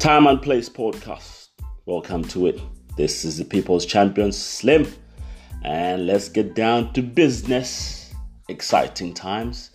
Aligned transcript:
Time 0.00 0.26
and 0.26 0.40
Place 0.40 0.70
podcast. 0.70 1.48
Welcome 1.84 2.24
to 2.28 2.46
it. 2.46 2.58
This 2.96 3.22
is 3.26 3.36
the 3.36 3.44
People's 3.44 3.84
Champion 3.84 4.32
Slim, 4.32 4.90
and 5.62 6.06
let's 6.06 6.30
get 6.30 6.54
down 6.54 6.94
to 6.94 7.02
business. 7.02 8.10
Exciting 8.48 9.12
times. 9.12 9.72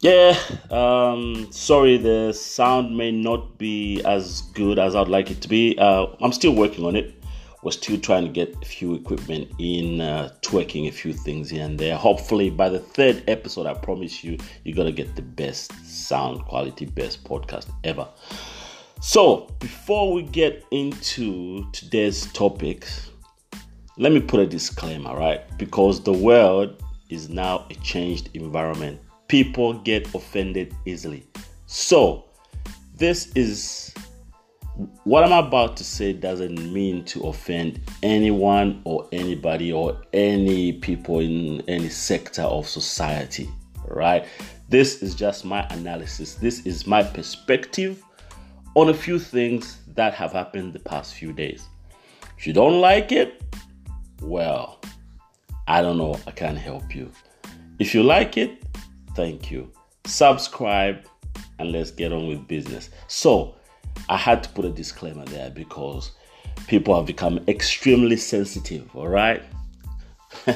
Yeah, 0.00 0.38
um, 0.70 1.48
sorry, 1.50 1.96
the 1.96 2.34
sound 2.34 2.94
may 2.94 3.10
not 3.10 3.56
be 3.56 4.02
as 4.04 4.42
good 4.52 4.78
as 4.78 4.94
I'd 4.94 5.08
like 5.08 5.30
it 5.30 5.40
to 5.40 5.48
be. 5.48 5.74
Uh, 5.78 6.08
I'm 6.20 6.32
still 6.32 6.54
working 6.54 6.84
on 6.84 6.94
it. 6.94 7.14
We're 7.62 7.70
still 7.72 7.98
trying 7.98 8.24
to 8.24 8.30
get 8.30 8.54
a 8.60 8.66
few 8.66 8.94
equipment 8.94 9.50
in, 9.58 10.02
uh, 10.02 10.30
twerking 10.42 10.88
a 10.88 10.92
few 10.92 11.14
things 11.14 11.48
here 11.48 11.64
and 11.64 11.78
there. 11.78 11.96
Hopefully, 11.96 12.50
by 12.50 12.68
the 12.68 12.80
third 12.80 13.24
episode, 13.28 13.64
I 13.64 13.72
promise 13.72 14.22
you, 14.22 14.36
you're 14.64 14.76
gonna 14.76 14.92
get 14.92 15.16
the 15.16 15.22
best 15.22 15.72
sound 15.86 16.44
quality, 16.44 16.84
best 16.84 17.24
podcast 17.24 17.70
ever. 17.82 18.06
So, 19.00 19.48
before 19.60 20.12
we 20.12 20.22
get 20.22 20.64
into 20.72 21.70
today's 21.70 22.26
topics, 22.32 23.10
let 23.96 24.10
me 24.10 24.20
put 24.20 24.40
a 24.40 24.46
disclaimer, 24.46 25.16
right? 25.16 25.40
Because 25.56 26.02
the 26.02 26.12
world 26.12 26.82
is 27.08 27.28
now 27.28 27.64
a 27.70 27.74
changed 27.74 28.30
environment. 28.34 29.00
People 29.28 29.74
get 29.74 30.12
offended 30.16 30.74
easily. 30.84 31.24
So, 31.66 32.24
this 32.96 33.30
is 33.36 33.94
what 35.04 35.22
I'm 35.22 35.46
about 35.46 35.76
to 35.76 35.84
say 35.84 36.12
doesn't 36.12 36.72
mean 36.72 37.04
to 37.06 37.28
offend 37.28 37.80
anyone 38.02 38.82
or 38.84 39.08
anybody 39.12 39.72
or 39.72 40.02
any 40.12 40.72
people 40.72 41.20
in 41.20 41.62
any 41.68 41.88
sector 41.88 42.42
of 42.42 42.68
society, 42.68 43.48
right? 43.86 44.26
This 44.68 45.04
is 45.04 45.14
just 45.14 45.44
my 45.44 45.64
analysis. 45.70 46.34
This 46.34 46.66
is 46.66 46.84
my 46.84 47.04
perspective 47.04 48.02
on 48.78 48.90
a 48.90 48.94
few 48.94 49.18
things 49.18 49.78
that 49.88 50.14
have 50.14 50.30
happened 50.30 50.72
the 50.72 50.78
past 50.78 51.14
few 51.14 51.32
days. 51.32 51.66
If 52.38 52.46
you 52.46 52.52
don't 52.52 52.80
like 52.80 53.10
it, 53.10 53.42
well, 54.22 54.80
I 55.66 55.82
don't 55.82 55.98
know, 55.98 56.16
I 56.28 56.30
can't 56.30 56.56
help 56.56 56.94
you. 56.94 57.10
If 57.80 57.92
you 57.92 58.04
like 58.04 58.36
it, 58.36 58.62
thank 59.16 59.50
you. 59.50 59.72
Subscribe 60.04 61.04
and 61.58 61.72
let's 61.72 61.90
get 61.90 62.12
on 62.12 62.28
with 62.28 62.46
business. 62.46 62.90
So, 63.08 63.56
I 64.08 64.16
had 64.16 64.44
to 64.44 64.48
put 64.50 64.64
a 64.64 64.70
disclaimer 64.70 65.24
there 65.24 65.50
because 65.50 66.12
people 66.68 66.94
have 66.94 67.04
become 67.04 67.40
extremely 67.48 68.16
sensitive, 68.16 68.94
all 68.94 69.08
right? 69.08 69.42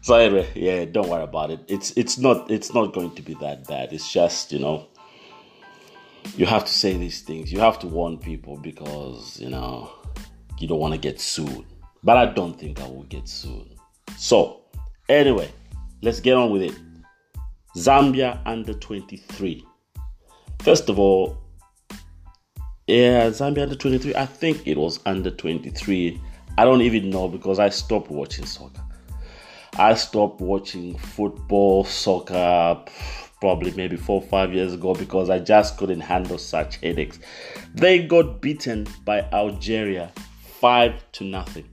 so 0.00 0.14
anyway, 0.14 0.48
yeah, 0.54 0.86
don't 0.86 1.10
worry 1.10 1.24
about 1.24 1.50
it. 1.50 1.60
It's 1.68 1.90
it's 1.98 2.16
not 2.16 2.50
it's 2.50 2.72
not 2.72 2.94
going 2.94 3.14
to 3.14 3.20
be 3.20 3.34
that 3.34 3.68
bad. 3.68 3.92
It's 3.92 4.10
just, 4.10 4.52
you 4.52 4.58
know, 4.58 4.88
you 6.36 6.46
have 6.46 6.64
to 6.64 6.72
say 6.72 6.96
these 6.96 7.22
things. 7.22 7.52
You 7.52 7.60
have 7.60 7.78
to 7.80 7.86
warn 7.86 8.18
people 8.18 8.56
because, 8.56 9.40
you 9.40 9.50
know, 9.50 9.90
you 10.58 10.68
don't 10.68 10.78
want 10.78 10.94
to 10.94 10.98
get 10.98 11.20
sued. 11.20 11.66
But 12.02 12.16
I 12.16 12.26
don't 12.26 12.58
think 12.58 12.80
I 12.80 12.86
will 12.86 13.04
get 13.04 13.28
sued. 13.28 13.76
So, 14.16 14.62
anyway, 15.08 15.50
let's 16.02 16.20
get 16.20 16.36
on 16.36 16.50
with 16.50 16.62
it. 16.62 16.74
Zambia 17.76 18.40
under 18.44 18.74
23. 18.74 19.64
First 20.60 20.88
of 20.88 20.98
all, 20.98 21.38
yeah, 22.86 23.28
Zambia 23.28 23.62
under 23.62 23.76
23. 23.76 24.14
I 24.14 24.26
think 24.26 24.66
it 24.66 24.76
was 24.76 25.00
under 25.06 25.30
23. 25.30 26.20
I 26.58 26.64
don't 26.64 26.82
even 26.82 27.10
know 27.10 27.28
because 27.28 27.58
I 27.58 27.68
stopped 27.68 28.10
watching 28.10 28.44
soccer. 28.44 28.82
I 29.78 29.94
stopped 29.94 30.40
watching 30.40 30.98
football, 30.98 31.84
soccer 31.84 32.84
probably 33.42 33.72
maybe 33.72 33.96
four 33.96 34.22
or 34.22 34.28
five 34.28 34.54
years 34.54 34.72
ago 34.72 34.94
because 34.94 35.28
I 35.28 35.40
just 35.40 35.76
couldn't 35.76 35.98
handle 35.98 36.38
such 36.38 36.76
headaches. 36.76 37.18
They 37.74 37.98
got 37.98 38.40
beaten 38.40 38.86
by 39.04 39.22
Algeria 39.32 40.12
five 40.60 41.02
to 41.14 41.24
nothing. 41.24 41.68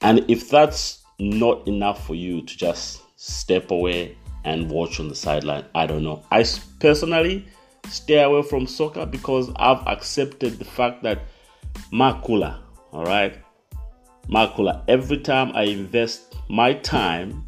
And 0.00 0.28
if 0.28 0.50
that's 0.50 1.04
not 1.20 1.68
enough 1.68 2.04
for 2.04 2.16
you 2.16 2.42
to 2.42 2.58
just 2.58 3.00
step 3.14 3.70
away 3.70 4.18
and 4.42 4.68
watch 4.68 4.98
on 4.98 5.06
the 5.06 5.14
sideline, 5.14 5.66
I 5.72 5.86
don't 5.86 6.02
know. 6.02 6.24
I 6.32 6.44
personally 6.80 7.46
stay 7.88 8.20
away 8.20 8.42
from 8.42 8.66
soccer 8.66 9.06
because 9.06 9.52
I've 9.54 9.86
accepted 9.86 10.58
the 10.58 10.64
fact 10.64 11.04
that 11.04 11.20
Makula, 11.92 12.58
all 12.90 13.04
right, 13.04 13.38
Makula, 14.28 14.82
every 14.88 15.18
time 15.18 15.52
I 15.54 15.62
invest 15.62 16.34
my 16.48 16.74
time 16.74 17.44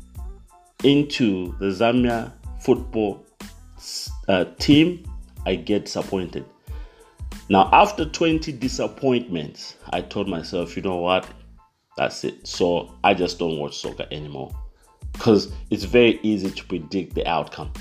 into 0.84 1.56
the 1.58 1.66
Zambia 1.66 2.37
football 2.60 3.24
uh, 4.28 4.44
team, 4.58 5.04
I 5.46 5.54
get 5.56 5.86
disappointed. 5.86 6.44
Now, 7.48 7.70
after 7.72 8.04
20 8.04 8.52
disappointments, 8.52 9.76
I 9.90 10.02
told 10.02 10.28
myself, 10.28 10.76
you 10.76 10.82
know 10.82 10.96
what? 10.96 11.26
That's 11.96 12.22
it. 12.24 12.46
So 12.46 12.94
I 13.02 13.14
just 13.14 13.38
don't 13.38 13.58
watch 13.58 13.78
soccer 13.78 14.06
anymore 14.10 14.54
because 15.12 15.52
it's 15.70 15.84
very 15.84 16.20
easy 16.22 16.50
to 16.50 16.64
predict 16.66 17.14
the 17.14 17.26
outcome. 17.26 17.72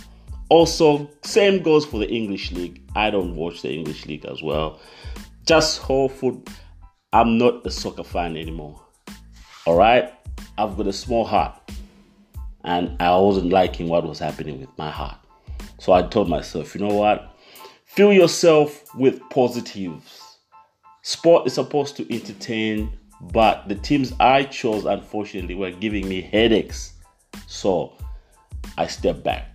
Also, 0.50 1.10
same 1.24 1.62
goes 1.62 1.86
for 1.86 2.00
the 2.00 2.10
English 2.10 2.52
league. 2.52 2.82
I 2.96 3.10
don't 3.10 3.36
watch 3.36 3.62
the 3.62 3.72
English 3.72 4.06
league 4.06 4.26
as 4.26 4.42
well. 4.42 4.80
Just 5.46 5.80
whole 5.80 6.08
food. 6.08 6.50
I'm 7.12 7.38
not 7.38 7.66
a 7.66 7.72
soccer 7.72 8.04
fan 8.04 8.38
anymore. 8.38 8.82
All 9.66 9.78
right, 9.78 10.14
I've 10.58 10.78
got 10.78 10.88
a 10.88 10.94
small 10.94 11.26
heart 11.26 11.60
and 12.64 12.96
I 13.02 13.16
wasn't 13.18 13.52
liking 13.52 13.88
what 13.88 14.08
was 14.08 14.20
happening 14.20 14.60
with 14.60 14.76
my 14.78 14.90
heart. 14.90 15.18
So 15.80 15.94
I 15.94 16.02
told 16.04 16.30
myself, 16.30 16.76
you 16.76 16.82
know 16.82 16.94
what? 16.94 17.36
Fill 17.86 18.12
yourself 18.12 18.84
with 18.96 19.22
positives. 19.30 20.38
Sport 21.02 21.48
is 21.48 21.54
supposed 21.54 21.96
to 21.98 22.14
entertain, 22.14 22.98
but 23.32 23.68
the 23.70 23.76
teams 23.76 24.14
I 24.20 24.44
chose, 24.44 24.86
unfortunately, 24.86 25.56
were 25.56 25.72
giving 25.72 26.08
me 26.08 26.22
headaches. 26.22 26.94
So 27.48 27.98
I 28.78 28.88
stepped 28.88 29.24
back. 29.24 29.50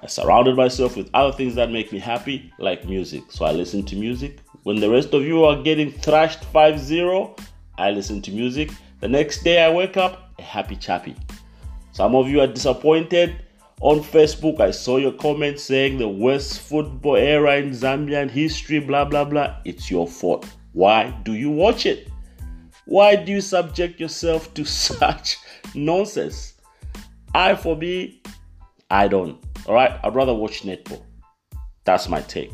I 0.00 0.06
surrounded 0.06 0.56
myself 0.56 0.96
with 0.96 1.10
other 1.14 1.36
things 1.36 1.54
that 1.56 1.70
make 1.70 1.92
me 1.92 1.98
happy, 1.98 2.52
like 2.58 2.84
music. 2.84 3.24
So 3.30 3.44
I 3.44 3.52
listen 3.52 3.84
to 3.86 3.96
music. 3.96 4.38
When 4.62 4.78
the 4.78 4.90
rest 4.90 5.14
of 5.14 5.24
you 5.24 5.44
are 5.44 5.60
getting 5.60 5.90
thrashed 5.90 6.44
5 6.44 6.78
0, 6.78 7.34
I 7.78 7.90
listen 7.90 8.22
to 8.22 8.30
music. 8.30 8.70
The 9.00 9.08
next 9.08 9.42
day 9.42 9.64
I 9.64 9.72
wake 9.72 9.96
up 9.96 10.32
a 10.38 10.42
happy 10.42 10.76
chappy. 10.76 11.16
Some 11.98 12.14
of 12.14 12.28
you 12.28 12.40
are 12.40 12.46
disappointed. 12.46 13.42
On 13.80 13.98
Facebook, 13.98 14.60
I 14.60 14.70
saw 14.70 14.98
your 14.98 15.10
comment 15.10 15.58
saying 15.58 15.98
the 15.98 16.08
worst 16.08 16.60
football 16.60 17.16
era 17.16 17.56
in 17.56 17.70
Zambian 17.70 18.30
history, 18.30 18.78
blah, 18.78 19.04
blah, 19.04 19.24
blah. 19.24 19.56
It's 19.64 19.90
your 19.90 20.06
fault. 20.06 20.46
Why 20.74 21.10
do 21.24 21.32
you 21.34 21.50
watch 21.50 21.86
it? 21.86 22.08
Why 22.84 23.16
do 23.16 23.32
you 23.32 23.40
subject 23.40 23.98
yourself 23.98 24.54
to 24.54 24.64
such 24.90 25.38
nonsense? 25.74 26.54
I, 27.34 27.56
for 27.56 27.74
me, 27.74 28.22
I 28.88 29.08
don't. 29.08 29.36
All 29.66 29.74
right, 29.74 29.98
I'd 30.04 30.14
rather 30.14 30.34
watch 30.34 30.62
netball. 30.62 31.02
That's 31.82 32.08
my 32.08 32.20
take. 32.20 32.52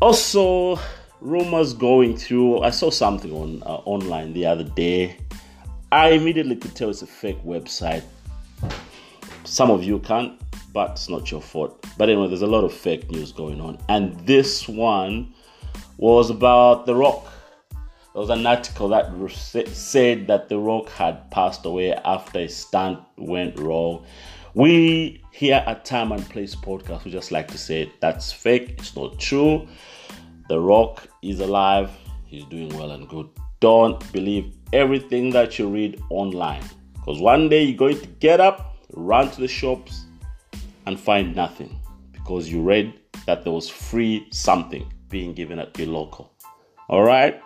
Also, 0.00 0.80
rumors 1.20 1.74
going 1.74 2.16
through. 2.16 2.62
I 2.62 2.70
saw 2.70 2.90
something 2.90 3.30
on 3.30 3.62
uh, 3.62 3.82
online 3.84 4.32
the 4.32 4.46
other 4.46 4.64
day 4.64 5.16
I 5.92 6.10
immediately 6.10 6.54
could 6.54 6.76
tell 6.76 6.88
it's 6.88 7.02
a 7.02 7.06
fake 7.06 7.42
website. 7.44 8.04
Some 9.44 9.70
of 9.70 9.82
you 9.82 9.98
can't, 9.98 10.40
but 10.72 10.92
it's 10.92 11.08
not 11.08 11.30
your 11.32 11.40
fault. 11.40 11.84
But 11.98 12.08
anyway, 12.08 12.28
there's 12.28 12.42
a 12.42 12.46
lot 12.46 12.62
of 12.62 12.72
fake 12.72 13.10
news 13.10 13.32
going 13.32 13.60
on. 13.60 13.76
And 13.88 14.18
this 14.24 14.68
one 14.68 15.34
was 15.96 16.30
about 16.30 16.86
The 16.86 16.94
Rock. 16.94 17.26
There 17.72 18.20
was 18.20 18.30
an 18.30 18.46
article 18.46 18.88
that 18.88 19.08
said 19.72 20.28
that 20.28 20.48
The 20.48 20.58
Rock 20.58 20.90
had 20.90 21.28
passed 21.32 21.66
away 21.66 21.92
after 21.92 22.40
a 22.40 22.48
stunt 22.48 23.00
went 23.16 23.58
wrong. 23.58 24.04
We 24.54 25.24
here 25.32 25.62
at 25.66 25.84
Time 25.84 26.12
and 26.12 26.28
Place 26.28 26.54
podcast, 26.54 27.04
we 27.04 27.10
just 27.10 27.32
like 27.32 27.48
to 27.48 27.58
say 27.58 27.92
that's 28.00 28.32
fake, 28.32 28.76
it's 28.78 28.94
not 28.94 29.18
true. 29.18 29.66
The 30.48 30.60
Rock 30.60 31.08
is 31.22 31.40
alive, 31.40 31.90
he's 32.26 32.44
doing 32.46 32.68
well 32.76 32.90
and 32.92 33.08
good. 33.08 33.28
Don't 33.60 34.12
believe 34.12 34.54
everything 34.72 35.30
that 35.30 35.58
you 35.58 35.68
read 35.68 36.02
online. 36.10 36.62
Because 36.94 37.20
one 37.20 37.48
day 37.48 37.62
you're 37.64 37.76
going 37.76 38.00
to 38.00 38.06
get 38.06 38.40
up, 38.40 38.76
run 38.92 39.30
to 39.30 39.40
the 39.40 39.48
shops, 39.48 40.04
and 40.86 40.98
find 40.98 41.36
nothing 41.36 41.78
because 42.12 42.50
you 42.50 42.62
read 42.62 42.92
that 43.26 43.44
there 43.44 43.52
was 43.52 43.68
free 43.68 44.26
something 44.30 44.90
being 45.08 45.34
given 45.34 45.58
at 45.58 45.78
your 45.78 45.88
local. 45.88 46.32
All 46.88 47.02
right? 47.02 47.40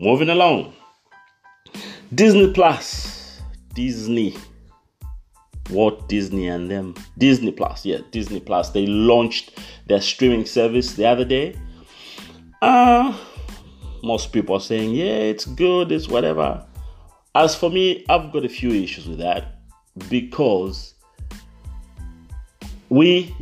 Moving 0.00 0.28
along. 0.30 0.74
Disney 2.14 2.52
Plus. 2.52 3.40
Disney. 3.74 4.36
What 5.70 6.08
Disney 6.08 6.48
and 6.48 6.70
them? 6.70 6.94
Disney 7.18 7.52
Plus. 7.52 7.84
Yeah, 7.84 7.98
Disney 8.10 8.40
Plus. 8.40 8.70
They 8.70 8.86
launched 8.86 9.58
their 9.86 10.00
streaming 10.00 10.46
service 10.46 10.94
the 10.94 11.06
other 11.06 11.24
day. 11.24 11.56
Uh, 12.62 13.16
most 14.02 14.32
people 14.32 14.56
are 14.56 14.60
saying, 14.60 14.90
yeah, 14.90 15.04
it's 15.04 15.44
good, 15.44 15.92
it's 15.92 16.08
whatever. 16.08 16.64
As 17.34 17.54
for 17.54 17.70
me, 17.70 18.04
I've 18.08 18.32
got 18.32 18.44
a 18.44 18.48
few 18.48 18.70
issues 18.70 19.06
with 19.06 19.18
that 19.18 19.60
because 20.08 20.94
we 22.88 23.34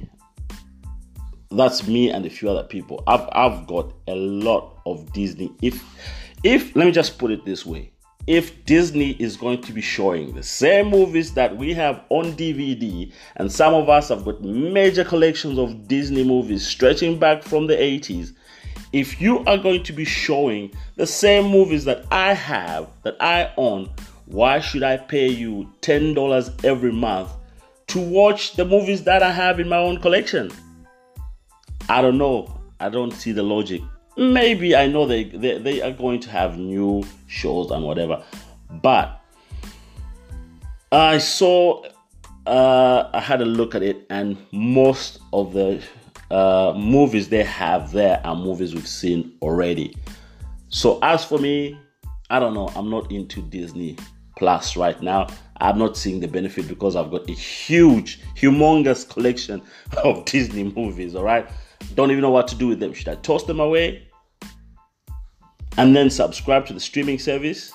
that's 1.51 1.87
me 1.87 2.11
and 2.11 2.27
a 2.27 2.31
few 2.31 2.51
other 2.51 2.65
people. 2.65 3.03
I've 3.07 3.29
I've 3.33 3.67
got 3.67 3.93
a 4.09 4.15
lot 4.15 4.79
of 4.87 5.13
Disney. 5.13 5.53
If 5.63 5.83
if 6.43 6.75
let 6.77 6.87
me 6.87 6.93
just 6.93 7.19
put 7.19 7.31
it 7.31 7.45
this 7.45 7.65
way. 7.65 7.93
If 8.27 8.65
Disney 8.65 9.13
is 9.21 9.37
going 9.37 9.61
to 9.63 9.73
be 9.73 9.81
showing 9.81 10.35
the 10.35 10.43
same 10.43 10.89
movies 10.89 11.35
that 11.35 11.57
we 11.57 11.73
have 11.75 12.03
on 12.09 12.33
DVD, 12.33 13.13
and 13.37 13.53
some 13.53 13.73
of 13.73 13.89
us 13.89 14.09
have 14.09 14.25
got 14.25 14.43
major 14.43 15.05
collections 15.05 15.61
of 15.61 15.87
Disney 15.87 16.25
movies 16.25 16.67
stretching 16.67 17.21
back 17.21 17.45
from 17.45 17.69
the 17.69 17.77
80s, 17.77 18.33
if 18.93 19.21
you 19.21 19.45
are 19.45 19.59
going 19.59 19.83
to 19.85 19.93
be 19.93 20.05
showing 20.05 20.71
the 20.97 21.07
same 21.07 21.47
movies 21.47 21.85
that 21.85 22.05
I 22.11 22.35
have, 22.35 22.89
that 23.03 23.17
I 23.21 23.53
own, 23.57 23.91
why 24.27 24.61
should 24.61 24.83
I 24.83 24.97
pay 24.97 25.29
you 25.29 25.71
$10 25.83 26.65
every 26.65 26.93
month 26.93 27.31
to 27.89 28.01
watch 28.01 28.55
the 28.55 28.65
movies 28.65 29.05
that 29.05 29.23
I 29.23 29.31
have 29.31 29.61
in 29.61 29.69
my 29.69 29.77
own 29.77 30.01
collection? 30.01 30.51
I 31.89 32.03
don't 32.03 32.19
know. 32.19 32.53
I 32.81 32.89
don't 32.89 33.13
see 33.13 33.33
the 33.33 33.43
logic. 33.43 33.83
Maybe 34.17 34.75
I 34.75 34.87
know 34.87 35.07
they, 35.07 35.25
they, 35.25 35.59
they 35.59 35.83
are 35.83 35.93
going 35.93 36.21
to 36.21 36.31
have 36.31 36.59
new 36.59 37.05
shows 37.27 37.71
and 37.71 37.85
whatever, 37.85 38.23
but 38.71 39.21
I 40.91 41.19
saw, 41.19 41.85
uh, 42.47 43.11
I 43.13 43.21
had 43.21 43.43
a 43.43 43.45
look 43.45 43.75
at 43.75 43.83
it, 43.83 44.07
and 44.09 44.37
most 44.53 45.21
of 45.33 45.53
the 45.53 45.83
uh, 46.31 46.75
movies 46.77 47.29
they 47.29 47.45
have 47.45 47.93
there 47.93 48.21
are 48.25 48.35
movies 48.35 48.75
we've 48.75 48.89
seen 48.89 49.33
already. 49.43 49.97
So, 50.69 50.99
as 51.03 51.25
for 51.25 51.39
me, 51.39 51.79
I 52.31 52.41
don't 52.41 52.55
know, 52.55 52.69
I'm 52.75 52.91
not 52.91 53.11
into 53.13 53.41
Disney 53.43 53.97
Plus 54.37 54.77
right 54.77 55.01
now. 55.01 55.29
I'm 55.61 55.79
not 55.79 55.97
seeing 55.97 56.21
the 56.21 56.29
benefit 56.29 56.69
because 56.69 56.97
I've 56.97 57.11
got 57.11 57.29
a 57.31 57.33
huge, 57.33 58.21
humongous 58.35 59.09
collection 59.09 59.63
of 60.05 60.25
Disney 60.27 60.65
movies, 60.65 61.15
all 61.15 61.25
right? 61.25 61.49
Don't 61.95 62.11
even 62.11 62.23
know 62.23 62.31
what 62.31 62.49
to 62.49 62.55
do 62.55 62.69
with 62.69 62.81
them. 62.81 62.93
Should 62.93 63.09
I 63.09 63.15
toss 63.17 63.45
them 63.45 63.61
away? 63.61 64.07
And 65.79 65.95
then 65.95 66.11
subscribe 66.11 66.67
to 66.67 66.73
the 66.73 66.81
streaming 66.81 67.19
service? 67.19 67.73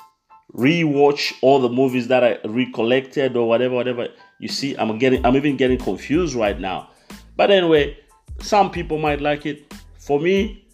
Rewatch 0.53 1.33
all 1.41 1.59
the 1.59 1.69
movies 1.69 2.07
that 2.09 2.23
I 2.23 2.37
recollected 2.45 3.37
or 3.37 3.47
whatever, 3.47 3.75
whatever. 3.75 4.09
You 4.39 4.49
see, 4.49 4.75
I'm 4.75 4.97
getting 4.97 5.25
I'm 5.25 5.37
even 5.37 5.55
getting 5.55 5.77
confused 5.77 6.35
right 6.35 6.59
now. 6.59 6.89
But 7.37 7.51
anyway, 7.51 7.97
some 8.41 8.71
people 8.71 8.97
might 8.97 9.21
like 9.21 9.45
it. 9.45 9.73
For 9.97 10.19
me, 10.19 10.65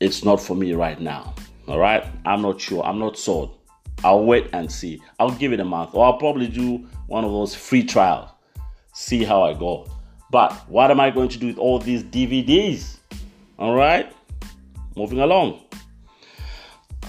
it's 0.00 0.24
not 0.24 0.40
for 0.40 0.54
me 0.54 0.72
right 0.72 1.00
now. 1.00 1.34
All 1.68 1.78
right, 1.78 2.04
I'm 2.24 2.42
not 2.42 2.60
sure. 2.60 2.84
I'm 2.84 2.98
not 2.98 3.18
sold. 3.18 3.58
I'll 4.04 4.24
wait 4.24 4.48
and 4.52 4.70
see. 4.70 5.02
I'll 5.18 5.30
give 5.30 5.52
it 5.52 5.60
a 5.60 5.64
month, 5.64 5.94
or 5.94 6.04
I'll 6.04 6.18
probably 6.18 6.48
do 6.48 6.86
one 7.06 7.24
of 7.24 7.30
those 7.32 7.54
free 7.54 7.82
trials. 7.82 8.30
See 8.92 9.24
how 9.24 9.42
I 9.42 9.54
go. 9.54 9.86
But 10.30 10.52
what 10.68 10.90
am 10.90 11.00
I 11.00 11.10
going 11.10 11.28
to 11.30 11.38
do 11.38 11.46
with 11.46 11.58
all 11.58 11.78
these 11.78 12.02
DVDs? 12.02 12.98
All 13.58 13.74
right, 13.74 14.12
moving 14.96 15.20
along. 15.20 15.62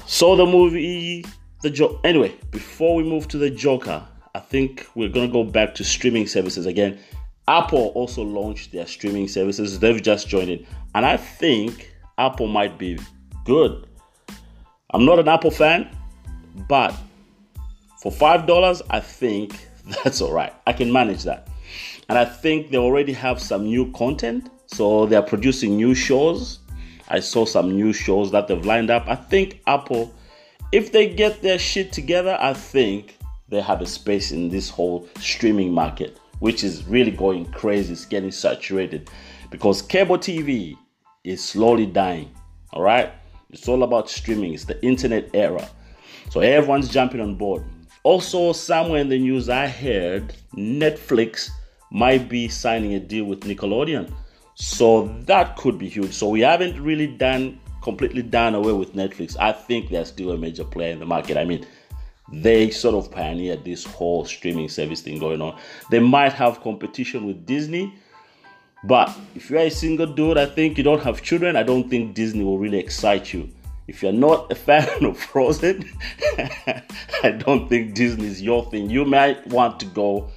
So 0.05 0.35
the 0.35 0.45
movie, 0.45 1.25
the 1.61 1.69
joke. 1.69 1.99
Anyway, 2.03 2.35
before 2.51 2.95
we 2.95 3.03
move 3.03 3.27
to 3.29 3.37
the 3.37 3.49
Joker, 3.49 4.07
I 4.33 4.39
think 4.39 4.87
we're 4.95 5.09
gonna 5.09 5.27
go 5.27 5.43
back 5.43 5.75
to 5.75 5.83
streaming 5.83 6.27
services 6.27 6.65
again. 6.65 6.99
Apple 7.47 7.91
also 7.95 8.23
launched 8.23 8.71
their 8.71 8.85
streaming 8.85 9.27
services. 9.27 9.79
They've 9.79 10.01
just 10.01 10.27
joined 10.27 10.49
it, 10.49 10.65
and 10.95 11.05
I 11.05 11.17
think 11.17 11.93
Apple 12.17 12.47
might 12.47 12.77
be 12.77 12.99
good. 13.45 13.87
I'm 14.91 15.05
not 15.05 15.19
an 15.19 15.27
Apple 15.27 15.51
fan, 15.51 15.89
but 16.67 16.95
for 18.01 18.11
five 18.11 18.47
dollars, 18.47 18.81
I 18.89 18.99
think 18.99 19.67
that's 20.03 20.21
all 20.21 20.33
right. 20.33 20.53
I 20.65 20.73
can 20.73 20.91
manage 20.91 21.23
that. 21.23 21.47
And 22.09 22.17
I 22.17 22.25
think 22.25 22.71
they 22.71 22.77
already 22.77 23.13
have 23.13 23.41
some 23.41 23.65
new 23.65 23.91
content. 23.91 24.49
So 24.67 25.05
they're 25.05 25.21
producing 25.21 25.75
new 25.75 25.93
shows. 25.93 26.59
I 27.09 27.19
saw 27.19 27.45
some 27.45 27.75
new 27.75 27.93
shows 27.93 28.31
that 28.31 28.47
they've 28.47 28.65
lined 28.65 28.89
up. 28.89 29.07
I 29.07 29.15
think 29.15 29.61
Apple, 29.67 30.13
if 30.71 30.91
they 30.91 31.13
get 31.13 31.41
their 31.41 31.57
shit 31.57 31.93
together, 31.93 32.37
I 32.39 32.53
think 32.53 33.17
they 33.49 33.61
have 33.61 33.81
a 33.81 33.85
space 33.85 34.31
in 34.31 34.49
this 34.49 34.69
whole 34.69 35.07
streaming 35.19 35.71
market, 35.73 36.19
which 36.39 36.63
is 36.63 36.85
really 36.85 37.11
going 37.11 37.45
crazy. 37.45 37.93
It's 37.93 38.05
getting 38.05 38.31
saturated 38.31 39.09
because 39.49 39.81
cable 39.81 40.17
TV 40.17 40.77
is 41.23 41.43
slowly 41.43 41.85
dying. 41.85 42.31
All 42.73 42.81
right? 42.81 43.11
It's 43.49 43.67
all 43.67 43.83
about 43.83 44.09
streaming, 44.09 44.53
it's 44.53 44.65
the 44.65 44.83
internet 44.83 45.29
era. 45.33 45.67
So 46.29 46.41
everyone's 46.41 46.89
jumping 46.89 47.21
on 47.21 47.35
board. 47.35 47.63
Also, 48.03 48.53
somewhere 48.53 49.01
in 49.01 49.09
the 49.09 49.19
news, 49.19 49.49
I 49.49 49.67
heard 49.67 50.33
Netflix 50.55 51.49
might 51.91 52.29
be 52.29 52.47
signing 52.47 52.93
a 52.93 52.99
deal 52.99 53.25
with 53.25 53.41
Nickelodeon. 53.41 54.11
So 54.55 55.07
that 55.25 55.55
could 55.55 55.77
be 55.77 55.87
huge. 55.87 56.13
So 56.13 56.29
we 56.29 56.41
haven't 56.41 56.81
really 56.81 57.07
done 57.07 57.59
completely 57.81 58.21
done 58.21 58.55
away 58.55 58.73
with 58.73 58.93
Netflix. 58.95 59.37
I 59.39 59.53
think 59.53 59.89
they're 59.89 60.03
still 60.03 60.31
a 60.31 60.37
major 60.37 60.65
player 60.65 60.91
in 60.91 60.99
the 60.99 61.05
market. 61.05 61.37
I 61.37 61.45
mean, 61.45 61.65
they 62.31 62.69
sort 62.69 62.95
of 62.95 63.11
pioneered 63.11 63.63
this 63.63 63.83
whole 63.85 64.25
streaming 64.25 64.69
service 64.69 65.01
thing 65.01 65.19
going 65.19 65.41
on. 65.41 65.57
They 65.89 65.99
might 65.99 66.33
have 66.33 66.61
competition 66.61 67.25
with 67.25 67.45
Disney, 67.45 67.93
but 68.83 69.15
if 69.35 69.49
you're 69.49 69.59
a 69.59 69.69
single 69.69 70.07
dude, 70.07 70.37
I 70.37 70.45
think 70.45 70.77
you 70.77 70.83
don't 70.83 71.01
have 71.01 71.21
children, 71.21 71.55
I 71.55 71.63
don't 71.63 71.89
think 71.89 72.13
Disney 72.13 72.43
will 72.43 72.59
really 72.59 72.77
excite 72.77 73.33
you. 73.33 73.49
If 73.87 74.03
you're 74.03 74.11
not 74.11 74.51
a 74.51 74.55
fan 74.55 74.87
of 75.05 75.17
Frozen, 75.17 75.89
I 77.23 77.31
don't 77.37 77.69
think 77.69 77.95
Disney 77.95 78.27
is 78.27 78.41
your 78.41 78.69
thing. 78.69 78.89
You 78.89 79.05
might 79.05 79.45
want 79.47 79.79
to 79.79 79.85
go 79.85 80.29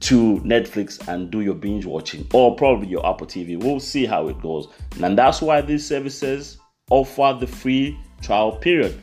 to 0.00 0.36
Netflix 0.40 1.06
and 1.08 1.30
do 1.30 1.40
your 1.40 1.54
binge 1.54 1.86
watching 1.86 2.26
or 2.32 2.54
probably 2.54 2.88
your 2.88 3.04
Apple 3.06 3.26
TV. 3.26 3.58
We'll 3.58 3.80
see 3.80 4.04
how 4.04 4.28
it 4.28 4.40
goes. 4.42 4.68
And 5.02 5.16
that's 5.16 5.40
why 5.40 5.62
these 5.62 5.86
services 5.86 6.58
offer 6.90 7.36
the 7.40 7.46
free 7.46 7.98
trial 8.20 8.52
period. 8.52 9.00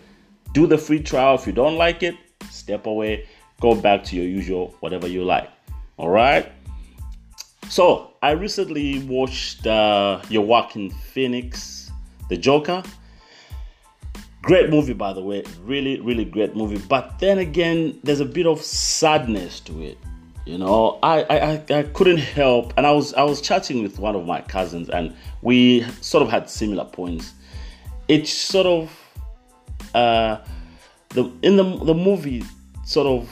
Do 0.53 0.67
the 0.67 0.77
free 0.77 1.01
trial. 1.01 1.35
If 1.35 1.45
you 1.47 1.53
don't 1.53 1.75
like 1.75 2.03
it, 2.03 2.15
step 2.49 2.85
away, 2.85 3.27
go 3.59 3.75
back 3.75 4.03
to 4.05 4.15
your 4.15 4.25
usual, 4.25 4.75
whatever 4.79 5.07
you 5.07 5.23
like. 5.23 5.49
All 5.97 6.09
right. 6.09 6.51
So 7.69 8.13
I 8.21 8.31
recently 8.31 8.99
watched 8.99 9.65
uh, 9.65 10.21
Joaquin 10.29 10.91
Phoenix, 10.91 11.91
The 12.29 12.37
Joker. 12.37 12.83
Great 14.43 14.69
movie, 14.69 14.93
by 14.93 15.13
the 15.13 15.21
way. 15.21 15.43
Really, 15.63 15.99
really 16.01 16.25
great 16.25 16.55
movie. 16.55 16.77
But 16.89 17.17
then 17.19 17.39
again, 17.39 17.99
there's 18.03 18.19
a 18.19 18.25
bit 18.25 18.45
of 18.45 18.61
sadness 18.61 19.59
to 19.61 19.81
it. 19.81 19.97
You 20.45 20.57
know, 20.57 20.99
I, 21.01 21.23
I, 21.23 21.79
I 21.79 21.83
couldn't 21.83 22.17
help, 22.17 22.73
and 22.75 22.85
I 22.85 22.91
was 22.91 23.13
I 23.13 23.23
was 23.23 23.39
chatting 23.39 23.81
with 23.81 23.97
one 23.97 24.13
of 24.13 24.25
my 24.25 24.41
cousins, 24.41 24.89
and 24.89 25.15
we 25.41 25.83
sort 26.01 26.21
of 26.21 26.29
had 26.29 26.49
similar 26.49 26.83
points. 26.83 27.31
It 28.09 28.27
sort 28.27 28.67
of 28.67 28.91
uh, 29.93 30.37
the 31.09 31.31
in 31.41 31.57
the 31.57 31.63
the 31.63 31.93
movie 31.93 32.43
sort 32.85 33.07
of 33.07 33.29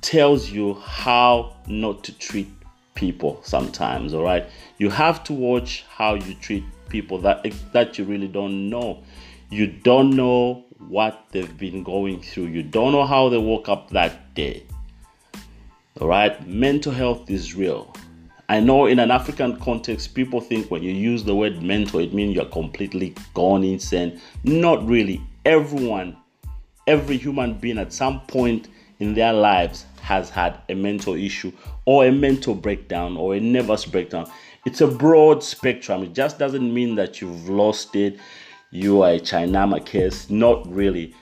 tells 0.00 0.50
you 0.50 0.74
how 0.74 1.54
not 1.66 2.02
to 2.04 2.16
treat 2.18 2.48
people 2.94 3.40
sometimes 3.42 4.12
all 4.14 4.22
right 4.22 4.46
you 4.78 4.90
have 4.90 5.22
to 5.22 5.32
watch 5.32 5.84
how 5.88 6.14
you 6.14 6.34
treat 6.34 6.64
people 6.88 7.18
that 7.18 7.46
that 7.72 7.98
you 7.98 8.04
really 8.04 8.28
don't 8.28 8.68
know 8.68 9.02
you 9.50 9.66
don't 9.66 10.10
know 10.10 10.64
what 10.88 11.26
they've 11.30 11.58
been 11.58 11.82
going 11.82 12.20
through. 12.22 12.46
You 12.46 12.62
don't 12.62 12.92
know 12.92 13.04
how 13.04 13.28
they 13.28 13.38
woke 13.38 13.68
up 13.68 13.90
that 13.90 14.34
day. 14.34 14.64
All 16.00 16.08
right, 16.08 16.46
mental 16.46 16.92
health 16.92 17.28
is 17.28 17.54
real. 17.54 17.94
I 18.48 18.60
know 18.60 18.86
in 18.86 18.98
an 18.98 19.10
African 19.10 19.58
context, 19.58 20.14
people 20.14 20.40
think 20.40 20.70
when 20.70 20.82
you 20.82 20.92
use 20.92 21.24
the 21.24 21.34
word 21.34 21.62
mental, 21.62 22.00
it 22.00 22.12
means 22.14 22.34
you're 22.34 22.46
completely 22.46 23.14
gone 23.34 23.62
insane. 23.62 24.20
Not 24.42 24.86
really. 24.86 25.20
Everyone, 25.44 26.16
every 26.86 27.16
human 27.16 27.54
being 27.54 27.78
at 27.78 27.92
some 27.92 28.20
point 28.22 28.68
in 28.98 29.14
their 29.14 29.32
lives 29.32 29.86
has 30.02 30.30
had 30.30 30.60
a 30.68 30.74
mental 30.74 31.14
issue 31.14 31.52
or 31.86 32.04
a 32.06 32.12
mental 32.12 32.54
breakdown 32.54 33.16
or 33.16 33.34
a 33.34 33.40
nervous 33.40 33.84
breakdown. 33.86 34.30
It's 34.66 34.80
a 34.80 34.86
broad 34.86 35.42
spectrum. 35.42 36.02
It 36.02 36.12
just 36.12 36.38
doesn't 36.38 36.74
mean 36.74 36.94
that 36.96 37.20
you've 37.20 37.48
lost 37.48 37.96
it 37.96 38.18
you 38.72 39.02
are 39.02 39.14
a 39.14 39.20
Chainama 39.20 39.84
case. 39.84 40.30
Not 40.30 40.64
really. 40.72 41.12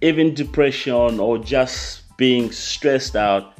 Even 0.00 0.34
depression 0.34 1.20
or 1.20 1.38
just 1.38 2.16
being 2.16 2.50
stressed 2.50 3.14
out, 3.14 3.54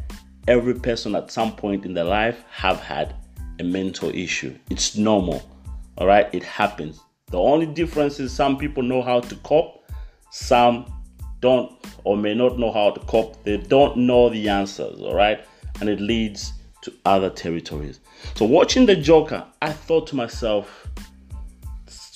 every 0.48 0.74
person 0.74 1.14
at 1.14 1.30
some 1.30 1.54
point 1.54 1.84
in 1.84 1.94
their 1.94 2.04
life 2.04 2.42
have 2.50 2.80
had 2.80 3.14
a 3.60 3.62
mental 3.64 4.10
issue. 4.10 4.56
It's 4.68 4.96
normal. 4.96 5.48
All 5.98 6.08
right, 6.08 6.28
it 6.32 6.42
happens. 6.42 7.00
The 7.30 7.38
only 7.38 7.66
difference 7.66 8.18
is 8.18 8.32
some 8.32 8.58
people 8.58 8.82
know 8.82 9.00
how 9.00 9.20
to 9.20 9.36
cope, 9.36 9.85
some 10.36 10.92
don't 11.40 11.72
or 12.04 12.16
may 12.16 12.34
not 12.34 12.58
know 12.58 12.70
how 12.70 12.90
to 12.90 13.00
cope. 13.00 13.42
They 13.44 13.56
don't 13.56 13.96
know 13.96 14.28
the 14.28 14.48
answers, 14.48 15.00
all 15.00 15.14
right? 15.14 15.44
And 15.80 15.88
it 15.88 16.00
leads 16.00 16.52
to 16.82 16.92
other 17.04 17.30
territories. 17.30 18.00
So 18.34 18.44
watching 18.44 18.86
the 18.86 18.96
Joker, 18.96 19.44
I 19.62 19.72
thought 19.72 20.06
to 20.08 20.16
myself, 20.16 20.88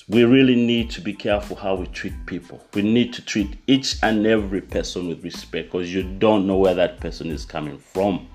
we 0.07 0.23
really 0.23 0.55
need 0.55 0.89
to 0.91 1.01
be 1.01 1.13
careful 1.13 1.55
how 1.55 1.75
we 1.75 1.87
treat 1.87 2.13
people. 2.25 2.63
We 2.73 2.83
need 2.83 3.11
to 3.13 3.25
treat 3.25 3.57
each 3.67 3.97
and 4.03 4.25
every 4.27 4.61
person 4.61 5.07
with 5.07 5.23
respect 5.23 5.71
because 5.71 5.93
you 5.93 6.03
don't 6.03 6.45
know 6.45 6.57
where 6.57 6.75
that 6.75 6.99
person 6.99 7.29
is 7.31 7.45
coming 7.45 7.77
from. 7.77 8.27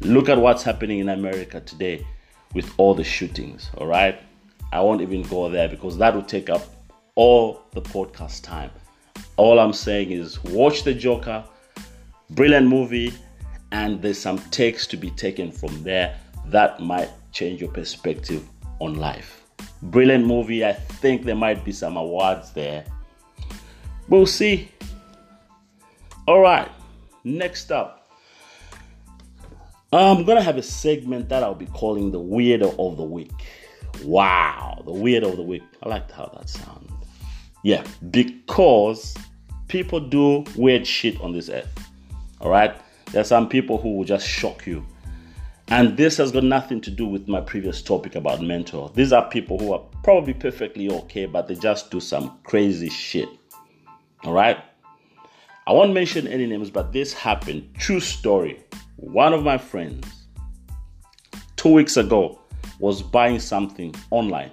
Look 0.00 0.28
at 0.28 0.38
what's 0.38 0.62
happening 0.62 0.98
in 0.98 1.08
America 1.08 1.60
today. 1.60 2.04
with 2.54 2.72
all 2.78 2.94
the 2.94 3.04
shootings. 3.04 3.70
All 3.76 3.86
right, 3.86 4.18
I 4.72 4.80
won't 4.80 5.02
even 5.02 5.22
go 5.22 5.50
there 5.50 5.68
because 5.68 5.98
that 5.98 6.14
will 6.14 6.22
take 6.22 6.48
up 6.48 6.62
all 7.14 7.62
the 7.72 7.82
podcast 7.82 8.42
time. 8.42 8.70
All 9.38 9.60
I'm 9.60 9.72
saying 9.72 10.10
is 10.10 10.42
watch 10.42 10.82
the 10.82 10.92
Joker, 10.92 11.44
brilliant 12.30 12.66
movie, 12.66 13.14
and 13.70 14.02
there's 14.02 14.18
some 14.18 14.38
takes 14.50 14.84
to 14.88 14.96
be 14.96 15.10
taken 15.10 15.52
from 15.52 15.80
there 15.84 16.18
that 16.46 16.80
might 16.80 17.08
change 17.30 17.60
your 17.60 17.70
perspective 17.70 18.44
on 18.80 18.94
life. 18.96 19.44
Brilliant 19.80 20.26
movie. 20.26 20.64
I 20.64 20.72
think 20.72 21.22
there 21.22 21.36
might 21.36 21.64
be 21.64 21.70
some 21.70 21.96
awards 21.96 22.52
there. 22.52 22.84
We'll 24.08 24.26
see. 24.26 24.72
All 26.26 26.40
right, 26.40 26.68
next 27.22 27.70
up, 27.70 28.10
I'm 29.92 30.24
gonna 30.24 30.42
have 30.42 30.56
a 30.56 30.62
segment 30.62 31.28
that 31.28 31.44
I'll 31.44 31.54
be 31.54 31.66
calling 31.66 32.10
the 32.10 32.18
Weirdo 32.18 32.74
of 32.76 32.96
the 32.96 33.04
Week. 33.04 33.30
Wow, 34.02 34.82
the 34.84 34.92
Weirdo 34.92 35.30
of 35.30 35.36
the 35.36 35.44
Week. 35.44 35.62
I 35.80 35.88
like 35.88 36.10
how 36.10 36.26
that 36.36 36.48
sounds. 36.48 36.90
Yeah, 37.62 37.84
because 38.10 39.14
people 39.68 40.00
do 40.00 40.44
weird 40.56 40.86
shit 40.86 41.20
on 41.20 41.32
this 41.32 41.48
earth. 41.48 41.68
All 42.40 42.50
right, 42.50 42.74
there 43.12 43.20
are 43.20 43.24
some 43.24 43.48
people 43.48 43.78
who 43.78 43.96
will 43.96 44.04
just 44.04 44.26
shock 44.26 44.66
you. 44.66 44.84
And 45.70 45.98
this 45.98 46.16
has 46.16 46.32
got 46.32 46.44
nothing 46.44 46.80
to 46.80 46.90
do 46.90 47.06
with 47.06 47.28
my 47.28 47.42
previous 47.42 47.82
topic 47.82 48.14
about 48.14 48.40
mentor. 48.40 48.90
These 48.94 49.12
are 49.12 49.28
people 49.28 49.58
who 49.58 49.74
are 49.74 49.82
probably 50.02 50.32
perfectly 50.32 50.90
okay, 50.90 51.26
but 51.26 51.46
they 51.46 51.54
just 51.54 51.90
do 51.90 52.00
some 52.00 52.38
crazy 52.44 52.88
shit. 52.88 53.28
All 54.24 54.32
right. 54.32 54.58
I 55.66 55.72
won't 55.72 55.92
mention 55.92 56.26
any 56.26 56.46
names, 56.46 56.70
but 56.70 56.92
this 56.92 57.12
happened. 57.12 57.68
True 57.74 58.00
story. 58.00 58.64
One 58.96 59.34
of 59.34 59.44
my 59.44 59.58
friends, 59.58 60.06
two 61.56 61.74
weeks 61.74 61.98
ago, 61.98 62.40
was 62.78 63.02
buying 63.02 63.38
something 63.38 63.94
online, 64.10 64.52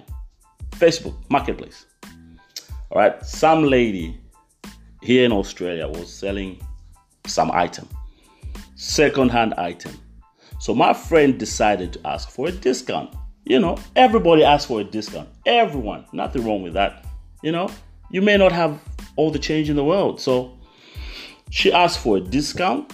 Facebook 0.72 1.14
Marketplace. 1.30 1.86
All 2.90 2.98
right. 3.00 3.24
Some 3.24 3.64
lady 3.64 4.20
here 5.06 5.24
in 5.24 5.32
Australia 5.32 5.86
was 5.88 6.12
selling 6.12 6.60
some 7.26 7.50
item, 7.50 7.88
second 8.74 9.30
hand 9.30 9.54
item 9.54 9.92
so 10.58 10.74
my 10.74 10.92
friend 10.92 11.38
decided 11.38 11.92
to 11.94 12.06
ask 12.06 12.30
for 12.30 12.48
a 12.48 12.52
discount. 12.52 13.14
You 13.44 13.60
know, 13.60 13.78
everybody 13.94 14.42
asks 14.42 14.66
for 14.66 14.80
a 14.80 14.84
discount. 14.84 15.28
Everyone. 15.44 16.06
Nothing 16.12 16.44
wrong 16.44 16.62
with 16.62 16.74
that. 16.74 17.04
You 17.42 17.52
know, 17.52 17.70
you 18.10 18.22
may 18.22 18.36
not 18.36 18.52
have 18.52 18.80
all 19.16 19.30
the 19.30 19.38
change 19.38 19.70
in 19.70 19.76
the 19.76 19.84
world. 19.84 20.20
So 20.20 20.58
she 21.50 21.72
asked 21.72 22.00
for 22.00 22.16
a 22.16 22.20
discount. 22.20 22.92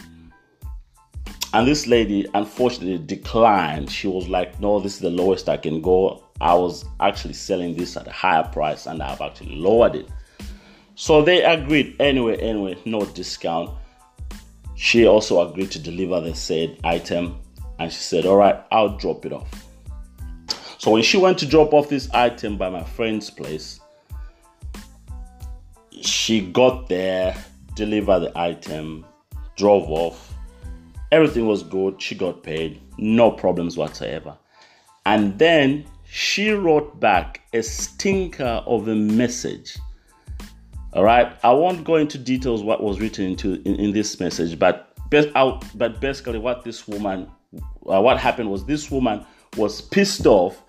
And 1.54 1.68
this 1.68 1.86
lady 1.86 2.26
unfortunately 2.34 2.98
declined. 3.04 3.90
She 3.90 4.08
was 4.08 4.28
like, 4.28 4.58
No, 4.58 4.80
this 4.80 4.94
is 4.94 5.00
the 5.00 5.10
lowest 5.10 5.48
I 5.48 5.56
can 5.56 5.80
go. 5.80 6.24
I 6.40 6.54
was 6.54 6.84
actually 7.00 7.34
selling 7.34 7.76
this 7.76 7.96
at 7.96 8.08
a 8.08 8.12
higher 8.12 8.42
price 8.42 8.86
and 8.86 9.02
I've 9.02 9.20
actually 9.20 9.54
lowered 9.56 9.94
it. 9.94 10.08
So 11.02 11.20
they 11.20 11.42
agreed 11.42 11.96
anyway, 11.98 12.36
anyway, 12.36 12.78
no 12.84 13.04
discount. 13.04 13.70
She 14.76 15.04
also 15.04 15.50
agreed 15.50 15.72
to 15.72 15.80
deliver 15.80 16.20
the 16.20 16.32
said 16.32 16.78
item 16.84 17.40
and 17.80 17.92
she 17.92 17.98
said, 17.98 18.24
All 18.24 18.36
right, 18.36 18.62
I'll 18.70 18.96
drop 18.98 19.26
it 19.26 19.32
off. 19.32 19.66
So 20.78 20.92
when 20.92 21.02
she 21.02 21.16
went 21.16 21.38
to 21.38 21.46
drop 21.46 21.74
off 21.74 21.88
this 21.88 22.08
item 22.14 22.56
by 22.56 22.70
my 22.70 22.84
friend's 22.84 23.30
place, 23.30 23.80
she 25.90 26.40
got 26.40 26.88
there, 26.88 27.34
delivered 27.74 28.20
the 28.20 28.38
item, 28.38 29.04
drove 29.56 29.90
off. 29.90 30.32
Everything 31.10 31.48
was 31.48 31.64
good. 31.64 32.00
She 32.00 32.14
got 32.14 32.44
paid, 32.44 32.80
no 32.96 33.32
problems 33.32 33.76
whatsoever. 33.76 34.38
And 35.04 35.36
then 35.36 35.84
she 36.04 36.52
wrote 36.52 37.00
back 37.00 37.40
a 37.52 37.60
stinker 37.64 38.62
of 38.66 38.86
a 38.86 38.94
message. 38.94 39.76
All 40.94 41.04
right, 41.04 41.32
I 41.42 41.52
won't 41.52 41.84
go 41.84 41.96
into 41.96 42.18
details 42.18 42.62
what 42.62 42.82
was 42.82 43.00
written 43.00 43.24
into 43.24 43.54
in, 43.66 43.76
in 43.76 43.92
this 43.92 44.20
message, 44.20 44.58
but 44.58 44.92
best 45.10 45.28
out, 45.34 45.64
but 45.74 46.00
basically 46.00 46.38
what 46.38 46.64
this 46.64 46.86
woman 46.86 47.30
uh, 47.86 48.00
what 48.00 48.18
happened 48.18 48.50
was 48.50 48.64
this 48.64 48.90
woman 48.90 49.24
was 49.56 49.80
pissed 49.80 50.26
off 50.26 50.62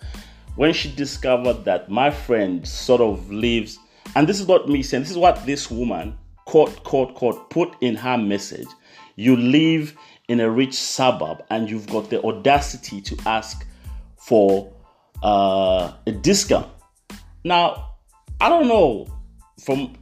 when 0.55 0.73
she 0.73 0.91
discovered 0.91 1.65
that 1.65 1.89
my 1.89 2.11
friend 2.11 2.67
sort 2.67 3.01
of 3.01 3.31
lives, 3.31 3.79
and 4.15 4.27
this 4.27 4.39
is 4.39 4.47
not 4.47 4.67
me 4.67 4.83
saying, 4.83 5.03
this 5.03 5.11
is 5.11 5.17
what 5.17 5.45
this 5.45 5.71
woman, 5.71 6.17
quote, 6.45 6.83
quote, 6.83 7.15
quote, 7.15 7.49
put 7.49 7.75
in 7.81 7.95
her 7.95 8.17
message. 8.17 8.67
You 9.15 9.35
live 9.35 9.95
in 10.27 10.39
a 10.39 10.49
rich 10.49 10.73
suburb 10.73 11.43
and 11.49 11.69
you've 11.69 11.87
got 11.87 12.09
the 12.09 12.21
audacity 12.23 13.01
to 13.01 13.17
ask 13.25 13.65
for 14.17 14.71
uh, 15.23 15.93
a 16.05 16.11
discount. 16.11 16.67
Now, 17.43 17.95
I 18.39 18.49
don't 18.49 18.67
know 18.67 19.07
from 19.63 19.95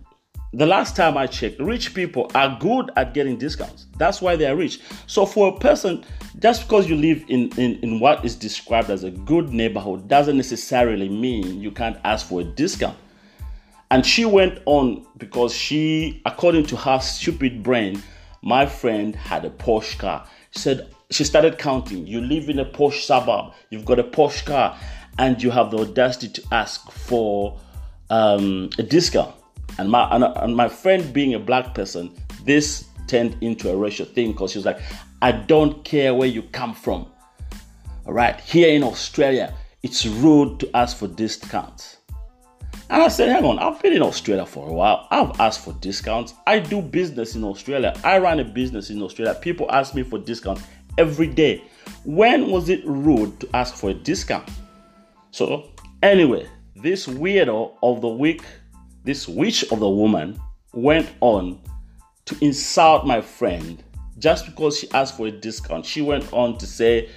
the 0.54 0.66
last 0.66 0.98
time 0.98 1.18
I 1.18 1.28
checked, 1.28 1.60
rich 1.60 1.94
people 1.94 2.30
are 2.36 2.58
good 2.60 2.92
at 2.98 3.14
getting 3.14 3.38
discounts. 3.38 3.86
That's 3.98 4.22
why 4.22 4.36
they 4.36 4.46
are 4.48 4.56
rich. 4.56 4.82
So 5.08 5.26
for 5.26 5.56
a 5.56 5.58
person, 5.58 6.04
just 6.40 6.64
because 6.64 6.90
you 6.90 6.96
live 6.96 7.24
in, 7.30 7.50
in, 7.58 7.80
in 7.80 8.00
what 8.02 8.26
is 8.26 8.36
described 8.36 8.90
as 8.90 9.04
a 9.06 9.12
good 9.12 9.54
neighborhood 9.54 10.10
doesn't 10.10 10.36
necessarily 10.36 11.08
mean 11.08 11.62
you 11.62 11.72
can't 11.72 11.98
ask 12.04 12.28
for 12.28 12.42
a 12.42 12.44
discount. 12.44 12.98
And 13.92 14.06
she 14.06 14.26
went 14.26 14.60
on 14.66 15.06
because 15.18 15.54
she, 15.54 16.22
according 16.26 16.66
to 16.68 16.76
her 16.76 17.00
stupid 17.00 17.64
brain, 17.64 18.02
my 18.42 18.66
friend 18.66 19.16
had 19.16 19.46
a 19.46 19.50
Porsche 19.50 19.98
car. 19.98 20.28
She 20.52 20.60
said 20.60 20.94
she 21.12 21.24
started 21.24 21.58
counting. 21.58 22.08
You 22.08 22.22
live 22.22 22.50
in 22.50 22.60
a 22.60 22.66
posh 22.66 23.06
suburb, 23.06 23.54
you've 23.70 23.86
got 23.86 24.00
a 24.00 24.04
Porsche 24.04 24.46
car, 24.46 24.78
and 25.18 25.42
you 25.42 25.52
have 25.52 25.72
the 25.72 25.80
audacity 25.80 26.30
to 26.30 26.44
ask 26.52 26.90
for 26.92 27.60
um, 28.10 28.70
a 28.78 28.84
discount. 28.84 29.36
And 29.78 29.90
my 29.90 30.08
and, 30.16 30.24
and 30.24 30.56
my 30.56 30.68
friend 30.68 31.14
being 31.14 31.34
a 31.34 31.40
black 31.40 31.74
person, 31.74 32.14
this 32.46 32.86
turned 33.08 33.36
into 33.42 33.70
a 33.70 33.76
racial 33.76 34.06
thing 34.06 34.32
because 34.32 34.52
she 34.52 34.58
was 34.58 34.66
like, 34.66 34.80
I 35.22 35.32
don't 35.32 35.84
care 35.84 36.14
where 36.14 36.28
you 36.28 36.44
come 36.44 36.74
from. 36.74 37.08
All 38.06 38.14
right, 38.14 38.40
here 38.40 38.74
in 38.74 38.84
Australia, 38.84 39.54
it's 39.84 40.06
rude 40.06 40.60
to 40.62 40.76
ask 40.76 40.98
for 40.98 41.08
discounts. 41.08 41.98
And 42.90 43.04
I 43.04 43.08
said, 43.08 43.30
hang 43.30 43.46
on, 43.46 43.58
I've 43.60 43.82
been 43.82 43.94
in 43.94 44.02
Australia 44.02 44.46
for 44.46 44.68
a 44.68 44.74
while. 44.74 45.08
I've 45.12 45.40
asked 45.40 45.64
for 45.64 45.74
discounts. 45.74 46.34
I 46.46 46.60
do 46.60 46.82
business 46.82 47.36
in 47.36 47.44
Australia. 47.44 47.94
I 48.04 48.18
run 48.18 48.40
a 48.40 48.44
business 48.44 48.90
in 48.90 49.02
Australia. 49.02 49.34
People 49.36 49.72
ask 49.72 49.96
me 49.96 50.04
for 50.04 50.18
discounts 50.20 50.64
every 50.98 51.28
day. 51.28 51.64
When 52.04 52.50
was 52.50 52.68
it 52.70 52.86
rude 52.86 53.40
to 53.40 53.50
ask 53.56 53.76
for 53.76 53.92
a 53.92 53.94
discount? 53.94 54.50
So, 55.32 55.70
anyway, 56.04 56.50
this 56.76 57.08
weirdo 57.08 57.74
of 57.82 58.02
the 58.02 58.10
week 58.10 58.44
this 59.04 59.28
witch 59.28 59.64
of 59.72 59.80
the 59.80 59.90
woman 59.90 60.40
went 60.74 61.10
on 61.22 61.60
to 62.26 62.38
insult 62.42 63.06
my 63.06 63.22
friend 63.22 63.84
just 64.20 64.46
because 64.46 64.78
she 64.78 64.90
asked 64.92 65.18
for 65.18 65.28
a 65.28 65.32
discount. 65.32 65.86
She 65.86 66.02
went 66.02 66.32
on 66.32 66.58
to 66.60 66.68
say, 66.68 67.10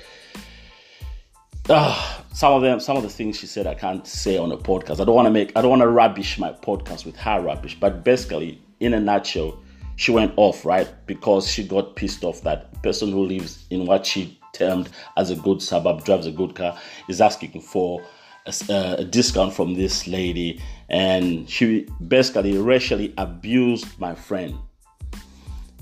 uh, 1.69 2.23
some 2.33 2.53
of 2.53 2.63
them, 2.63 2.81
some 2.81 2.97
of 2.97 3.03
the 3.03 3.09
things 3.09 3.39
she 3.39 3.47
said, 3.47 3.67
I 3.67 3.75
can't 3.75 4.07
say 4.07 4.39
on 4.39 4.51
a 4.53 4.57
podcast. 4.57 5.01
I 5.01 5.05
don't 5.05 5.15
want 5.15 5.27
to 5.27 5.31
make, 5.31 5.53
I 5.57 5.63
don't 5.63 5.71
want 5.71 5.83
to 5.83 5.89
rubbish 5.89 6.39
my 6.39 6.53
podcast 6.53 7.05
with 7.05 7.17
her 7.17 7.41
rubbish. 7.41 7.79
But 7.79 8.05
basically, 8.05 8.61
in 8.81 8.95
a 8.95 9.01
nutshell, 9.01 9.59
she 9.97 10.11
went 10.11 10.33
off 10.37 10.65
right 10.65 10.89
because 11.07 11.49
she 11.49 11.67
got 11.67 11.97
pissed 11.97 12.25
off 12.25 12.43
that 12.43 12.83
person 12.83 13.13
who 13.13 13.25
lives 13.25 13.65
in 13.71 13.87
what 13.87 14.05
she 14.05 14.39
termed 14.53 14.89
as 15.17 15.31
a 15.31 15.37
good 15.37 15.63
suburb, 15.63 16.05
drives 16.05 16.27
a 16.27 16.33
good 16.33 16.55
car, 16.55 16.79
is 17.09 17.21
asking 17.21 17.61
for 17.61 18.03
a, 18.47 18.97
a 18.99 19.05
discount 19.05 19.53
from 19.53 19.75
this 19.75 20.07
lady, 20.07 20.61
and 20.89 21.49
she 21.49 21.87
basically 22.09 22.57
racially 22.59 23.15
abused 23.19 23.99
my 23.99 24.15
friend. 24.15 24.55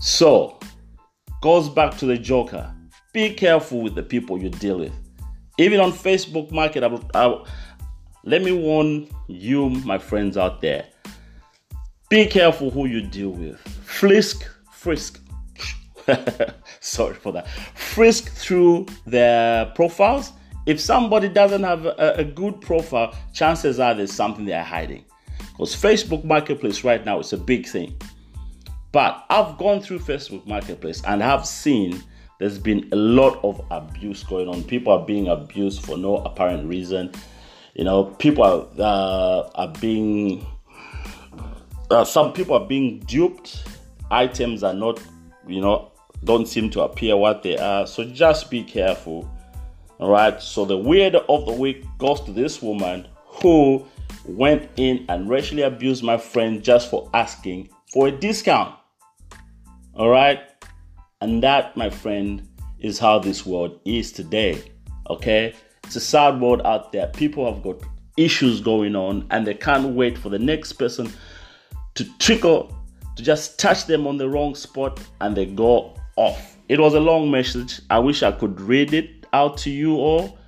So, 0.00 0.58
goes 1.40 1.68
back 1.68 1.96
to 1.98 2.06
the 2.06 2.16
Joker. 2.16 2.74
Be 3.12 3.34
careful 3.34 3.82
with 3.82 3.94
the 3.94 4.02
people 4.02 4.38
you 4.38 4.48
deal 4.48 4.78
with. 4.78 4.92
Even 5.58 5.80
on 5.80 5.92
Facebook 5.92 6.50
Market, 6.50 6.82
I, 6.82 6.98
I, 7.14 7.44
let 8.24 8.42
me 8.42 8.52
warn 8.52 9.08
you, 9.28 9.68
my 9.70 9.98
friends 9.98 10.36
out 10.36 10.60
there. 10.60 10.86
Be 12.08 12.26
careful 12.26 12.70
who 12.70 12.86
you 12.86 13.02
deal 13.02 13.30
with. 13.30 13.58
Frisk, 13.84 14.48
frisk. 14.72 15.20
Sorry 16.80 17.14
for 17.14 17.32
that. 17.32 17.48
Frisk 17.74 18.32
through 18.32 18.86
their 19.06 19.66
profiles 19.66 20.32
if 20.66 20.80
somebody 20.80 21.28
doesn't 21.28 21.62
have 21.62 21.86
a, 21.86 22.14
a 22.18 22.24
good 22.24 22.60
profile, 22.60 23.14
chances 23.32 23.80
are 23.80 23.94
there's 23.94 24.12
something 24.12 24.44
they're 24.44 24.62
hiding. 24.62 25.04
Because 25.52 25.74
Facebook 25.74 26.24
Marketplace 26.24 26.84
right 26.84 27.04
now 27.04 27.18
is 27.18 27.32
a 27.32 27.38
big 27.38 27.66
thing. 27.66 27.96
But 28.92 29.24
I've 29.30 29.58
gone 29.58 29.80
through 29.80 30.00
Facebook 30.00 30.46
Marketplace 30.46 31.02
and 31.06 31.22
have 31.22 31.46
seen 31.46 32.02
there's 32.38 32.58
been 32.58 32.88
a 32.92 32.96
lot 32.96 33.42
of 33.42 33.64
abuse 33.70 34.22
going 34.22 34.48
on. 34.48 34.62
People 34.64 34.92
are 34.92 35.04
being 35.04 35.28
abused 35.28 35.84
for 35.84 35.96
no 35.96 36.16
apparent 36.18 36.68
reason. 36.68 37.12
You 37.74 37.84
know, 37.84 38.04
people 38.04 38.44
are, 38.44 38.66
uh, 38.78 39.50
are 39.54 39.72
being, 39.80 40.46
uh, 41.90 42.04
some 42.04 42.32
people 42.32 42.56
are 42.56 42.66
being 42.66 43.00
duped. 43.00 43.64
Items 44.10 44.62
are 44.62 44.74
not, 44.74 45.00
you 45.46 45.60
know, 45.60 45.90
don't 46.24 46.46
seem 46.46 46.68
to 46.70 46.82
appear 46.82 47.16
what 47.16 47.42
they 47.42 47.56
are. 47.56 47.86
So 47.86 48.04
just 48.04 48.50
be 48.50 48.62
careful 48.62 49.30
All 50.02 50.10
right. 50.10 50.42
So 50.42 50.64
the 50.64 50.76
weirdo 50.76 51.24
of 51.28 51.46
the 51.46 51.52
week 51.52 51.86
goes 51.98 52.20
to 52.22 52.32
this 52.32 52.60
woman 52.60 53.06
who 53.24 53.86
went 54.24 54.68
in 54.74 55.06
and 55.08 55.30
racially 55.30 55.62
abused 55.62 56.02
my 56.02 56.18
friend 56.18 56.60
just 56.60 56.90
for 56.90 57.08
asking 57.14 57.68
for 57.92 58.08
a 58.08 58.10
discount. 58.10 58.74
All 59.94 60.08
right. 60.08 60.40
And 61.20 61.40
that, 61.44 61.76
my 61.76 61.88
friend, 61.88 62.48
is 62.80 62.98
how 62.98 63.20
this 63.20 63.46
world 63.46 63.78
is 63.84 64.10
today. 64.10 64.60
Okay. 65.08 65.54
It's 65.84 65.94
a 65.94 66.00
sad 66.00 66.40
world 66.40 66.62
out 66.64 66.90
there. 66.90 67.06
People 67.06 67.46
have 67.46 67.62
got 67.62 67.80
issues 68.16 68.60
going 68.60 68.96
on 68.96 69.24
and 69.30 69.46
they 69.46 69.54
can't 69.54 69.94
wait 69.94 70.18
for 70.18 70.30
the 70.30 70.38
next 70.40 70.72
person 70.72 71.12
to 71.94 72.04
trickle, 72.18 72.76
to 73.14 73.22
just 73.22 73.56
touch 73.60 73.86
them 73.86 74.08
on 74.08 74.16
the 74.16 74.28
wrong 74.28 74.56
spot 74.56 74.98
and 75.20 75.36
they 75.36 75.46
go 75.46 75.94
off. 76.16 76.56
It 76.68 76.80
was 76.80 76.94
a 76.94 77.00
long 77.00 77.30
message. 77.30 77.80
I 77.88 78.00
wish 78.00 78.24
I 78.24 78.32
could 78.32 78.60
read 78.60 78.94
it 78.94 79.21
out 79.32 79.58
to 79.58 79.70
you 79.70 79.96
all. 79.96 80.38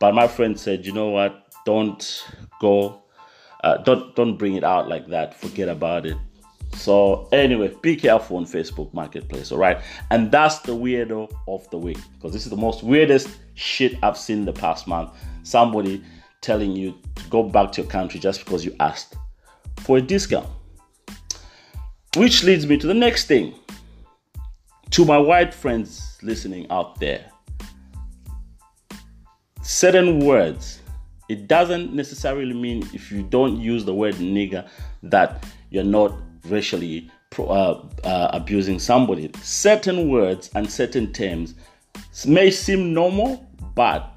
But 0.00 0.14
my 0.14 0.26
friend 0.28 0.58
said, 0.58 0.84
you 0.84 0.92
know 0.92 1.08
what? 1.08 1.46
Don't 1.64 2.26
go, 2.60 3.02
uh, 3.62 3.78
don't 3.78 4.14
don't 4.14 4.36
bring 4.36 4.54
it 4.54 4.64
out 4.64 4.88
like 4.88 5.08
that. 5.08 5.34
Forget 5.34 5.68
about 5.68 6.04
it. 6.04 6.16
So 6.76 7.28
anyway, 7.32 7.72
be 7.82 7.96
careful 7.96 8.36
on 8.36 8.46
Facebook 8.46 8.92
Marketplace, 8.92 9.52
all 9.52 9.58
right? 9.58 9.80
And 10.10 10.30
that's 10.30 10.58
the 10.60 10.72
weirdo 10.72 11.32
of 11.46 11.68
the 11.70 11.78
week 11.78 11.98
because 12.14 12.32
this 12.32 12.44
is 12.44 12.50
the 12.50 12.56
most 12.56 12.82
weirdest 12.82 13.28
shit 13.54 13.96
I've 14.02 14.18
seen 14.18 14.44
the 14.44 14.52
past 14.52 14.86
month. 14.86 15.10
Somebody 15.44 16.02
telling 16.40 16.72
you 16.72 16.94
to 17.14 17.28
go 17.30 17.42
back 17.42 17.72
to 17.72 17.82
your 17.82 17.90
country 17.90 18.20
just 18.20 18.44
because 18.44 18.64
you 18.64 18.74
asked 18.80 19.16
for 19.78 19.98
a 19.98 20.00
discount. 20.02 20.48
Which 22.16 22.44
leads 22.44 22.66
me 22.66 22.76
to 22.78 22.86
the 22.86 22.94
next 22.94 23.26
thing. 23.26 23.54
To 24.90 25.04
my 25.04 25.18
white 25.18 25.52
friends 25.52 26.18
listening 26.22 26.70
out 26.70 27.00
there, 27.00 27.24
certain 29.64 30.20
words, 30.20 30.80
it 31.28 31.48
doesn't 31.48 31.92
necessarily 31.92 32.52
mean 32.52 32.88
if 32.92 33.10
you 33.10 33.22
don't 33.22 33.58
use 33.58 33.84
the 33.84 33.94
word 33.94 34.14
nigger 34.16 34.68
that 35.02 35.44
you're 35.70 35.82
not 35.82 36.12
racially 36.44 37.10
uh, 37.38 37.80
uh, 38.04 38.30
abusing 38.32 38.78
somebody. 38.78 39.30
Certain 39.42 40.08
words 40.08 40.50
and 40.54 40.70
certain 40.70 41.12
terms 41.12 41.54
may 42.26 42.50
seem 42.50 42.92
normal, 42.92 43.48
but 43.74 44.12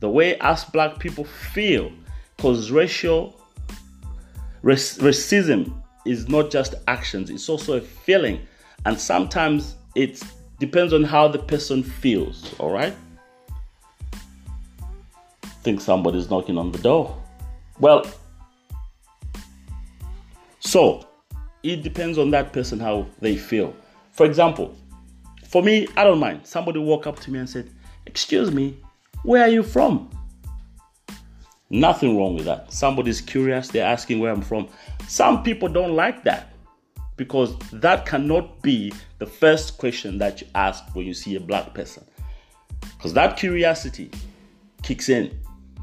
the 0.00 0.08
way 0.08 0.38
us 0.38 0.64
black 0.64 0.98
people 0.98 1.24
feel, 1.24 1.90
because 2.36 2.70
racial 2.70 3.38
racism 4.62 5.72
is 6.06 6.28
not 6.28 6.50
just 6.50 6.74
actions, 6.86 7.28
it's 7.28 7.48
also 7.48 7.78
a 7.78 7.80
feeling. 7.80 8.40
And 8.84 8.98
sometimes 8.98 9.74
it 9.96 10.22
depends 10.60 10.92
on 10.92 11.02
how 11.02 11.28
the 11.28 11.40
person 11.40 11.82
feels, 11.82 12.54
all 12.58 12.70
right? 12.70 12.94
Think 15.66 15.80
somebody's 15.80 16.30
knocking 16.30 16.58
on 16.58 16.70
the 16.70 16.78
door. 16.78 17.20
Well, 17.80 18.06
so 20.60 21.04
it 21.64 21.82
depends 21.82 22.18
on 22.18 22.30
that 22.30 22.52
person 22.52 22.78
how 22.78 23.08
they 23.18 23.34
feel. 23.36 23.74
For 24.12 24.26
example, 24.26 24.76
for 25.48 25.64
me, 25.64 25.88
I 25.96 26.04
don't 26.04 26.20
mind. 26.20 26.46
Somebody 26.46 26.78
walk 26.78 27.08
up 27.08 27.18
to 27.18 27.32
me 27.32 27.40
and 27.40 27.50
said, 27.50 27.68
Excuse 28.06 28.52
me, 28.52 28.76
where 29.24 29.42
are 29.42 29.48
you 29.48 29.64
from? 29.64 30.08
Nothing 31.68 32.16
wrong 32.16 32.36
with 32.36 32.44
that. 32.44 32.72
Somebody's 32.72 33.20
curious, 33.20 33.66
they're 33.66 33.84
asking 33.84 34.20
where 34.20 34.30
I'm 34.30 34.42
from. 34.42 34.68
Some 35.08 35.42
people 35.42 35.68
don't 35.68 35.96
like 35.96 36.22
that 36.22 36.52
because 37.16 37.58
that 37.72 38.06
cannot 38.06 38.62
be 38.62 38.92
the 39.18 39.26
first 39.26 39.78
question 39.78 40.18
that 40.18 40.42
you 40.42 40.46
ask 40.54 40.84
when 40.94 41.06
you 41.06 41.12
see 41.12 41.34
a 41.34 41.40
black 41.40 41.74
person. 41.74 42.04
Because 42.96 43.14
that 43.14 43.36
curiosity 43.36 44.12
kicks 44.84 45.08
in. 45.08 45.36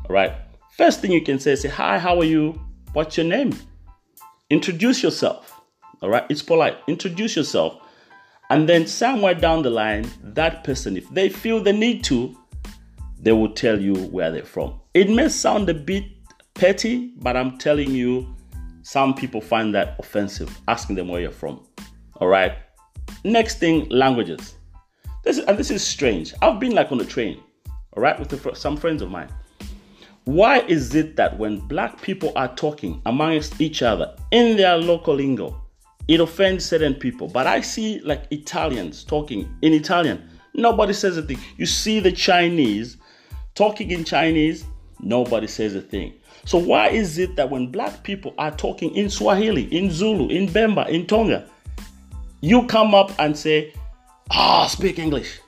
All 0.10 0.13
right. 0.13 0.34
First 0.78 1.02
thing 1.02 1.12
you 1.12 1.22
can 1.22 1.39
say, 1.39 1.56
say, 1.56 1.70
Hi, 1.70 2.00
how 2.00 2.20
are 2.20 2.26
you? 2.26 2.60
What's 2.94 3.18
your 3.18 3.26
name? 3.26 3.54
Introduce 4.50 5.02
yourself. 5.02 5.62
All 6.02 6.10
right. 6.10 6.26
It's 6.30 6.42
polite. 6.42 6.78
Introduce 6.88 7.36
yourself. 7.36 7.80
And 8.50 8.68
then 8.68 8.86
somewhere 8.86 9.34
down 9.34 9.63
the 9.63 9.70
line, 9.70 10.10
that 10.22 10.63
person, 10.63 10.98
if 10.98 11.10
they 11.10 11.30
feel 11.30 11.62
the 11.63 11.74
need 11.74 12.04
to, 12.06 12.38
they 13.20 13.32
will 13.32 13.54
tell 13.54 13.80
you 13.80 13.96
where 13.96 14.32
they're 14.32 14.44
from. 14.44 14.80
It 14.94 15.10
may 15.10 15.30
sound 15.30 15.70
a 15.70 15.74
bit 15.74 16.04
petty, 16.54 17.13
but 17.18 17.38
I'm 17.38 17.58
telling 17.58 17.92
you, 17.92 18.36
some 18.82 19.13
people 19.13 19.39
find 19.39 19.74
that 19.74 19.96
offensive, 19.98 20.60
asking 20.68 20.98
them 20.98 21.08
where 21.08 21.22
you're 21.22 21.32
from. 21.32 21.66
All 22.18 22.28
right. 22.28 22.54
Next 23.24 23.60
thing, 23.60 23.88
languages. 23.89 24.56
This 25.24 25.38
and 25.38 25.58
this 25.58 25.72
is 25.72 25.82
strange. 25.82 26.34
I've 26.42 26.60
been 26.60 26.74
like 26.74 26.92
on 26.92 27.00
a 27.00 27.06
train, 27.06 27.42
all 27.94 28.04
right, 28.04 28.20
with 28.20 28.58
some 28.58 28.76
friends 28.76 29.02
of 29.02 29.10
mine. 29.10 29.30
Why 30.26 30.60
is 30.60 30.96
it 30.96 31.18
that 31.18 31.38
when 31.38 31.60
black 31.60 32.02
people 32.02 32.32
are 32.36 32.54
talking 32.56 33.02
amongst 33.06 33.60
each 33.60 33.82
other 33.82 34.16
in 34.32 34.56
their 34.56 34.78
local 34.78 35.16
lingo, 35.16 35.62
it 36.08 36.22
offends 36.22 36.66
certain 36.66 36.94
people? 36.94 37.28
But 37.28 37.46
I 37.46 37.60
see 37.60 38.00
like 38.00 38.26
Italians 38.32 39.04
talking 39.04 39.54
in 39.62 39.74
Italian, 39.74 40.30
nobody 40.54 40.94
says 40.94 41.18
a 41.18 41.24
thing. 41.24 41.40
You 41.58 41.66
see 41.66 42.00
the 42.00 42.12
Chinese 42.12 42.98
talking 43.54 43.92
in 43.92 44.06
Chinese, 44.06 44.66
nobody 45.02 45.48
says 45.48 45.76
a 45.76 45.82
thing. 45.82 46.14
So 46.46 46.58
why 46.58 46.88
is 46.88 47.18
it 47.18 47.36
that 47.36 47.50
when 47.50 47.68
black 47.68 48.04
people 48.04 48.34
are 48.38 48.52
talking 48.52 48.96
in 48.96 49.10
Swahili, 49.10 49.64
in 49.76 49.92
Zulu, 49.92 50.30
in 50.30 50.48
Bemba, 50.48 50.88
in 50.90 51.06
Tonga, 51.06 51.50
you 52.42 52.66
come 52.68 52.96
up 52.96 53.12
and 53.20 53.38
say, 53.38 53.74
ah, 54.32 54.64
oh, 54.64 54.68
speak 54.68 55.00
English. 55.00 55.40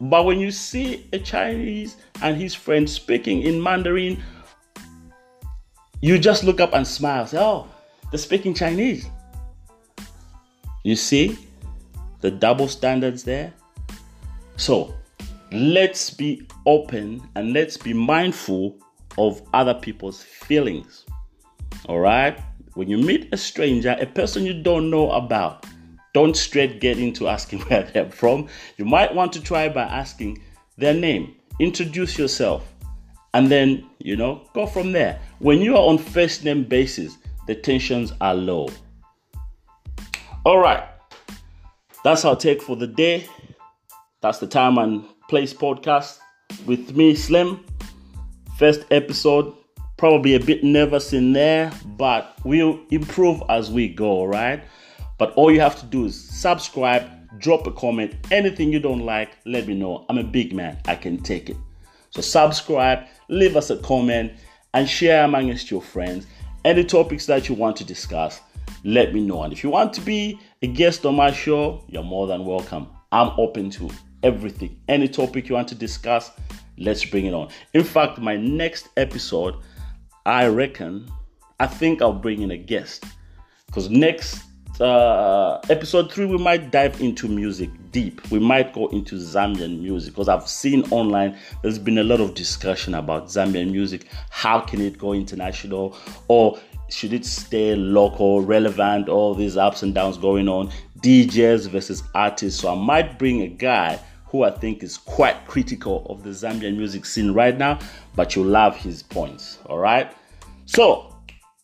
But 0.00 0.24
when 0.24 0.38
you 0.38 0.50
see 0.50 1.06
a 1.12 1.18
Chinese 1.18 1.96
and 2.22 2.36
his 2.36 2.54
friend 2.54 2.88
speaking 2.88 3.42
in 3.42 3.60
Mandarin, 3.62 4.22
you 6.00 6.18
just 6.18 6.44
look 6.44 6.60
up 6.60 6.72
and 6.74 6.86
smile, 6.86 7.26
say, 7.26 7.38
oh, 7.38 7.66
they're 8.10 8.18
speaking 8.18 8.54
Chinese. 8.54 9.06
You 10.84 10.94
see 10.94 11.36
the 12.20 12.30
double 12.30 12.68
standards 12.68 13.24
there? 13.24 13.52
So 14.56 14.94
let's 15.50 16.10
be 16.10 16.46
open 16.66 17.22
and 17.34 17.52
let's 17.52 17.76
be 17.76 17.92
mindful 17.92 18.78
of 19.16 19.42
other 19.52 19.74
people's 19.74 20.22
feelings. 20.22 21.04
All 21.88 21.98
right? 21.98 22.38
When 22.74 22.88
you 22.88 22.98
meet 22.98 23.28
a 23.32 23.36
stranger, 23.36 23.96
a 24.00 24.06
person 24.06 24.46
you 24.46 24.62
don't 24.62 24.90
know 24.90 25.10
about, 25.10 25.66
don't 26.14 26.36
straight 26.36 26.80
get 26.80 26.98
into 26.98 27.28
asking 27.28 27.60
where 27.68 27.82
they're 27.82 28.10
from. 28.10 28.48
You 28.76 28.84
might 28.84 29.14
want 29.14 29.32
to 29.34 29.40
try 29.40 29.68
by 29.68 29.82
asking 29.82 30.42
their 30.76 30.94
name, 30.94 31.34
introduce 31.58 32.18
yourself, 32.18 32.66
and 33.34 33.50
then, 33.50 33.86
you 33.98 34.16
know, 34.16 34.48
go 34.54 34.66
from 34.66 34.92
there. 34.92 35.20
When 35.38 35.60
you 35.60 35.76
are 35.76 35.88
on 35.88 35.98
first 35.98 36.44
name 36.44 36.64
basis, 36.64 37.18
the 37.46 37.54
tensions 37.54 38.12
are 38.20 38.34
low. 38.34 38.68
All 40.44 40.58
right. 40.58 40.84
That's 42.04 42.24
our 42.24 42.36
take 42.36 42.62
for 42.62 42.76
the 42.76 42.86
day. 42.86 43.26
That's 44.20 44.38
the 44.38 44.46
time 44.46 44.78
and 44.78 45.04
place 45.28 45.52
podcast 45.52 46.18
with 46.66 46.96
me, 46.96 47.14
Slim. 47.14 47.64
First 48.58 48.84
episode, 48.90 49.54
probably 49.96 50.34
a 50.34 50.40
bit 50.40 50.64
nervous 50.64 51.12
in 51.12 51.32
there, 51.32 51.72
but 51.84 52.34
we'll 52.44 52.80
improve 52.90 53.42
as 53.48 53.70
we 53.70 53.88
go, 53.88 54.24
right? 54.24 54.62
But 55.18 55.32
all 55.34 55.50
you 55.50 55.60
have 55.60 55.78
to 55.80 55.86
do 55.86 56.04
is 56.04 56.18
subscribe, 56.18 57.04
drop 57.38 57.66
a 57.66 57.72
comment, 57.72 58.14
anything 58.30 58.72
you 58.72 58.80
don't 58.80 59.04
like, 59.04 59.36
let 59.44 59.66
me 59.66 59.74
know. 59.74 60.06
I'm 60.08 60.18
a 60.18 60.24
big 60.24 60.54
man, 60.54 60.78
I 60.86 60.94
can 60.94 61.22
take 61.22 61.50
it. 61.50 61.56
So 62.10 62.20
subscribe, 62.22 63.06
leave 63.28 63.56
us 63.56 63.70
a 63.70 63.76
comment, 63.78 64.32
and 64.74 64.88
share 64.88 65.24
amongst 65.24 65.70
your 65.70 65.82
friends. 65.82 66.26
Any 66.64 66.84
topics 66.84 67.26
that 67.26 67.48
you 67.48 67.54
want 67.54 67.76
to 67.76 67.84
discuss, 67.84 68.40
let 68.84 69.12
me 69.12 69.20
know. 69.20 69.42
And 69.42 69.52
if 69.52 69.64
you 69.64 69.70
want 69.70 69.92
to 69.94 70.00
be 70.00 70.38
a 70.62 70.66
guest 70.66 71.04
on 71.04 71.16
my 71.16 71.32
show, 71.32 71.84
you're 71.88 72.02
more 72.02 72.26
than 72.26 72.44
welcome. 72.44 72.88
I'm 73.10 73.32
open 73.38 73.70
to 73.70 73.90
everything. 74.22 74.78
Any 74.88 75.08
topic 75.08 75.48
you 75.48 75.54
want 75.54 75.68
to 75.68 75.74
discuss, 75.74 76.30
let's 76.76 77.04
bring 77.04 77.26
it 77.26 77.34
on. 77.34 77.48
In 77.74 77.84
fact, 77.84 78.18
my 78.18 78.36
next 78.36 78.88
episode, 78.96 79.56
I 80.26 80.46
reckon, 80.46 81.10
I 81.58 81.66
think 81.66 82.02
I'll 82.02 82.12
bring 82.12 82.42
in 82.42 82.50
a 82.50 82.56
guest. 82.56 83.04
Because 83.66 83.90
next 83.90 84.42
uh, 84.80 85.60
episode 85.68 86.12
three, 86.12 86.26
we 86.26 86.38
might 86.38 86.70
dive 86.70 87.00
into 87.00 87.28
music 87.28 87.70
deep. 87.90 88.30
We 88.30 88.38
might 88.38 88.72
go 88.72 88.88
into 88.88 89.16
Zambian 89.16 89.80
music 89.80 90.14
because 90.14 90.28
I've 90.28 90.48
seen 90.48 90.82
online 90.92 91.36
there's 91.62 91.78
been 91.78 91.98
a 91.98 92.04
lot 92.04 92.20
of 92.20 92.34
discussion 92.34 92.94
about 92.94 93.26
Zambian 93.26 93.70
music. 93.70 94.06
How 94.30 94.60
can 94.60 94.80
it 94.80 94.98
go 94.98 95.12
international? 95.12 95.96
Or 96.28 96.58
should 96.88 97.12
it 97.12 97.24
stay 97.24 97.74
local, 97.74 98.40
relevant, 98.42 99.08
all 99.08 99.34
these 99.34 99.56
ups 99.56 99.82
and 99.82 99.94
downs 99.94 100.16
going 100.16 100.48
on, 100.48 100.70
DJs 101.00 101.68
versus 101.68 102.02
artists. 102.14 102.60
So 102.60 102.72
I 102.72 102.74
might 102.74 103.18
bring 103.18 103.42
a 103.42 103.48
guy 103.48 104.00
who 104.26 104.42
I 104.42 104.50
think 104.50 104.82
is 104.82 104.98
quite 104.98 105.46
critical 105.46 106.06
of 106.10 106.22
the 106.22 106.30
Zambian 106.30 106.76
music 106.76 107.04
scene 107.04 107.32
right 107.32 107.56
now, 107.56 107.78
but 108.14 108.36
you'll 108.36 108.46
love 108.46 108.76
his 108.76 109.02
points. 109.02 109.58
All 109.66 109.78
right. 109.78 110.12
So, 110.66 111.14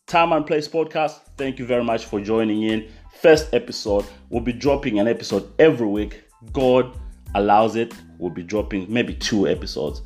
Time 0.06 0.32
and 0.32 0.46
Place 0.46 0.68
podcast, 0.68 1.20
thank 1.36 1.58
you 1.58 1.66
very 1.66 1.84
much 1.84 2.06
for 2.06 2.20
joining 2.20 2.62
in. 2.62 2.88
First 3.24 3.54
episode, 3.54 4.04
we'll 4.28 4.42
be 4.42 4.52
dropping 4.52 5.00
an 5.00 5.08
episode 5.08 5.50
every 5.58 5.86
week. 5.86 6.22
God 6.52 6.94
allows 7.34 7.74
it, 7.74 7.94
we'll 8.18 8.30
be 8.30 8.42
dropping 8.42 8.92
maybe 8.92 9.14
two 9.14 9.48
episodes 9.48 10.02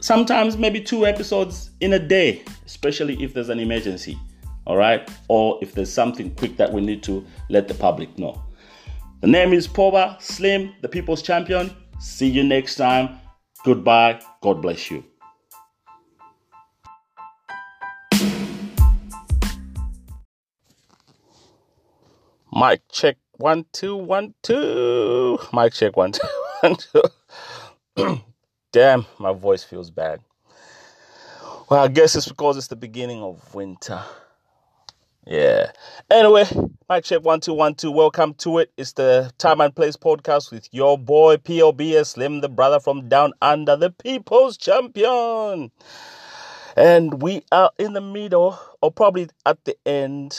sometimes 0.00 0.56
maybe 0.56 0.80
two 0.80 1.06
episodes 1.06 1.70
in 1.80 1.92
a 1.92 1.98
day, 1.98 2.42
especially 2.66 3.22
if 3.22 3.34
there's 3.34 3.48
an 3.48 3.60
emergency, 3.60 4.18
all 4.66 4.76
right? 4.76 5.08
Or 5.28 5.58
if 5.62 5.72
there's 5.72 5.92
something 5.92 6.34
quick 6.34 6.56
that 6.56 6.72
we 6.72 6.80
need 6.80 7.02
to 7.04 7.24
let 7.48 7.68
the 7.68 7.74
public 7.74 8.18
know. 8.18 8.42
The 9.20 9.26
name 9.26 9.52
is 9.52 9.66
Poba 9.66 10.20
Slim, 10.22 10.74
the 10.82 10.88
people's 10.88 11.22
champion. 11.22 11.74
See 11.98 12.28
you 12.28 12.44
next 12.44 12.76
time. 12.76 13.18
Goodbye. 13.64 14.20
God 14.42 14.62
bless 14.62 14.90
you. 14.90 15.04
Mic 22.58 22.82
check 22.90 23.18
one 23.36 23.66
two 23.72 23.94
one 23.94 24.34
two. 24.42 25.38
Mic 25.52 25.72
check 25.74 25.96
one 25.96 26.10
two 26.12 26.26
one 26.60 26.76
two. 26.76 28.20
Damn, 28.72 29.06
my 29.20 29.32
voice 29.32 29.62
feels 29.62 29.92
bad. 29.92 30.20
Well, 31.70 31.84
I 31.84 31.86
guess 31.86 32.16
it's 32.16 32.26
because 32.26 32.56
it's 32.56 32.66
the 32.66 32.74
beginning 32.74 33.22
of 33.22 33.54
winter. 33.54 34.02
Yeah. 35.24 35.70
Anyway, 36.10 36.46
mic 36.90 37.04
check 37.04 37.22
one 37.22 37.38
two 37.38 37.54
one 37.54 37.76
two. 37.76 37.92
Welcome 37.92 38.34
to 38.38 38.58
it. 38.58 38.72
It's 38.76 38.94
the 38.94 39.32
Time 39.38 39.60
and 39.60 39.76
Place 39.76 39.96
podcast 39.96 40.50
with 40.50 40.68
your 40.72 40.98
boy 40.98 41.36
POBS 41.36 42.08
Slim, 42.08 42.40
the 42.40 42.48
brother 42.48 42.80
from 42.80 43.08
down 43.08 43.34
under, 43.40 43.76
the 43.76 43.90
people's 43.90 44.56
champion. 44.56 45.70
And 46.76 47.22
we 47.22 47.44
are 47.52 47.70
in 47.78 47.92
the 47.92 48.00
middle, 48.00 48.58
or 48.82 48.90
probably 48.90 49.28
at 49.46 49.64
the 49.64 49.76
end 49.86 50.36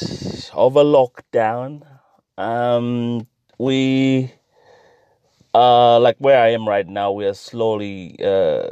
of 0.54 0.76
a 0.76 0.84
lockdown. 0.84 1.84
Um, 2.40 3.28
we 3.60 4.34
uh 5.54 6.00
like 6.00 6.18
where 6.20 6.40
I 6.42 6.50
am 6.50 6.68
right 6.68 6.88
now, 6.88 7.12
we 7.12 7.26
are 7.26 7.36
slowly 7.36 8.18
uh 8.24 8.70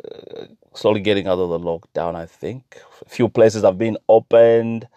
slowly 0.74 1.02
getting 1.02 1.28
out 1.28 1.40
of 1.40 1.50
the 1.50 1.60
lockdown, 1.60 2.16
I 2.16 2.26
think. 2.28 2.82
A 3.06 3.10
few 3.10 3.30
places 3.30 3.64
have 3.64 3.78
been 3.78 3.98
opened. 4.10 4.88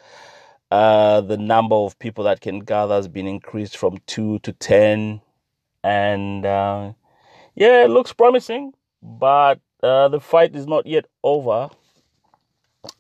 Uh 0.71 1.21
the 1.23 1.39
number 1.39 1.77
of 1.77 1.99
people 1.99 2.25
that 2.25 2.41
can 2.43 2.61
gather 2.61 2.95
has 2.95 3.09
been 3.09 3.27
increased 3.29 3.77
from 3.79 3.99
two 4.07 4.41
to 4.41 4.53
ten. 4.55 5.23
And 5.85 6.47
uh 6.47 6.95
yeah, 7.57 7.85
it 7.85 7.91
looks 7.91 8.13
promising, 8.13 8.75
but 9.03 9.61
uh 9.83 10.09
the 10.09 10.21
fight 10.21 10.57
is 10.57 10.67
not 10.67 10.87
yet 10.87 11.07
over. 11.25 11.71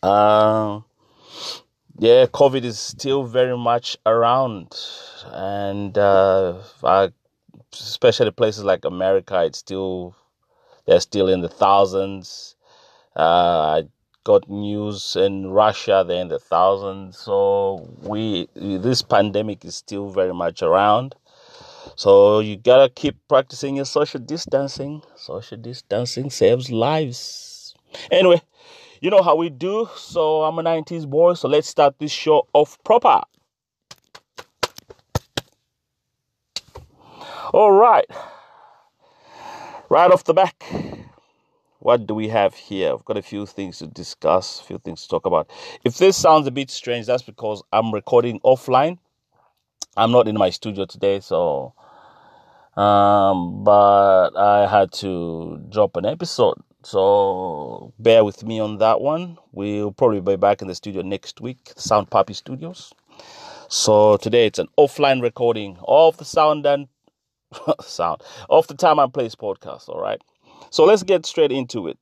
Uh 0.03 0.81
yeah, 2.01 2.25
COVID 2.25 2.65
is 2.65 2.79
still 2.79 3.25
very 3.25 3.59
much 3.59 3.99
around, 4.07 4.75
and 5.27 5.99
uh, 5.99 6.63
I, 6.83 7.11
especially 7.75 8.31
places 8.31 8.65
like 8.65 8.87
America, 8.87 9.45
it's 9.45 9.59
still 9.59 10.17
they're 10.87 11.01
still 11.01 11.29
in 11.29 11.43
the 11.43 11.49
thousands. 11.51 12.57
Uh, 13.15 13.83
I 13.83 13.89
got 14.25 14.49
news 14.49 15.15
in 15.15 15.51
Russia, 15.51 16.03
they're 16.09 16.23
in 16.23 16.29
the 16.29 16.39
thousands. 16.39 17.19
So 17.19 17.87
we 18.01 18.49
this 18.55 19.03
pandemic 19.03 19.63
is 19.67 19.75
still 19.75 20.09
very 20.09 20.33
much 20.33 20.63
around. 20.63 21.15
So 21.97 22.39
you 22.41 22.57
gotta 22.57 22.89
keep 22.89 23.17
practicing 23.29 23.77
your 23.77 23.85
social 23.85 24.21
distancing. 24.21 25.03
Social 25.17 25.59
distancing 25.59 26.31
saves 26.31 26.71
lives. 26.71 27.75
Anyway, 28.11 28.41
you 29.01 29.11
know 29.11 29.23
how 29.23 29.35
we 29.35 29.49
do. 29.49 29.89
So 29.97 30.43
I'm 30.43 30.59
a 30.59 30.63
90s 30.63 31.09
boy. 31.09 31.35
So 31.35 31.49
let's 31.49 31.69
start 31.69 31.99
this 31.99 32.13
show 32.13 32.47
off 32.53 32.83
proper. 32.85 33.23
All 37.53 37.73
right. 37.73 38.07
Right 39.89 40.13
off 40.13 40.23
the 40.23 40.35
back, 40.35 40.63
what 41.81 42.07
do 42.07 42.15
we 42.15 42.29
have 42.29 42.55
here? 42.55 42.93
I've 42.93 43.05
got 43.05 43.17
a 43.17 43.23
few 43.23 43.45
things 43.45 43.79
to 43.79 43.89
discuss, 43.89 44.61
a 44.61 44.65
few 44.65 44.79
things 44.79 45.03
to 45.03 45.09
talk 45.09 45.27
about. 45.27 45.51
If 45.83 45.99
this 45.99 46.17
sounds 46.17 46.47
a 46.47 46.53
bit 46.53 46.71
strange, 46.71 47.07
that's 47.07 47.25
because 47.25 47.61
I'm 47.73 47.93
recording 47.93 48.39
offline. 48.41 48.99
I'm 49.97 50.13
not 50.13 50.29
in 50.29 50.37
my 50.39 50.51
studio 50.51 50.85
today, 50.85 51.19
so 51.19 51.75
um, 52.77 53.65
but 53.65 54.37
I 54.37 54.69
had 54.71 54.93
to 55.01 55.61
drop 55.71 55.97
an 55.97 56.07
episode 56.07 56.63
so 56.83 57.93
bear 57.99 58.25
with 58.25 58.45
me 58.45 58.61
on 58.61 58.79
that 58.79 59.01
one. 59.01 59.39
We'll 59.53 59.93
probably 59.93 60.21
be 60.21 60.37
back 60.37 60.63
in 60.63 60.69
the 60.69 60.75
studio 60.75 61.03
next 61.03 61.41
week, 61.41 61.73
Sound 61.77 62.11
Puppy 62.11 62.35
Studios. 62.35 62.93
So 63.69 64.17
today 64.17 64.47
it's 64.47 64.59
an 64.59 64.69
offline 64.79 65.23
recording 65.23 65.79
of 65.87 66.17
the 66.17 66.25
sound 66.25 66.67
and 66.67 66.89
sound 67.81 68.23
of 68.49 68.67
the 68.67 68.75
Time 68.75 68.99
and 68.99 69.13
Place 69.13 69.35
podcast. 69.35 69.89
All 69.89 70.01
right. 70.01 70.21
So 70.71 70.85
let's 70.85 71.03
get 71.03 71.27
straight 71.27 71.53
into 71.53 71.89
it. 71.89 71.99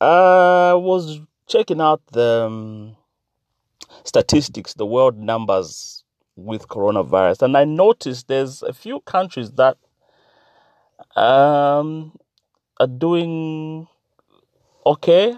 I 0.00 0.74
was 0.74 1.20
checking 1.46 1.80
out 1.80 2.02
the 2.12 2.44
um, 2.46 2.96
statistics, 4.04 4.74
the 4.74 4.86
world 4.86 5.18
numbers 5.18 6.04
with 6.36 6.68
coronavirus, 6.68 7.42
and 7.42 7.56
I 7.56 7.64
noticed 7.64 8.28
there's 8.28 8.62
a 8.62 8.72
few 8.72 9.00
countries 9.00 9.52
that 9.52 9.76
um, 11.16 12.12
are 12.80 12.86
doing 12.86 13.86
okay. 14.86 15.36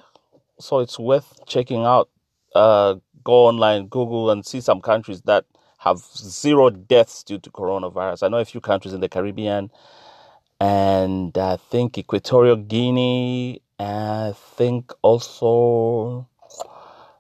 So 0.61 0.81
it's 0.81 0.99
worth 0.99 1.41
checking 1.47 1.85
out. 1.85 2.11
Uh, 2.55 2.97
go 3.25 3.47
online, 3.47 3.89
Google, 3.89 4.31
and 4.31 4.47
see 4.47 4.61
some 4.61 4.81
countries 4.81 5.23
that 5.23 5.45
have 5.79 5.99
zero 5.99 6.71
deaths 6.71 7.23
due 7.25 7.39
to 7.41 7.51
coronavirus. 7.51 8.25
I 8.25 8.29
know 8.29 8.39
a 8.39 8.45
few 8.45 8.61
countries 8.61 8.95
in 8.95 9.01
the 9.01 9.09
Caribbean, 9.09 9.71
and 10.61 11.37
I 11.39 11.57
think 11.57 11.99
Equatorial 11.99 12.57
Guinea. 12.57 13.63
I 13.79 14.33
think 14.57 14.93
also 15.03 16.27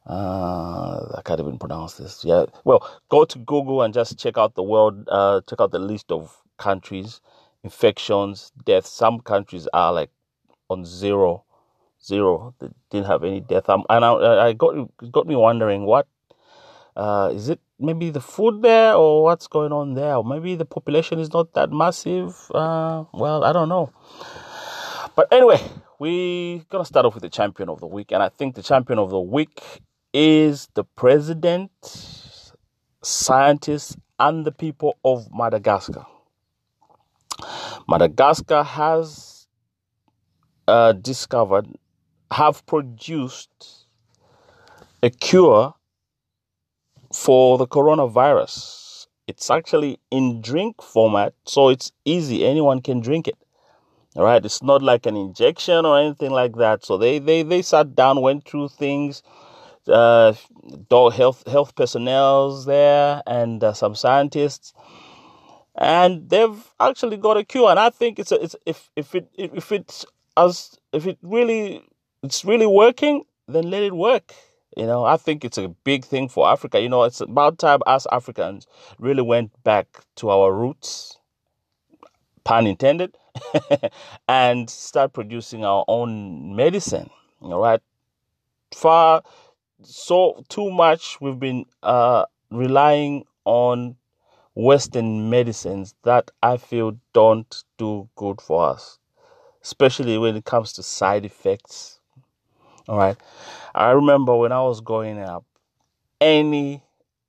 uh, 0.07 1.13
I 1.17 1.23
can't 1.25 1.41
even 1.41 1.59
pronounce 1.59 1.95
this. 1.95 2.25
Yeah, 2.25 2.47
well, 2.65 2.89
go 3.09 3.25
to 3.25 3.39
Google 3.41 3.83
and 3.83 3.93
just 3.93 4.19
check 4.19 4.39
out 4.39 4.55
the 4.55 4.63
world. 4.63 5.09
Uh, 5.09 5.41
check 5.49 5.61
out 5.61 5.73
the 5.73 5.79
list 5.81 6.13
of 6.13 6.37
countries, 6.59 7.21
infections, 7.65 8.53
deaths. 8.65 8.91
Some 8.91 9.21
countries 9.21 9.69
are 9.75 9.93
like 9.93 10.11
on 10.71 10.85
zero 10.85 11.45
zero. 12.07 12.55
They 12.59 12.69
didn't 12.91 13.07
have 13.07 13.25
any 13.25 13.41
death. 13.41 13.69
Um, 13.69 13.85
and 13.89 14.05
I, 14.05 14.49
I 14.49 14.53
got 14.53 14.75
got 15.11 15.27
me 15.27 15.37
wondering 15.37 15.85
what 15.85 16.07
uh, 16.97 17.31
is 17.35 17.49
it? 17.49 17.61
Maybe 17.79 18.09
the 18.09 18.23
food 18.23 18.63
there, 18.63 18.95
or 18.95 19.23
what's 19.23 19.47
going 19.47 19.73
on 19.73 19.95
there? 19.95 20.17
Or 20.17 20.25
maybe 20.25 20.55
the 20.55 20.65
population 20.65 21.19
is 21.19 21.31
not 21.33 21.53
that 21.53 21.71
massive. 21.71 22.35
Uh, 22.55 23.05
well, 23.13 23.45
I 23.45 23.53
don't 23.53 23.69
know. 23.69 23.93
But 25.15 25.31
anyway, 25.31 25.61
we're 25.99 26.61
gonna 26.71 26.85
start 26.85 27.05
off 27.05 27.15
with 27.15 27.23
the 27.23 27.29
champion 27.29 27.69
of 27.69 27.81
the 27.81 27.87
week, 27.87 28.13
and 28.13 28.23
I 28.23 28.31
think 28.31 28.55
the 28.55 28.63
champion 28.63 28.99
of 28.99 29.11
the 29.11 29.21
week 29.21 29.63
is 30.15 30.69
the 30.75 30.85
president, 30.85 31.71
scientists, 33.03 33.97
and 34.19 34.47
the 34.47 34.53
people 34.53 34.97
of 35.05 35.29
Madagascar. 35.33 36.07
Madagascar 37.87 38.63
has 38.63 39.47
uh, 40.67 40.93
discovered 40.93 41.67
have 42.33 42.65
produced 42.67 43.87
a 45.03 45.11
cure 45.11 45.75
for 47.13 47.59
the 47.59 47.67
coronavirus. 47.67 49.07
It's 49.27 49.51
actually 49.51 49.99
in 50.11 50.41
drink 50.41 50.83
format, 50.83 51.35
so 51.45 51.69
it's 51.69 51.93
easy. 52.05 52.47
Anyone 52.47 52.81
can 52.81 53.01
drink 53.01 53.27
it. 53.27 53.37
All 54.15 54.25
right, 54.25 54.45
it's 54.45 54.63
not 54.63 54.83
like 54.83 55.05
an 55.05 55.17
injection 55.17 55.85
or 55.85 55.99
anything 55.99 56.31
like 56.31 56.57
that. 56.57 56.85
So 56.85 56.97
they 56.97 57.19
they 57.19 57.43
they 57.43 57.63
sat 57.63 57.95
down, 57.95 58.23
went 58.23 58.49
through 58.49 58.69
things. 58.69 59.23
Uh, 59.87 60.33
health 60.91 61.47
health 61.47 61.75
personnel's 61.77 62.67
there 62.67 63.23
and 63.27 63.63
uh, 63.63 63.73
some 63.73 63.95
scientists, 63.95 64.73
and 65.77 66.29
they've 66.29 66.73
actually 66.81 67.17
got 67.17 67.37
a 67.37 67.45
cure. 67.45 67.71
And 67.71 67.79
I 67.79 67.91
think 67.91 68.19
it's 68.19 68.33
a, 68.33 68.43
it's 68.43 68.57
if 68.65 68.91
if 68.97 69.15
it 69.15 69.29
if 69.35 69.71
it's 69.71 70.05
as 70.37 70.77
if 70.93 71.07
it 71.07 71.19
really 71.23 71.85
it's 72.23 72.45
really 72.45 72.67
working, 72.67 73.25
then 73.49 73.71
let 73.71 73.83
it 73.83 73.95
work. 73.95 74.35
You 74.77 74.87
know, 74.87 75.05
I 75.05 75.17
think 75.17 75.45
it's 75.45 75.59
a 75.59 75.69
big 75.69 76.05
thing 76.05 76.29
for 76.29 76.49
Africa. 76.49 76.81
You 76.81 76.89
know, 76.89 77.05
it's 77.05 77.21
about 77.21 77.59
time 77.59 77.81
us 77.87 78.07
Africans 78.13 78.67
really 78.99 79.23
went 79.23 79.51
back 79.65 79.87
to 80.17 80.31
our 80.31 80.53
roots, 80.53 81.19
pun 82.45 82.67
intended, 82.67 83.17
and 84.29 84.69
start 84.71 85.13
producing 85.13 85.65
our 85.65 85.85
own 85.89 86.55
medicine. 86.57 87.11
All 87.41 87.61
right. 87.61 87.81
Far 88.75 89.23
so 89.83 90.45
too 90.49 90.71
much 90.71 91.21
we've 91.21 91.41
been 91.41 91.67
uh, 91.83 92.27
relying 92.51 93.25
on 93.45 93.97
Western 94.55 95.31
medicines 95.31 95.95
that 96.05 96.31
I 96.43 96.59
feel 96.59 96.99
don't 97.15 97.65
do 97.79 98.09
good 98.17 98.41
for 98.41 98.71
us, 98.71 98.99
especially 99.63 100.19
when 100.19 100.37
it 100.37 100.45
comes 100.47 100.73
to 100.75 100.83
side 100.85 101.25
effects 101.27 101.96
all 102.89 102.99
right. 102.99 103.17
I 103.75 103.91
remember 103.91 104.37
when 104.37 104.53
I 104.53 104.63
was 104.63 104.81
growing 104.81 105.19
up, 105.19 105.45
any, 106.21 106.83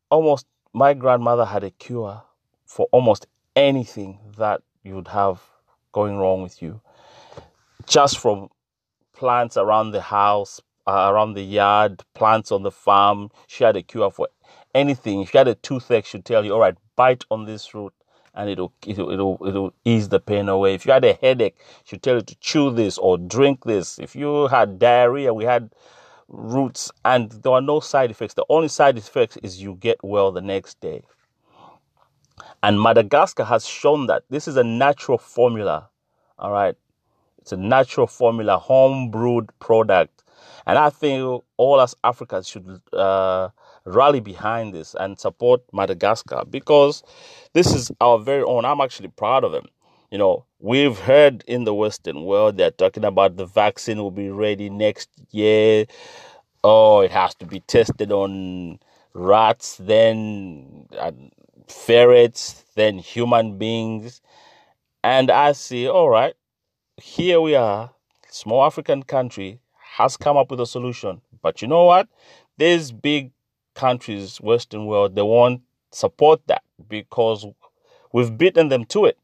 almost, 0.09 0.45
my 0.73 0.93
grandmother 0.93 1.45
had 1.45 1.63
a 1.63 1.71
cure 1.71 2.21
for 2.65 2.87
almost 2.91 3.27
anything 3.55 4.19
that 4.37 4.61
you'd 4.83 5.09
have 5.09 5.41
going 5.91 6.17
wrong 6.17 6.41
with 6.43 6.61
you. 6.61 6.81
Just 7.87 8.19
from 8.19 8.49
plants 9.13 9.57
around 9.57 9.91
the 9.91 10.01
house, 10.01 10.61
uh, 10.85 11.09
around 11.11 11.33
the 11.33 11.41
yard, 11.43 12.03
plants 12.13 12.51
on 12.51 12.63
the 12.63 12.71
farm. 12.71 13.29
She 13.47 13.63
had 13.63 13.75
a 13.75 13.83
cure 13.83 14.11
for 14.11 14.29
anything. 14.75 15.21
If 15.21 15.33
you 15.33 15.39
had 15.39 15.47
a 15.47 15.55
toothache, 15.55 16.05
she'd 16.05 16.25
tell 16.25 16.45
you, 16.45 16.53
all 16.53 16.59
right, 16.59 16.77
bite 16.95 17.25
on 17.31 17.45
this 17.45 17.73
root 17.73 17.93
and 18.37 18.49
it'll, 18.51 18.71
it'll, 18.85 19.11
it'll, 19.11 19.37
it'll 19.45 19.73
ease 19.83 20.09
the 20.09 20.19
pain 20.19 20.47
away. 20.47 20.75
If 20.75 20.85
you 20.85 20.93
had 20.93 21.03
a 21.03 21.13
headache, 21.13 21.57
she'd 21.83 22.03
tell 22.03 22.15
you 22.15 22.21
to 22.21 22.35
chew 22.39 22.71
this 22.71 22.97
or 22.99 23.17
drink 23.17 23.65
this. 23.65 23.97
If 23.97 24.15
you 24.15 24.47
had 24.47 24.77
diarrhea, 24.77 25.33
we 25.33 25.43
had 25.43 25.71
roots 26.27 26.91
and 27.03 27.31
there 27.31 27.53
are 27.53 27.61
no 27.61 27.79
side 27.79 28.11
effects. 28.11 28.35
The 28.35 28.45
only 28.47 28.67
side 28.67 28.97
effect 28.97 29.39
is 29.41 29.61
you 29.61 29.75
get 29.75 30.03
well 30.03 30.31
the 30.31 30.41
next 30.41 30.79
day. 30.79 31.01
And 32.61 32.79
Madagascar 32.79 33.43
has 33.45 33.65
shown 33.65 34.05
that 34.07 34.23
this 34.29 34.47
is 34.47 34.55
a 34.55 34.63
natural 34.63 35.17
formula. 35.17 35.89
All 36.37 36.51
right. 36.51 36.75
It's 37.39 37.51
a 37.51 37.57
natural 37.57 38.07
formula, 38.07 38.59
home 38.59 39.09
brewed 39.09 39.49
product. 39.59 40.23
And 40.67 40.77
I 40.77 40.91
think 40.91 41.43
all 41.57 41.79
us 41.79 41.95
Africans 42.03 42.47
should 42.47 42.81
uh, 42.93 43.49
rally 43.87 44.19
behind 44.19 44.73
this 44.73 44.95
and 44.99 45.19
support 45.19 45.61
Madagascar 45.73 46.43
because 46.49 47.03
this 47.53 47.73
is 47.73 47.91
our 48.01 48.19
very 48.19 48.43
own. 48.43 48.65
I'm 48.65 48.81
actually 48.81 49.09
proud 49.09 49.43
of 49.43 49.51
them. 49.51 49.65
You 50.11 50.17
know, 50.17 50.45
we've 50.59 50.97
heard 50.99 51.43
in 51.47 51.63
the 51.63 51.73
Western 51.73 52.23
world 52.23 52.57
they're 52.57 52.71
talking 52.71 53.05
about 53.05 53.37
the 53.37 53.45
vaccine 53.45 53.97
will 53.97 54.11
be 54.11 54.29
ready 54.29 54.69
next 54.69 55.09
year. 55.31 55.85
Oh, 56.63 57.01
it 57.01 57.11
has 57.11 57.33
to 57.35 57.45
be 57.45 57.61
tested 57.61 58.11
on 58.11 58.79
rats, 59.13 59.77
then 59.77 60.87
ferrets, 61.67 62.65
then 62.75 62.99
human 62.99 63.57
beings. 63.57 64.21
And 65.03 65.31
I 65.31 65.53
see, 65.53 65.87
all 65.87 66.09
right, 66.09 66.35
here 66.97 67.39
we 67.39 67.55
are, 67.55 67.91
small 68.29 68.65
African 68.65 69.03
country 69.03 69.59
has 69.95 70.17
come 70.17 70.37
up 70.37 70.51
with 70.51 70.59
a 70.59 70.65
solution. 70.65 71.21
But 71.41 71.61
you 71.61 71.67
know 71.67 71.85
what? 71.85 72.07
These 72.57 72.91
big 72.91 73.31
countries, 73.77 74.41
Western 74.41 74.87
world, 74.87 75.15
they 75.15 75.21
won't 75.21 75.61
support 75.91 76.41
that 76.47 76.63
because 76.89 77.45
we've 78.11 78.37
beaten 78.37 78.69
them 78.69 78.83
to 78.85 79.05
it. 79.05 79.17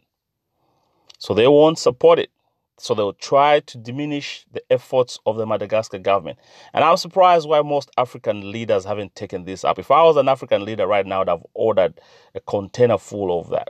So 1.17 1.33
they 1.33 1.47
won't 1.47 1.79
support 1.79 2.19
it. 2.19 2.29
So 2.77 2.93
they'll 2.93 3.13
try 3.13 3.61
to 3.61 3.77
diminish 3.77 4.45
the 4.51 4.61
efforts 4.69 5.19
of 5.25 5.37
the 5.37 5.45
Madagascar 5.45 5.99
government. 5.99 6.37
And 6.73 6.83
I'm 6.83 6.97
surprised 6.97 7.47
why 7.47 7.61
most 7.61 7.89
African 7.97 8.51
leaders 8.51 8.85
haven't 8.85 9.15
taken 9.15 9.45
this 9.45 9.63
up. 9.63 9.79
If 9.79 9.89
I 9.89 10.03
was 10.03 10.17
an 10.17 10.27
African 10.27 10.65
leader 10.65 10.85
right 10.87 11.05
now, 11.05 11.21
I'd 11.21 11.29
have 11.29 11.45
ordered 11.53 11.99
a 12.35 12.39
container 12.41 12.97
full 12.97 13.39
of 13.39 13.49
that, 13.49 13.69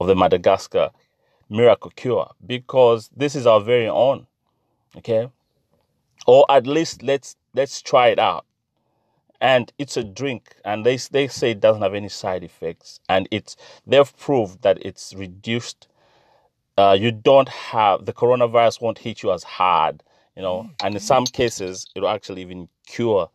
of 0.00 0.06
the 0.06 0.16
Madagascar 0.16 0.90
miracle 1.50 1.92
cure, 1.96 2.30
because 2.46 3.10
this 3.16 3.34
is 3.34 3.46
our 3.46 3.60
very 3.60 3.88
own. 3.88 4.26
Okay? 4.96 5.28
Or 6.26 6.46
at 6.48 6.66
least 6.66 7.02
let's 7.02 7.36
let's 7.54 7.82
try 7.82 8.08
it 8.08 8.18
out. 8.18 8.44
And 9.40 9.72
it's 9.78 9.96
a 9.96 10.04
drink, 10.04 10.56
and 10.64 10.84
they 10.84 10.96
they 10.96 11.28
say 11.28 11.52
it 11.52 11.60
doesn't 11.60 11.82
have 11.82 11.94
any 11.94 12.08
side 12.08 12.42
effects, 12.42 13.00
and 13.08 13.28
it's 13.30 13.56
they've 13.86 14.16
proved 14.18 14.62
that 14.62 14.84
it's 14.84 15.14
reduced 15.14 15.88
uh, 16.78 16.96
you 16.98 17.10
don't 17.10 17.48
have 17.48 18.06
the 18.06 18.12
coronavirus 18.12 18.80
won't 18.80 18.98
hit 18.98 19.22
you 19.22 19.32
as 19.32 19.42
hard, 19.42 20.00
you 20.36 20.42
know, 20.42 20.70
and 20.82 20.94
in 20.94 21.00
some 21.00 21.24
cases 21.26 21.86
it 21.96 22.00
will 22.00 22.08
actually 22.08 22.40
even 22.40 22.68
cure 22.86 23.28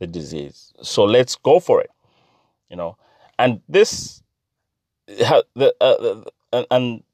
the 0.00 0.06
disease. 0.06 0.72
So 0.82 1.04
let's 1.04 1.36
go 1.36 1.60
for 1.60 1.80
it, 1.80 1.90
you 2.68 2.76
know, 2.76 2.96
and 3.38 3.60
this, 3.68 4.22
the 5.06 5.72
uh, 5.80 6.64
and 6.72 7.04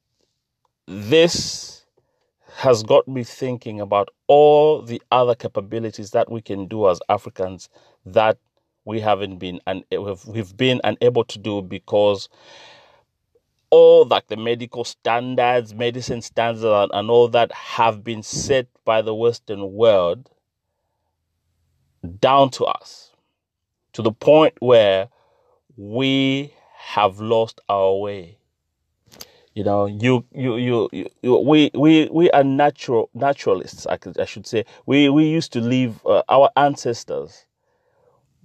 this 0.86 1.83
has 2.56 2.82
got 2.82 3.08
me 3.08 3.24
thinking 3.24 3.80
about 3.80 4.10
all 4.28 4.80
the 4.82 5.02
other 5.10 5.34
capabilities 5.34 6.10
that 6.12 6.30
we 6.30 6.40
can 6.40 6.66
do 6.66 6.88
as 6.88 7.00
Africans 7.08 7.68
that 8.06 8.38
we 8.84 9.00
haven't 9.00 9.38
been 9.38 9.60
and 9.66 9.84
eh, 9.90 9.96
we've, 9.96 10.24
we've 10.26 10.56
been 10.56 10.80
unable 10.84 11.24
to 11.24 11.38
do 11.38 11.62
because 11.62 12.28
all 13.70 14.04
like 14.06 14.28
the 14.28 14.36
medical 14.36 14.84
standards, 14.84 15.74
medicine 15.74 16.22
standards, 16.22 16.64
and, 16.64 16.90
and 16.94 17.10
all 17.10 17.26
that 17.28 17.50
have 17.52 18.04
been 18.04 18.22
set 18.22 18.68
by 18.84 19.02
the 19.02 19.14
Western 19.14 19.72
world 19.72 20.30
down 22.20 22.50
to 22.50 22.64
us 22.64 23.10
to 23.94 24.02
the 24.02 24.12
point 24.12 24.54
where 24.60 25.08
we 25.76 26.54
have 26.76 27.18
lost 27.18 27.60
our 27.68 27.96
way. 27.96 28.38
You 29.54 29.64
know, 29.64 29.86
you, 29.86 30.24
you, 30.34 30.56
you, 30.56 30.90
you 31.22 31.36
we, 31.38 31.70
we, 31.74 32.08
we 32.12 32.30
are 32.32 32.44
natural 32.44 33.10
naturalists. 33.14 33.86
I, 33.86 33.98
could, 33.98 34.18
I 34.20 34.26
should 34.26 34.46
say. 34.46 34.64
We, 34.86 35.10
we 35.10 35.26
used 35.28 35.52
to 35.54 35.60
live. 35.60 36.04
Uh, 36.06 36.22
our 36.28 36.50
ancestors 36.56 37.44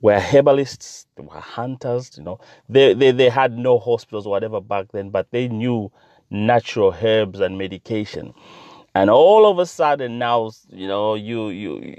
were 0.02 0.20
herbalists, 0.20 1.08
they 1.18 1.24
were 1.24 1.40
hunters, 1.42 2.12
you 2.18 2.24
know. 2.24 2.40
They, 2.70 2.94
they, 2.94 3.12
they 3.12 3.30
had 3.30 3.58
no 3.58 3.80
hospitals 3.80 4.26
or 4.28 4.32
whatever 4.32 4.62
back 4.62 4.88
then, 4.94 5.10
but 5.10 5.32
they 5.32 5.48
knew 5.50 5.92
natural 6.32 6.96
herbs 7.02 7.40
and 7.42 7.58
medication. 7.58 8.34
And 8.96 9.10
all 9.10 9.48
of 9.50 9.60
a 9.60 9.66
sudden 9.66 10.20
now, 10.20 10.52
you 10.70 10.88
know, 10.88 11.16
you, 11.16 11.50
you, 11.50 11.96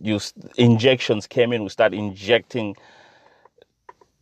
you, 0.00 0.20
injections 0.56 1.26
came 1.26 1.52
in, 1.52 1.62
we 1.64 1.70
start 1.70 1.94
injecting 1.94 2.76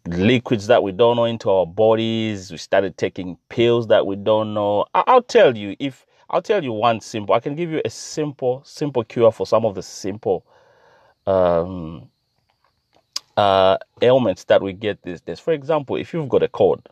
liquids 0.06 0.66
that 0.68 0.82
we 0.82 0.92
don't 0.92 1.16
know 1.16 1.24
into 1.24 1.50
our 1.50 1.66
bodies. 1.66 2.50
We 2.50 2.56
started 2.58 2.96
taking 2.96 3.38
pills 3.48 3.88
that 3.88 4.06
we 4.06 4.16
don't 4.16 4.54
know. 4.54 4.86
I'll 4.94 5.22
tell 5.22 5.56
you, 5.56 5.76
if, 5.78 6.06
I'll 6.30 6.42
tell 6.42 6.62
you 6.62 6.72
one 6.72 7.00
simple, 7.00 7.34
I 7.34 7.40
can 7.40 7.54
give 7.54 7.70
you 7.70 7.82
a 7.84 7.90
simple, 7.90 8.62
simple 8.64 9.04
cure 9.04 9.32
for 9.32 9.46
some 9.46 9.64
of 9.64 9.74
the 9.74 9.82
simple, 9.82 10.44
um, 11.26 12.08
uh, 13.36 13.78
ailments 14.02 14.44
that 14.44 14.62
we 14.62 14.72
get 14.72 15.02
these 15.02 15.20
days. 15.20 15.40
For 15.40 15.52
example, 15.52 15.96
if 15.96 16.12
you've 16.12 16.28
got 16.28 16.42
a 16.42 16.48
cold, 16.48 16.88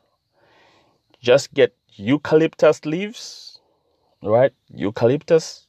just 1.21 1.53
get 1.55 1.75
eucalyptus 1.95 2.85
leaves, 2.85 3.61
right? 4.23 4.53
Eucalyptus, 4.73 5.67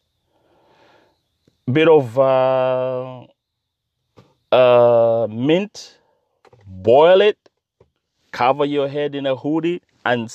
bit 1.72 1.88
of 1.88 2.18
uh, 2.20 3.26
uh, 4.52 5.28
mint, 5.30 5.98
boil 6.68 7.22
it, 7.22 7.38
cover 8.32 8.66
your 8.66 8.88
head 8.88 9.16
in 9.16 9.26
a 9.26 9.36
hoodie, 9.36 9.82
and 10.06 10.32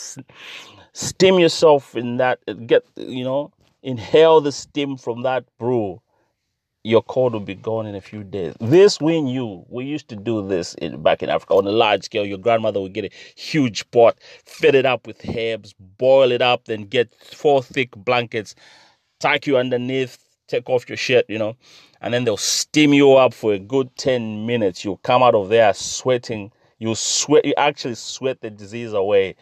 steam 0.92 1.38
yourself 1.38 1.94
in 1.94 2.16
that. 2.16 2.40
Get 2.66 2.84
you 2.96 3.24
know, 3.24 3.52
inhale 3.82 4.40
the 4.40 4.52
steam 4.52 4.96
from 4.96 5.22
that 5.22 5.44
brew 5.58 6.00
your 6.84 7.02
cold 7.02 7.32
will 7.32 7.40
be 7.40 7.54
gone 7.54 7.86
in 7.86 7.94
a 7.94 8.00
few 8.00 8.24
days. 8.24 8.54
This 8.60 9.00
we 9.00 9.20
knew. 9.20 9.64
We 9.68 9.84
used 9.84 10.08
to 10.08 10.16
do 10.16 10.46
this 10.46 10.74
in, 10.74 11.02
back 11.02 11.22
in 11.22 11.30
Africa 11.30 11.54
on 11.54 11.66
a 11.66 11.70
large 11.70 12.04
scale. 12.04 12.26
Your 12.26 12.38
grandmother 12.38 12.80
would 12.80 12.92
get 12.92 13.04
a 13.04 13.10
huge 13.36 13.88
pot, 13.92 14.18
fill 14.44 14.74
it 14.74 14.84
up 14.84 15.06
with 15.06 15.24
herbs, 15.36 15.74
boil 15.78 16.32
it 16.32 16.42
up, 16.42 16.64
then 16.64 16.82
get 16.82 17.14
four 17.14 17.62
thick 17.62 17.90
blankets, 17.96 18.54
tuck 19.20 19.46
you 19.46 19.56
underneath, 19.56 20.18
take 20.48 20.68
off 20.68 20.88
your 20.88 20.96
shirt, 20.96 21.24
you 21.28 21.38
know, 21.38 21.56
and 22.02 22.14
then 22.14 22.24
they'll 22.24 22.36
steam 22.38 22.94
you 22.94 23.14
up 23.14 23.34
for 23.34 23.54
a 23.54 23.60
good 23.60 23.96
10 23.96 24.46
minutes. 24.46 24.84
You'll 24.84 24.98
come 24.98 25.22
out 25.22 25.34
of 25.36 25.48
there 25.50 25.74
sweating. 25.74 26.52
You 26.78 26.94
sweat, 26.96 27.46
you 27.46 27.54
actually 27.56 27.96
sweat 27.96 28.42
the 28.42 28.50
disease 28.50 28.92
away. 28.92 29.36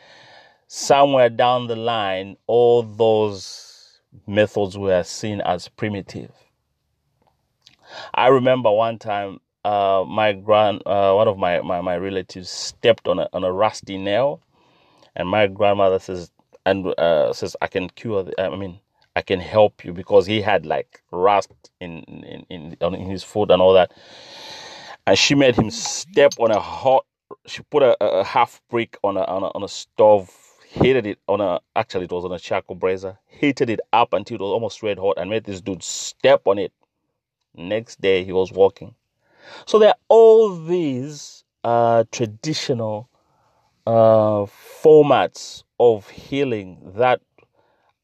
Somewhere 0.68 1.30
down 1.30 1.68
the 1.68 1.76
line, 1.76 2.36
all 2.46 2.82
those 2.84 4.00
methods 4.26 4.78
were 4.78 5.02
seen 5.04 5.40
as 5.42 5.68
primitive 5.68 6.32
I 8.14 8.28
remember 8.28 8.70
one 8.72 8.98
time 8.98 9.40
uh, 9.64 10.04
my 10.08 10.32
grand 10.32 10.82
uh, 10.86 11.12
one 11.14 11.28
of 11.28 11.38
my, 11.38 11.60
my, 11.62 11.80
my 11.80 11.96
relatives 11.96 12.50
stepped 12.50 13.08
on 13.08 13.18
a 13.18 13.28
on 13.32 13.44
a 13.44 13.52
rusty 13.52 13.98
nail, 13.98 14.42
and 15.16 15.28
my 15.28 15.46
grandmother 15.48 15.98
says 15.98 16.30
and 16.66 16.86
uh, 16.98 17.32
says 17.32 17.56
I 17.60 17.66
can 17.66 17.90
cure. 17.90 18.24
The, 18.24 18.40
I 18.40 18.56
mean 18.56 18.80
I 19.20 19.22
can 19.22 19.40
help 19.40 19.84
you 19.84 19.92
because 19.94 20.26
he 20.26 20.42
had 20.42 20.66
like 20.66 21.02
rust 21.12 21.52
in 21.80 22.04
in 22.04 22.46
in, 22.50 22.76
in 22.96 23.10
his 23.10 23.24
foot 23.24 23.50
and 23.52 23.62
all 23.62 23.74
that, 23.74 23.92
and 25.06 25.18
she 25.18 25.34
made 25.36 25.56
him 25.56 25.70
step 25.70 26.34
on 26.40 26.52
a 26.52 26.60
hot. 26.60 27.06
She 27.46 27.62
put 27.64 27.82
a, 27.84 27.96
a 28.04 28.24
half 28.24 28.62
brick 28.70 28.98
on 29.04 29.16
a, 29.18 29.22
on 29.24 29.44
a 29.44 29.48
on 29.56 29.64
a 29.64 29.68
stove 29.68 30.30
heated 30.68 31.06
it 31.06 31.18
on 31.28 31.40
a 31.40 31.60
actually 31.76 32.04
it 32.06 32.12
was 32.12 32.24
on 32.24 32.32
a 32.32 32.38
charcoal 32.38 32.76
brazier 32.76 33.18
heated 33.28 33.70
it 33.70 33.80
up 33.92 34.12
until 34.12 34.36
it 34.36 34.40
was 34.42 34.52
almost 34.52 34.82
red 34.82 34.98
hot 34.98 35.16
and 35.18 35.30
made 35.30 35.44
this 35.44 35.60
dude 35.60 35.82
step 35.82 36.42
on 36.46 36.58
it 36.58 36.72
Next 37.56 38.00
day, 38.00 38.24
he 38.24 38.32
was 38.32 38.52
walking. 38.52 38.96
So 39.66 39.78
there 39.78 39.90
are 39.90 39.96
all 40.08 40.56
these 40.56 41.44
uh, 41.64 42.04
traditional 42.12 43.10
uh, 43.86 44.46
formats 44.82 45.64
of 45.80 46.08
healing 46.10 46.78
that 46.96 47.20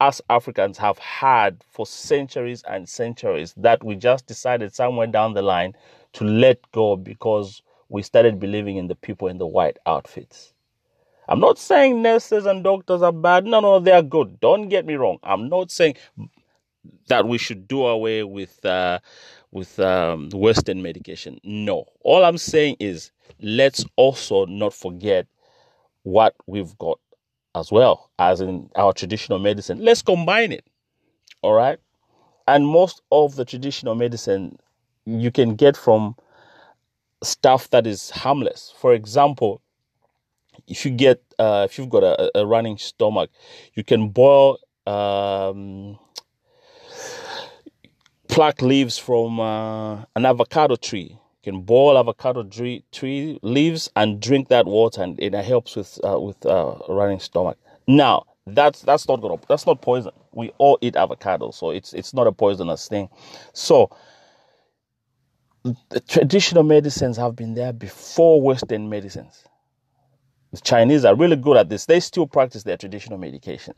us 0.01 0.21
Africans 0.31 0.79
have 0.79 0.99
had 0.99 1.65
for 1.69 1.87
centuries 1.87 2.63
and 2.69 2.89
centuries 2.89 3.55
that 3.57 3.83
we 3.85 3.97
just 3.97 4.27
decided 4.27 4.75
somewhere 4.75 5.07
down 5.07 5.35
the 5.35 5.43
line 5.43 5.75
to 6.15 6.25
let 6.25 6.61
go 6.73 6.97
because 6.97 7.63
we 7.89 8.03
started 8.03 8.41
believing 8.41 8.77
in 8.77 8.89
the 8.89 8.95
people 8.97 9.29
in 9.29 9.39
the 9.39 9.47
white 9.47 9.79
outfits. 9.87 10.53
I'm 11.29 11.41
not 11.41 11.59
saying 11.59 12.03
nurses 12.03 12.47
and 12.47 12.63
doctors 12.63 13.03
are 13.03 13.13
bad. 13.13 13.47
No, 13.47 13.61
no, 13.61 13.81
they 13.81 13.93
are 13.93 14.03
good. 14.03 14.39
Don't 14.41 14.69
get 14.69 14.87
me 14.87 14.95
wrong. 14.95 15.19
I'm 15.23 15.49
not 15.49 15.71
saying 15.71 15.97
that 17.09 17.27
we 17.27 17.39
should 17.39 17.69
do 17.69 17.87
away 17.87 18.25
with 18.25 18.65
uh, 18.65 19.01
with 19.53 19.79
um, 19.81 20.31
Western 20.33 20.83
medication. 20.83 21.41
No, 21.45 21.87
all 22.03 22.25
I'm 22.25 22.39
saying 22.39 22.77
is 22.81 23.11
let's 23.41 23.85
also 23.97 24.47
not 24.47 24.75
forget 24.75 25.27
what 26.03 26.35
we've 26.47 26.77
got 26.79 27.01
as 27.57 27.73
well 27.73 28.11
as 28.19 28.41
in 28.41 28.71
our 28.77 28.93
traditional 28.93 29.39
medicine. 29.39 29.81
Let's 29.81 30.03
combine 30.03 30.53
it. 30.53 30.65
All 31.43 31.55
right, 31.55 31.79
and 32.47 32.67
most 32.67 33.03
of 33.11 33.37
the 33.37 33.45
traditional 33.45 33.95
medicine 33.95 34.59
you 35.07 35.31
can 35.31 35.57
get 35.57 35.77
from 35.77 36.17
stuff 37.23 37.71
that 37.71 37.87
is 37.87 38.11
harmless. 38.11 38.75
For 38.79 38.93
example, 38.93 39.63
if 40.69 40.85
you 40.85 40.91
get 40.93 41.23
uh, 41.39 41.67
if 41.69 41.79
you've 41.79 41.91
got 41.91 42.05
a, 42.05 42.39
a 42.41 42.47
running 42.47 42.79
stomach, 42.79 43.31
you 43.75 43.85
can 43.85 44.11
boil 44.11 44.59
um, 44.87 45.99
pluck 48.29 48.63
leaves 48.63 48.99
from 48.99 49.41
uh, 49.41 50.05
an 50.17 50.27
avocado 50.27 50.77
tree. 50.77 51.19
Can 51.47 51.63
boil 51.63 51.97
avocado 51.97 52.43
tree, 52.43 52.85
tree 52.91 53.39
leaves 53.43 53.89
and 53.95 54.21
drink 54.21 54.49
that 54.49 54.67
water, 54.67 55.01
and 55.05 55.17
it 55.21 55.33
helps 55.33 55.77
with 55.77 56.01
uh, 56.03 56.19
with 56.19 56.45
uh, 56.45 56.75
running 56.89 57.21
stomach. 57.21 57.57
Now 57.87 58.25
that's 58.49 58.83
that's 58.83 59.07
not 59.07 59.23
gonna 59.23 59.37
that's 59.49 59.65
not 59.65 59.81
poison. 59.81 60.11
We 60.33 60.51
all 60.59 60.77
eat 60.81 60.97
avocado, 60.97 61.53
so 61.53 61.71
it's 61.71 61.95
it's 61.95 62.13
not 62.13 62.27
a 62.27 62.33
poisonous 62.33 62.89
thing. 62.89 63.09
So 63.53 63.91
the 65.91 66.01
traditional 66.01 66.65
medicines 66.65 67.17
have 67.17 67.37
been 67.37 67.55
there 67.55 67.73
before 67.73 68.43
Western 68.43 68.89
medicines. 68.89 69.45
The 70.51 70.61
Chinese 70.63 71.05
are 71.05 71.15
really 71.15 71.37
good 71.37 71.59
at 71.59 71.69
this. 71.69 71.87
They 71.87 72.01
still 72.01 72.27
practice 72.27 72.65
their 72.65 72.77
traditional 72.77 73.19
medication. 73.19 73.75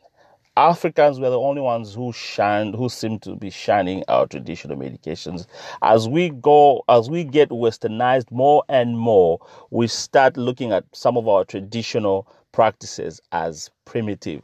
Africans 0.58 1.20
were 1.20 1.30
the 1.30 1.38
only 1.38 1.62
ones 1.62 1.94
who 1.94 2.12
shined, 2.12 2.74
who 2.74 2.88
seem 2.88 3.20
to 3.20 3.36
be 3.36 3.48
shining 3.48 4.02
our 4.08 4.26
traditional 4.26 4.76
medications. 4.76 5.46
As 5.82 6.08
we 6.08 6.30
go, 6.30 6.82
as 6.88 7.08
we 7.08 7.22
get 7.22 7.50
westernized 7.50 8.32
more 8.32 8.64
and 8.68 8.98
more, 8.98 9.38
we 9.70 9.86
start 9.86 10.36
looking 10.36 10.72
at 10.72 10.84
some 10.92 11.16
of 11.16 11.28
our 11.28 11.44
traditional 11.44 12.26
practices 12.50 13.20
as 13.30 13.70
primitive. 13.84 14.42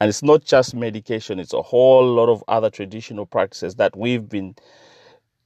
And 0.00 0.08
it's 0.08 0.22
not 0.22 0.44
just 0.44 0.76
medication, 0.76 1.40
it's 1.40 1.52
a 1.52 1.62
whole 1.62 2.06
lot 2.06 2.28
of 2.28 2.44
other 2.46 2.70
traditional 2.70 3.26
practices 3.26 3.74
that 3.76 3.96
we've 3.96 4.28
been, 4.28 4.54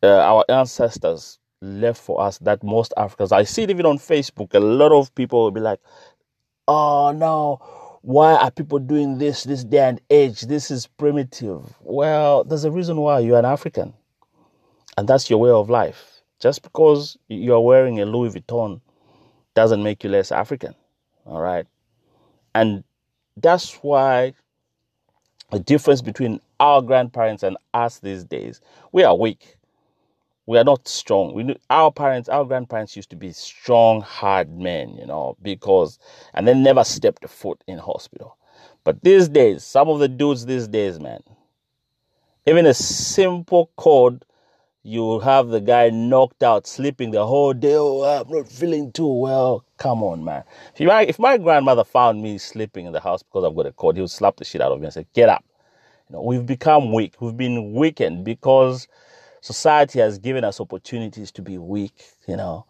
uh, 0.02 0.08
our 0.18 0.44
ancestors 0.50 1.38
left 1.62 2.02
for 2.02 2.20
us 2.20 2.36
that 2.40 2.62
most 2.62 2.92
Africans, 2.98 3.32
I 3.32 3.44
see 3.44 3.62
it 3.62 3.70
even 3.70 3.86
on 3.86 3.96
Facebook, 3.96 4.52
a 4.52 4.60
lot 4.60 4.92
of 4.92 5.14
people 5.14 5.42
will 5.44 5.50
be 5.52 5.60
like, 5.60 5.80
oh 6.68 7.12
no, 7.12 7.60
why 8.06 8.36
are 8.36 8.52
people 8.52 8.78
doing 8.78 9.18
this 9.18 9.42
this 9.42 9.64
day 9.64 9.80
and 9.80 10.00
age? 10.10 10.42
This 10.42 10.70
is 10.70 10.86
primitive. 10.86 11.74
Well, 11.80 12.44
there's 12.44 12.62
a 12.62 12.70
reason 12.70 12.98
why 12.98 13.18
you're 13.18 13.36
an 13.40 13.44
African. 13.44 13.94
And 14.96 15.08
that's 15.08 15.28
your 15.28 15.40
way 15.40 15.50
of 15.50 15.68
life. 15.68 16.22
Just 16.38 16.62
because 16.62 17.16
you're 17.26 17.60
wearing 17.60 17.98
a 18.00 18.04
Louis 18.04 18.32
Vuitton 18.32 18.80
doesn't 19.54 19.82
make 19.82 20.04
you 20.04 20.10
less 20.10 20.30
African. 20.30 20.76
All 21.26 21.40
right. 21.40 21.66
And 22.54 22.84
that's 23.38 23.74
why 23.82 24.34
the 25.50 25.58
difference 25.58 26.00
between 26.00 26.40
our 26.60 26.82
grandparents 26.82 27.42
and 27.42 27.56
us 27.74 27.98
these 27.98 28.22
days, 28.22 28.60
we 28.92 29.02
are 29.02 29.16
weak 29.16 29.55
we 30.46 30.58
are 30.58 30.64
not 30.64 30.88
strong. 30.88 31.34
We 31.34 31.56
our 31.70 31.92
parents, 31.92 32.28
our 32.28 32.44
grandparents 32.44 32.96
used 32.96 33.10
to 33.10 33.16
be 33.16 33.32
strong, 33.32 34.00
hard 34.00 34.56
men, 34.56 34.96
you 34.96 35.06
know, 35.06 35.36
because 35.42 35.98
and 36.34 36.46
they 36.46 36.54
never 36.54 36.84
stepped 36.84 37.24
a 37.24 37.28
foot 37.28 37.62
in 37.66 37.78
hospital. 37.78 38.38
But 38.84 39.02
these 39.02 39.28
days, 39.28 39.64
some 39.64 39.88
of 39.88 39.98
the 39.98 40.08
dudes 40.08 40.46
these 40.46 40.68
days, 40.68 41.00
man, 41.00 41.22
even 42.46 42.66
a 42.66 42.74
simple 42.74 43.70
code, 43.76 44.24
you 44.84 45.18
have 45.18 45.48
the 45.48 45.60
guy 45.60 45.90
knocked 45.90 46.44
out, 46.44 46.68
sleeping 46.68 47.10
the 47.10 47.26
whole 47.26 47.52
day. 47.52 47.74
Oh, 47.74 48.04
I'm 48.04 48.30
not 48.32 48.48
feeling 48.48 48.92
too 48.92 49.08
well. 49.12 49.64
Come 49.78 50.04
on, 50.04 50.24
man. 50.24 50.44
If 50.76 50.86
my, 50.86 51.02
if 51.02 51.18
my 51.18 51.38
grandmother 51.38 51.82
found 51.82 52.22
me 52.22 52.38
sleeping 52.38 52.86
in 52.86 52.92
the 52.92 53.00
house 53.00 53.24
because 53.24 53.44
I've 53.44 53.56
got 53.56 53.66
a 53.66 53.72
cold, 53.72 53.96
he 53.96 54.00
would 54.00 54.10
slap 54.10 54.36
the 54.36 54.44
shit 54.44 54.60
out 54.60 54.70
of 54.70 54.78
me 54.78 54.84
and 54.86 54.94
say, 54.94 55.06
"Get 55.12 55.28
up." 55.28 55.44
You 56.08 56.14
know, 56.16 56.22
we've 56.22 56.46
become 56.46 56.92
weak. 56.92 57.20
We've 57.20 57.36
been 57.36 57.72
weakened 57.74 58.24
because 58.24 58.86
Society 59.46 60.00
has 60.00 60.18
given 60.18 60.42
us 60.42 60.60
opportunities 60.60 61.30
to 61.30 61.40
be 61.40 61.56
weak, 61.56 61.94
you 62.26 62.36
know. 62.36 62.66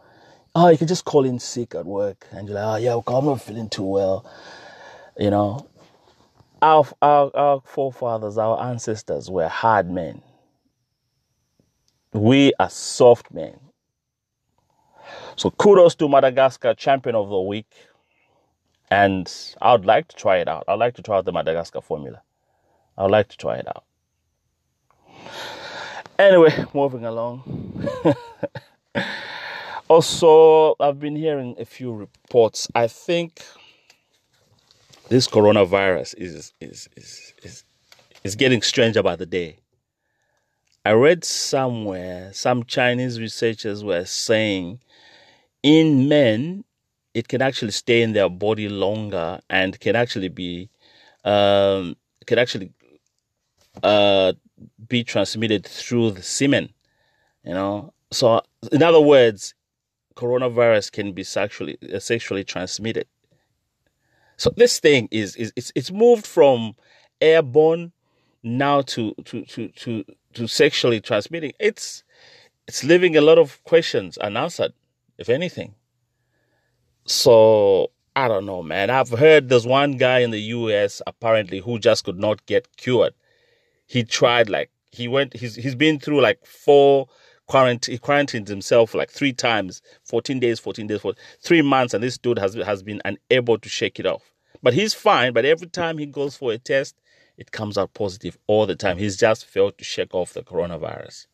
Oh, 0.54 0.68
you 0.68 0.76
can 0.76 0.86
just 0.86 1.06
call 1.06 1.24
in 1.24 1.38
sick 1.38 1.74
at 1.74 1.86
work 1.86 2.26
and 2.32 2.46
you're 2.46 2.54
like, 2.54 2.66
oh, 2.66 2.76
yeah, 2.76 3.00
I'm 3.16 3.24
not 3.24 3.40
feeling 3.40 3.70
too 3.70 3.82
well. 3.84 4.30
You 5.16 5.30
know, 5.30 5.66
our, 6.60 6.86
our, 7.00 7.30
our 7.34 7.62
forefathers, 7.64 8.36
our 8.36 8.62
ancestors 8.62 9.30
were 9.30 9.48
hard 9.48 9.90
men. 9.90 10.20
We 12.12 12.52
are 12.60 12.68
soft 12.68 13.32
men. 13.32 13.58
So 15.36 15.52
kudos 15.52 15.94
to 15.94 16.10
Madagascar 16.10 16.74
champion 16.74 17.16
of 17.16 17.30
the 17.30 17.40
week. 17.40 17.72
And 18.90 19.32
I 19.62 19.72
would 19.72 19.86
like 19.86 20.08
to 20.08 20.16
try 20.16 20.36
it 20.40 20.48
out. 20.48 20.64
I'd 20.68 20.74
like 20.74 20.94
to 20.96 21.02
try 21.02 21.16
out 21.16 21.24
the 21.24 21.32
Madagascar 21.32 21.80
formula. 21.80 22.20
I 22.98 23.04
would 23.04 23.12
like 23.12 23.28
to 23.28 23.38
try 23.38 23.56
it 23.56 23.66
out. 23.66 23.84
Anyway, 26.18 26.64
moving 26.72 27.04
along. 27.04 27.42
also, 29.88 30.74
I've 30.80 30.98
been 30.98 31.16
hearing 31.16 31.56
a 31.58 31.64
few 31.64 31.92
reports. 31.92 32.68
I 32.74 32.86
think 32.86 33.42
this 35.08 35.28
coronavirus 35.28 36.14
is 36.16 36.52
is 36.60 36.88
is 36.96 37.34
is, 37.42 37.64
is 38.24 38.34
getting 38.34 38.62
stranger 38.62 39.02
by 39.02 39.16
the 39.16 39.26
day. 39.26 39.58
I 40.86 40.92
read 40.92 41.24
somewhere 41.24 42.32
some 42.32 42.64
Chinese 42.64 43.20
researchers 43.20 43.84
were 43.84 44.04
saying 44.04 44.80
in 45.62 46.08
men 46.08 46.64
it 47.12 47.28
can 47.28 47.42
actually 47.42 47.72
stay 47.72 48.02
in 48.02 48.12
their 48.12 48.28
body 48.28 48.68
longer 48.68 49.40
and 49.50 49.78
can 49.80 49.96
actually 49.96 50.28
be 50.28 50.70
um, 51.24 51.96
can 52.26 52.38
actually 52.38 52.70
uh, 53.82 54.32
be 54.88 55.04
transmitted 55.04 55.66
through 55.66 56.12
the 56.12 56.22
semen. 56.22 56.70
You 57.44 57.54
know, 57.54 57.92
so 58.10 58.40
in 58.72 58.82
other 58.82 59.00
words, 59.00 59.54
coronavirus 60.16 60.92
can 60.92 61.12
be 61.12 61.22
sexually 61.22 61.78
uh, 61.94 61.98
sexually 61.98 62.44
transmitted. 62.44 63.06
So 64.36 64.50
this 64.56 64.80
thing 64.80 65.08
is 65.10 65.36
is 65.36 65.52
it's 65.56 65.72
it's 65.74 65.90
moved 65.90 66.26
from 66.26 66.74
airborne 67.20 67.92
now 68.42 68.82
to 68.82 69.14
to 69.24 69.44
to 69.44 69.68
to 69.68 70.04
to 70.34 70.46
sexually 70.46 71.00
transmitting. 71.00 71.52
It's 71.60 72.02
it's 72.66 72.82
leaving 72.82 73.16
a 73.16 73.20
lot 73.20 73.38
of 73.38 73.62
questions 73.64 74.18
unanswered, 74.18 74.72
if 75.18 75.28
anything. 75.28 75.74
So 77.04 77.92
I 78.16 78.28
don't 78.28 78.46
know, 78.46 78.62
man. 78.62 78.90
I've 78.90 79.10
heard 79.10 79.48
there's 79.48 79.66
one 79.66 79.92
guy 79.92 80.20
in 80.20 80.32
the 80.32 80.40
US 80.40 81.00
apparently 81.06 81.60
who 81.60 81.78
just 81.78 82.04
could 82.04 82.18
not 82.18 82.44
get 82.46 82.76
cured 82.76 83.14
he 83.86 84.04
tried 84.04 84.48
like 84.48 84.70
he 84.90 85.08
went 85.08 85.34
he's 85.36 85.54
he's 85.54 85.74
been 85.74 85.98
through 85.98 86.20
like 86.20 86.44
four 86.44 87.08
quarantine 87.46 87.94
he 87.94 87.98
quarantined 87.98 88.48
himself 88.48 88.94
like 88.94 89.10
three 89.10 89.32
times 89.32 89.80
14 90.04 90.40
days 90.40 90.58
14 90.58 90.86
days 90.86 91.00
for 91.00 91.14
three 91.40 91.62
months 91.62 91.94
and 91.94 92.02
this 92.02 92.18
dude 92.18 92.38
has 92.38 92.54
has 92.54 92.82
been 92.82 93.00
unable 93.04 93.58
to 93.58 93.68
shake 93.68 94.00
it 94.00 94.06
off. 94.06 94.32
But 94.62 94.74
he's 94.74 94.94
fine 94.94 95.32
but 95.32 95.44
every 95.44 95.68
time 95.68 95.98
he 95.98 96.06
goes 96.06 96.36
for 96.36 96.52
a 96.52 96.58
test 96.58 96.96
it 97.36 97.52
comes 97.52 97.76
out 97.76 97.92
positive 97.92 98.38
all 98.46 98.66
the 98.66 98.74
time. 98.74 98.96
He's 98.96 99.16
just 99.16 99.44
failed 99.44 99.76
to 99.78 99.84
shake 99.84 100.14
off 100.14 100.32
the 100.32 100.42
coronavirus. 100.42 101.26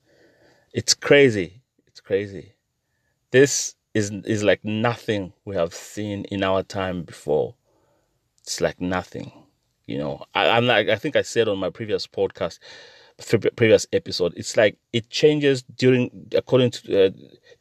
It's 0.73 0.95
crazy. 0.95 1.63
It's 1.87 2.01
crazy. 2.01 2.55
This 3.31 3.77
is 3.95 4.11
is 4.25 4.43
like 4.43 4.65
nothing 4.65 5.33
we 5.45 5.55
have 5.55 5.73
seen 5.73 6.25
in 6.25 6.43
our 6.43 6.63
time 6.63 7.03
before. 7.05 7.55
It's 8.41 8.61
like 8.61 8.81
nothing 8.81 9.33
you 9.87 9.99
know, 9.99 10.25
I, 10.35 10.57
am 10.57 10.67
like 10.67 10.89
I 10.89 10.97
think 10.97 11.17
I 11.17 11.23
said 11.23 11.49
on 11.49 11.59
my 11.59 11.71
previous 11.71 12.07
podcast, 12.07 12.59
previous 13.57 13.87
episode. 13.93 14.33
It's 14.37 14.57
like 14.57 14.79
it 14.93 15.11
changes 15.11 15.63
during 15.63 16.29
according 16.35 16.71
to 16.73 17.07
uh, 17.07 17.11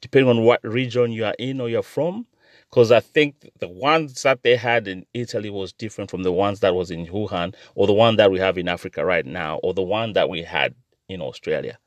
depending 0.01 0.30
on 0.30 0.43
what 0.43 0.63
region 0.63 1.11
you 1.11 1.26
are 1.26 1.36
in 1.39 1.61
or 1.61 1.69
you're 1.69 1.84
from. 1.84 2.28
Because 2.69 2.91
I 2.91 3.01
think 3.01 3.51
the 3.59 3.67
ones 3.67 4.24
that 4.24 4.43
they 4.43 4.55
had 4.55 4.88
in 4.88 5.05
Italy 5.13 5.49
was 5.49 5.74
different 5.74 6.09
from 6.09 6.24
the 6.24 6.32
ones 6.32 6.61
that 6.61 6.74
was 6.74 6.89
in 6.89 7.05
Wuhan, 7.05 7.53
or 7.76 7.86
the 7.86 7.93
one 7.93 8.15
that 8.15 8.32
we 8.32 8.39
have 8.39 8.57
in 8.57 8.69
Africa 8.69 9.03
right 9.03 9.26
now, 9.26 9.57
or 9.57 9.74
the 9.74 9.82
one 9.82 10.13
that 10.13 10.30
we 10.30 10.41
had 10.41 10.74
in 11.09 11.22
Australia. 11.22 11.78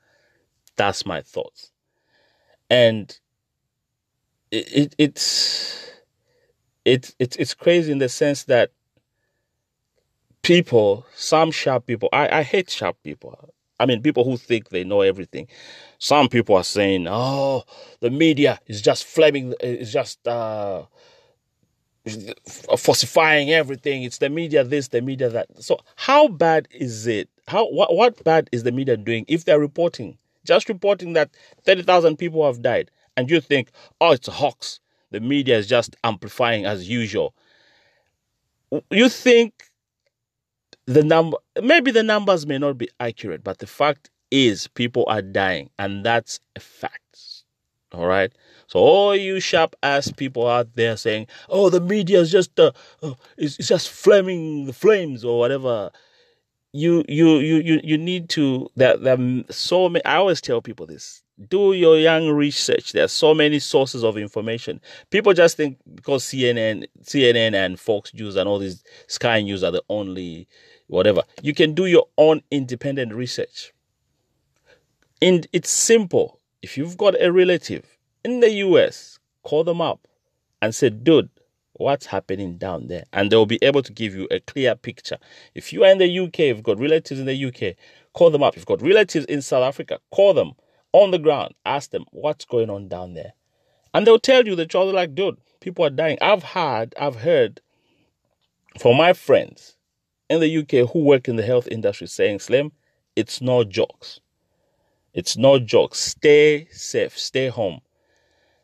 That's 0.76 1.06
my 1.06 1.22
thoughts, 1.22 1.70
and 2.68 3.18
it, 4.50 4.68
it 4.72 4.94
it's 4.98 5.90
it, 6.84 7.14
it 7.18 7.36
it's 7.38 7.54
crazy 7.54 7.90
in 7.90 7.98
the 7.98 8.08
sense 8.10 8.44
that 8.44 8.72
people, 10.44 11.06
some 11.14 11.50
sharp 11.50 11.86
people, 11.86 12.08
I, 12.12 12.38
I 12.40 12.42
hate 12.42 12.70
sharp 12.70 12.96
people. 13.02 13.50
I 13.80 13.86
mean, 13.86 14.02
people 14.02 14.24
who 14.24 14.36
think 14.36 14.68
they 14.68 14.84
know 14.84 15.00
everything. 15.00 15.48
Some 15.98 16.28
people 16.28 16.54
are 16.56 16.64
saying, 16.64 17.06
"Oh, 17.08 17.64
the 18.00 18.10
media 18.10 18.60
is 18.66 18.80
just 18.80 19.04
flaming, 19.04 19.54
is 19.60 19.92
just 19.92 20.26
uh, 20.28 20.84
falsifying 22.78 23.50
everything. 23.50 24.04
It's 24.04 24.18
the 24.18 24.30
media 24.30 24.62
this, 24.62 24.88
the 24.88 25.02
media 25.02 25.28
that." 25.30 25.48
So, 25.62 25.80
how 25.96 26.28
bad 26.28 26.68
is 26.70 27.06
it? 27.08 27.28
how 27.48 27.68
what 27.70 27.94
what 27.94 28.22
bad 28.24 28.48
is 28.52 28.62
the 28.62 28.72
media 28.72 28.96
doing 28.96 29.24
if 29.28 29.44
they're 29.44 29.60
reporting 29.60 30.16
just 30.44 30.68
reporting 30.68 31.12
that 31.14 31.30
30,000 31.64 32.16
people 32.16 32.44
have 32.44 32.62
died 32.62 32.90
and 33.16 33.30
you 33.30 33.40
think 33.40 33.70
oh 34.00 34.12
it's 34.12 34.28
a 34.28 34.32
hoax 34.32 34.80
the 35.10 35.20
media 35.20 35.58
is 35.58 35.66
just 35.66 35.96
amplifying 36.04 36.64
as 36.64 36.88
usual 36.88 37.34
you 38.90 39.08
think 39.08 39.64
the 40.86 41.02
number 41.02 41.36
maybe 41.62 41.90
the 41.90 42.02
numbers 42.02 42.46
may 42.46 42.58
not 42.58 42.76
be 42.76 42.88
accurate 43.00 43.42
but 43.42 43.58
the 43.58 43.66
fact 43.66 44.10
is 44.30 44.68
people 44.68 45.04
are 45.08 45.22
dying 45.22 45.70
and 45.78 46.04
that's 46.04 46.40
a 46.56 46.60
fact. 46.60 47.00
All 47.92 48.06
right? 48.06 48.32
So 48.66 48.80
all 48.80 49.14
you 49.14 49.38
sharp 49.38 49.76
ass 49.82 50.10
people 50.10 50.48
out 50.48 50.74
there 50.74 50.96
saying 50.96 51.28
oh 51.48 51.70
the 51.70 51.80
media 51.80 52.20
is 52.20 52.30
just 52.30 52.58
uh, 52.58 52.72
uh, 53.02 53.14
it's, 53.36 53.58
it's 53.58 53.68
just 53.68 53.88
flaming 53.88 54.66
the 54.66 54.72
flames 54.72 55.24
or 55.24 55.38
whatever 55.38 55.90
you 56.72 57.04
you 57.08 57.38
you 57.38 57.56
you 57.56 57.80
you 57.84 57.96
need 57.96 58.28
to 58.30 58.68
there 58.74 58.96
there 58.96 59.16
so 59.50 59.88
many 59.88 60.04
I 60.04 60.16
always 60.16 60.40
tell 60.40 60.60
people 60.60 60.86
this 60.86 61.22
do 61.48 61.72
your 61.72 61.98
young 61.98 62.30
research. 62.30 62.92
There 62.92 63.04
are 63.04 63.08
so 63.08 63.34
many 63.34 63.58
sources 63.58 64.04
of 64.04 64.16
information. 64.16 64.80
People 65.10 65.32
just 65.32 65.56
think 65.56 65.78
because 65.94 66.24
CNN 66.24 66.84
CNN 67.02 67.54
and 67.54 67.78
Fox 67.78 68.14
News 68.14 68.36
and 68.36 68.48
all 68.48 68.58
these 68.58 68.84
Sky 69.08 69.42
News 69.42 69.64
are 69.64 69.72
the 69.72 69.82
only 69.88 70.46
whatever. 70.88 71.22
You 71.42 71.54
can 71.54 71.74
do 71.74 71.86
your 71.86 72.08
own 72.18 72.42
independent 72.50 73.14
research. 73.14 73.72
And 75.20 75.46
it's 75.52 75.70
simple. 75.70 76.40
If 76.62 76.76
you've 76.76 76.96
got 76.96 77.20
a 77.20 77.30
relative 77.32 77.84
in 78.24 78.40
the 78.40 78.50
US 78.50 79.18
call 79.42 79.64
them 79.64 79.80
up 79.80 80.06
and 80.62 80.74
say 80.74 80.90
dude 80.90 81.28
what's 81.74 82.06
happening 82.06 82.56
down 82.56 82.86
there? 82.86 83.04
And 83.12 83.30
they'll 83.30 83.46
be 83.46 83.58
able 83.62 83.82
to 83.82 83.92
give 83.92 84.14
you 84.14 84.28
a 84.30 84.40
clear 84.40 84.74
picture. 84.74 85.18
If 85.54 85.72
you 85.72 85.84
are 85.84 85.90
in 85.90 85.98
the 85.98 86.18
uk 86.20 86.38
you've 86.38 86.62
got 86.62 86.78
relatives 86.78 87.20
in 87.20 87.26
the 87.26 87.44
uk 87.46 87.76
call 88.12 88.30
them 88.30 88.42
up. 88.42 88.54
If 88.54 88.60
you've 88.60 88.66
got 88.66 88.82
relatives 88.82 89.26
in 89.26 89.42
south 89.42 89.64
africa 89.64 89.98
call 90.10 90.34
them 90.34 90.52
on 90.92 91.10
the 91.10 91.18
ground. 91.18 91.54
Ask 91.66 91.90
them 91.90 92.04
what's 92.12 92.44
going 92.44 92.70
on 92.70 92.88
down 92.88 93.14
there. 93.14 93.32
And 93.92 94.06
they'll 94.06 94.18
tell 94.18 94.46
you 94.46 94.54
the 94.56 94.66
truth 94.66 94.94
like 94.94 95.14
dude 95.14 95.38
people 95.60 95.84
are 95.84 95.90
dying. 95.90 96.18
I've 96.20 96.42
heard 96.42 96.94
i've 96.98 97.16
heard 97.16 97.60
from 98.78 98.96
my 98.96 99.12
friends 99.12 99.76
in 100.28 100.40
the 100.40 100.58
uk 100.58 100.90
who 100.92 101.00
work 101.00 101.28
in 101.28 101.36
the 101.36 101.42
health 101.42 101.68
industry 101.68 102.06
saying 102.06 102.38
slim 102.38 102.72
it's 103.16 103.40
no 103.40 103.62
jokes. 103.64 104.20
It's 105.12 105.36
no 105.36 105.58
jokes. 105.58 106.00
Stay 106.00 106.66
safe. 106.72 107.16
Stay 107.16 107.48
home. 107.48 107.80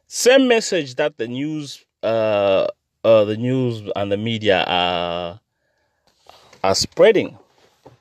Same 0.09 0.49
message 0.49 0.97
that 0.97 1.17
the 1.19 1.29
news 1.29 1.85
uh, 2.03 2.67
uh, 3.05 3.25
the 3.25 3.37
news 3.37 3.83
and 3.95 4.11
the 4.11 4.17
media 4.17 4.65
are 4.67 5.41
are 6.65 6.75
spreading, 6.75 7.39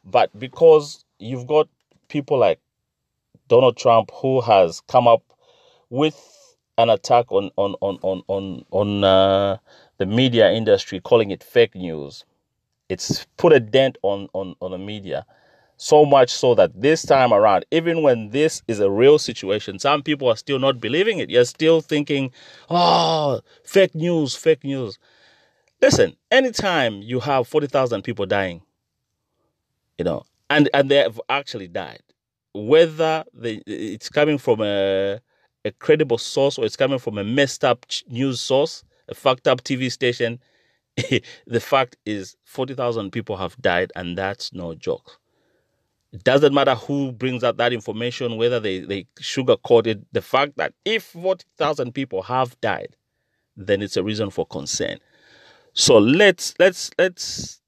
but 0.04 0.38
because 0.38 1.06
you've 1.20 1.46
got 1.46 1.70
people 2.08 2.40
like 2.40 2.60
Donald 3.48 3.78
Trump 3.78 4.10
who 4.14 4.42
has 4.42 4.82
come 4.88 5.08
up 5.08 5.22
with 5.90 6.18
an 6.80 6.90
attack 6.90 7.32
on 7.32 7.52
on 7.58 7.76
on 7.82 8.00
on 8.02 8.24
on 8.28 8.66
on 8.72 9.04
uh, 9.04 9.58
the 10.00 10.06
media 10.08 10.52
industry, 10.52 11.00
calling 11.00 11.30
it 11.30 11.44
fake 11.44 11.76
news. 11.76 12.26
It's 12.90 13.26
put 13.38 13.54
a 13.54 13.60
dent 13.60 13.98
on 14.02 14.28
on 14.34 14.56
on 14.62 14.72
the 14.72 14.78
media. 14.78 15.26
So 15.78 16.06
much 16.06 16.30
so 16.30 16.56
that 16.56 16.82
this 16.82 17.04
time 17.04 17.32
around, 17.32 17.66
even 17.72 18.02
when 18.02 18.32
this 18.32 18.62
is 18.68 18.82
a 18.82 18.90
real 18.92 19.18
situation, 19.18 19.80
some 19.80 20.04
people 20.04 20.28
are 20.28 20.36
still 20.36 20.60
not 20.60 20.82
believing 20.82 21.20
it. 21.20 21.30
You're 21.30 21.46
still 21.46 21.80
thinking, 21.80 22.32
oh, 22.70 23.40
fake 23.64 23.96
news, 23.96 24.36
fake 24.36 24.66
news. 24.66 25.00
Listen, 25.82 26.18
anytime 26.32 27.02
you 27.02 27.22
have 27.22 27.48
40,000 27.48 28.02
people 28.02 28.26
dying, 28.26 28.62
you 29.98 30.04
know, 30.04 30.24
and, 30.50 30.70
and 30.74 30.92
they 30.92 30.98
have 30.98 31.22
actually 31.30 31.70
died, 31.70 32.02
whether 32.54 33.24
they, 33.34 33.62
it's 33.66 34.10
coming 34.10 34.38
from 34.38 34.62
a, 34.62 35.22
a 35.64 35.72
credible 35.80 36.18
source 36.18 36.58
or 36.58 36.66
it's 36.66 36.76
coming 36.76 37.00
from 37.00 37.18
a 37.18 37.24
messed 37.24 37.64
up 37.64 37.86
news 38.10 38.42
source, 38.42 38.84
a 39.08 39.16
fucked 39.16 39.48
up 39.48 39.64
TV 39.64 39.90
station, 39.90 40.40
the 41.48 41.60
fact 41.60 41.98
is 42.06 42.36
40,000 42.46 43.12
people 43.12 43.38
have 43.38 43.58
died, 43.62 43.92
and 43.96 44.18
that's 44.18 44.54
no 44.54 44.76
joke. 44.76 45.20
It 46.12 46.24
doesn't 46.24 46.54
matter 46.54 46.76
who 46.76 47.12
brings 47.12 47.44
out 47.44 47.58
that 47.58 47.74
information, 47.74 48.38
whether 48.38 48.60
they, 48.60 48.80
they 48.80 49.06
sugarcoat 49.20 49.88
it. 49.88 50.02
The 50.14 50.22
fact 50.22 50.58
that 50.58 50.74
if 50.86 51.04
40,000 51.04 51.94
people 51.94 52.24
have 52.24 52.60
died, 52.62 52.96
then 53.56 53.82
it's 53.82 53.98
a 53.98 54.04
reason 54.04 54.30
for 54.32 54.46
concern. 54.46 55.00
So 55.74 55.98
let's 55.98 56.54
let's 56.60 56.92
let's. 56.98 57.62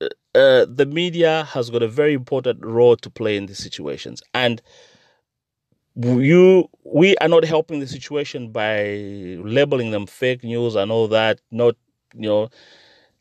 Uh, 0.00 0.08
uh, 0.34 0.66
the 0.68 0.86
media 0.86 1.44
has 1.44 1.70
got 1.70 1.82
a 1.82 1.88
very 1.88 2.12
important 2.14 2.64
role 2.64 2.96
to 2.96 3.10
play 3.10 3.36
in 3.36 3.46
these 3.46 3.58
situations, 3.58 4.22
and 4.34 4.60
you 5.96 6.68
we 6.84 7.16
are 7.18 7.28
not 7.28 7.44
helping 7.44 7.80
the 7.80 7.86
situation 7.86 8.52
by 8.52 8.84
labeling 9.42 9.90
them 9.90 10.06
fake 10.06 10.44
news 10.44 10.74
and 10.74 10.92
all 10.92 11.08
that. 11.08 11.40
Not 11.50 11.76
you 12.16 12.28
know. 12.28 12.48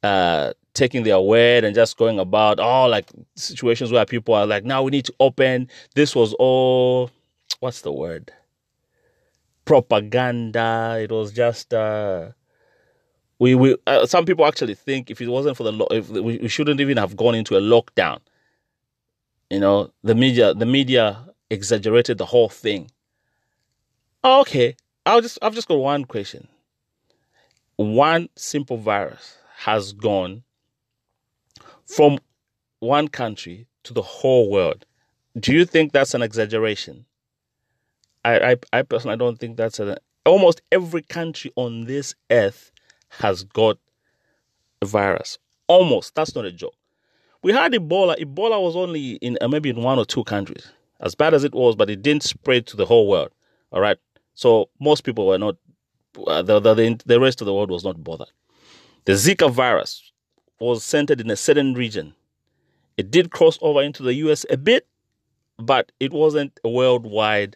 Uh, 0.04 0.54
taking 0.76 1.04
their 1.04 1.20
word 1.20 1.64
and 1.64 1.74
just 1.74 1.98
going 1.98 2.20
about 2.20 2.60
all 2.60 2.86
oh, 2.86 2.89
like 2.89 3.10
situations 3.36 3.91
where 3.91 4.06
people 4.06 4.36
are 4.36 4.46
like, 4.46 4.64
now 4.64 4.84
we 4.84 4.91
need 4.91 5.06
to 5.06 5.14
open. 5.20 5.68
This 5.96 6.14
was 6.14 6.34
all, 6.34 7.10
what's 7.62 7.82
the 7.82 7.91
word? 7.91 8.32
Propaganda. 9.64 11.00
It 11.02 11.12
was 11.12 11.32
just, 11.32 11.74
uh, 11.74 12.30
we, 13.39 13.56
we 13.56 13.76
uh, 13.88 14.06
some 14.06 14.26
people 14.26 14.46
actually 14.46 14.76
think 14.76 15.10
if 15.10 15.20
it 15.20 15.28
wasn't 15.28 15.58
for 15.58 15.64
the 15.64 15.72
law, 15.72 15.88
if 15.89 16.10
we, 16.10 16.38
we 16.38 16.48
shouldn't 16.48 16.80
even 16.80 16.98
have 16.98 17.18
gone 17.18 17.36
into 17.36 17.58
a 17.58 17.62
lockdown. 17.62 18.20
You 19.50 19.60
know, 19.60 19.91
the 20.04 20.16
media, 20.16 20.54
the 20.54 20.66
media 20.66 21.26
exaggerated 21.50 22.18
the 22.18 22.26
whole 22.26 22.50
thing. 22.50 22.91
Okay, 24.24 24.76
I'll 25.06 25.22
just, 25.22 25.38
I've 25.41 25.54
just 25.54 25.68
got 25.68 25.76
one 25.76 26.06
question. 26.06 26.48
One 27.78 28.30
simple 28.36 28.78
virus 28.78 29.38
has 29.58 29.94
gone 29.94 30.44
from 31.86 32.20
one 32.80 33.08
country 33.08 33.68
to 33.84 33.94
the 33.94 34.02
whole 34.02 34.50
world. 34.50 34.86
Do 35.38 35.54
you 35.54 35.66
think 35.66 35.92
that's 35.92 36.14
an 36.14 36.22
exaggeration? 36.22 37.06
I, 38.24 38.52
I, 38.52 38.56
I 38.74 38.82
personally 38.82 39.18
don't 39.18 39.38
think 39.40 39.58
that's 39.58 39.80
an. 39.80 39.98
Almost 40.26 40.62
every 40.72 41.04
country 41.04 41.52
on 41.56 41.86
this 41.86 42.16
earth 42.32 42.72
has 43.10 43.44
got 43.44 43.78
a 44.82 44.86
virus. 44.86 45.38
Almost. 45.68 46.16
That's 46.16 46.36
not 46.36 46.46
a 46.46 46.52
joke. 46.52 46.74
We 47.44 47.54
had 47.54 47.74
Ebola. 47.74 48.18
Ebola 48.18 48.62
was 48.62 48.76
only 48.76 49.14
in 49.16 49.38
uh, 49.42 49.48
maybe 49.48 49.70
in 49.70 49.82
one 49.84 50.00
or 50.00 50.06
two 50.06 50.24
countries, 50.24 50.72
as 51.00 51.14
bad 51.14 51.34
as 51.34 51.44
it 51.44 51.54
was, 51.54 51.76
but 51.76 51.90
it 51.90 52.02
didn't 52.02 52.24
spread 52.24 52.66
to 52.68 52.78
the 52.78 52.86
whole 52.86 53.08
world. 53.08 53.30
All 53.72 53.82
right. 53.82 53.98
So 54.34 54.70
most 54.80 55.04
people 55.04 55.28
were 55.28 55.38
not. 55.38 55.56
Uh, 56.18 56.41
the, 56.41 56.59
the 56.59 57.01
the 57.05 57.20
rest 57.20 57.41
of 57.41 57.45
the 57.45 57.53
world 57.53 57.72
was 57.72 57.84
not 57.84 58.03
bothered. 58.03 58.32
The 59.05 59.13
Zika 59.13 59.51
virus 59.51 60.11
was 60.59 60.84
centered 60.84 61.22
in 61.22 61.30
a 61.30 61.36
certain 61.36 61.74
region. 61.74 62.16
It 62.97 63.11
did 63.11 63.32
cross 63.32 63.59
over 63.61 63.82
into 63.82 64.03
the 64.03 64.13
US 64.16 64.45
a 64.49 64.57
bit, 64.57 64.88
but 65.57 65.91
it 65.99 66.13
wasn't 66.13 66.59
a 66.63 66.70
worldwide 66.70 67.55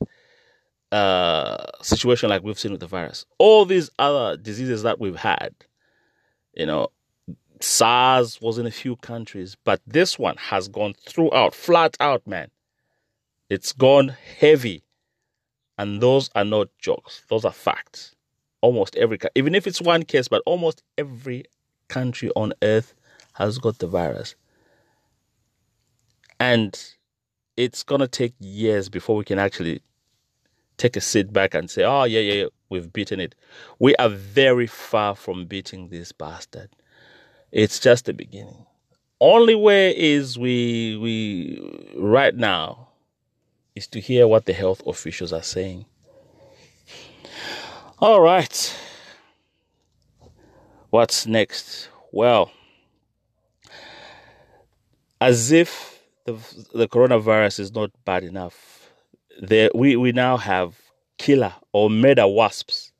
uh, 0.92 1.66
situation 1.82 2.30
like 2.30 2.44
we've 2.44 2.60
seen 2.60 2.72
with 2.72 2.82
the 2.82 2.88
virus. 2.88 3.26
All 3.38 3.66
these 3.66 3.90
other 4.00 4.38
diseases 4.38 4.84
that 4.84 5.00
we've 5.00 5.16
had, 5.16 5.54
you 6.54 6.66
know, 6.66 6.90
SARS 7.62 8.40
was 8.42 8.58
in 8.58 8.66
a 8.66 8.72
few 8.72 8.96
countries, 8.98 9.58
but 9.64 9.82
this 9.86 10.18
one 10.18 10.38
has 10.38 10.68
gone 10.68 10.94
throughout, 10.94 11.54
flat 11.54 11.98
out, 12.00 12.26
man. 12.26 12.50
It's 13.50 13.74
gone 13.74 14.16
heavy. 14.40 14.84
And 15.78 16.02
those 16.02 16.30
are 16.36 16.46
not 16.46 16.68
jokes, 16.78 17.24
those 17.30 17.46
are 17.46 17.54
facts. 17.54 18.16
Almost 18.62 18.96
every, 18.98 19.18
even 19.36 19.56
if 19.56 19.68
it's 19.68 19.82
one 19.82 20.04
case, 20.04 20.28
but 20.28 20.42
almost 20.46 20.84
every 20.98 21.46
country 21.88 22.30
on 22.36 22.54
earth 22.62 22.94
has 23.34 23.58
got 23.58 23.80
the 23.80 23.88
virus. 23.88 24.36
And 26.40 26.78
it's 27.58 27.84
going 27.84 28.02
to 28.02 28.08
take 28.08 28.34
years 28.40 28.90
before 28.90 29.16
we 29.16 29.26
can 29.26 29.40
actually 29.40 29.82
take 30.78 30.96
a 30.96 31.02
sit 31.02 31.32
back 31.34 31.54
and 31.54 31.70
say, 31.70 31.84
oh, 31.84 32.06
yeah, 32.06 32.22
yeah, 32.22 32.34
yeah, 32.34 32.46
we've 32.70 32.92
beaten 32.92 33.20
it. 33.20 33.36
We 33.80 33.96
are 33.98 34.10
very 34.10 34.68
far 34.68 35.16
from 35.16 35.46
beating 35.46 35.90
this 35.90 36.12
bastard. 36.12 36.70
It's 37.52 37.80
just 37.80 38.06
the 38.06 38.14
beginning. 38.14 38.66
Only 39.20 39.56
way 39.56 39.98
is 39.98 40.40
we, 40.40 40.96
we, 40.98 41.92
right 41.98 42.34
now, 42.34 42.88
is 43.76 43.88
to 43.88 44.00
hear 44.00 44.28
what 44.28 44.46
the 44.46 44.54
health 44.54 44.82
officials 44.86 45.34
are 45.34 45.44
saying. 45.44 45.86
All 48.02 48.22
right. 48.22 48.74
What's 50.90 51.28
next? 51.28 51.90
Well, 52.14 52.50
as 55.20 55.52
if 55.52 56.02
the, 56.24 56.34
the 56.74 56.88
coronavirus 56.88 57.60
is 57.60 57.74
not 57.74 57.92
bad 58.06 58.24
enough, 58.24 58.90
there 59.42 59.70
we, 59.76 59.98
we 59.98 60.14
now 60.14 60.38
have 60.38 60.80
killer 61.18 61.54
or 61.74 61.90
murder 61.90 62.26
wasps. 62.26 62.94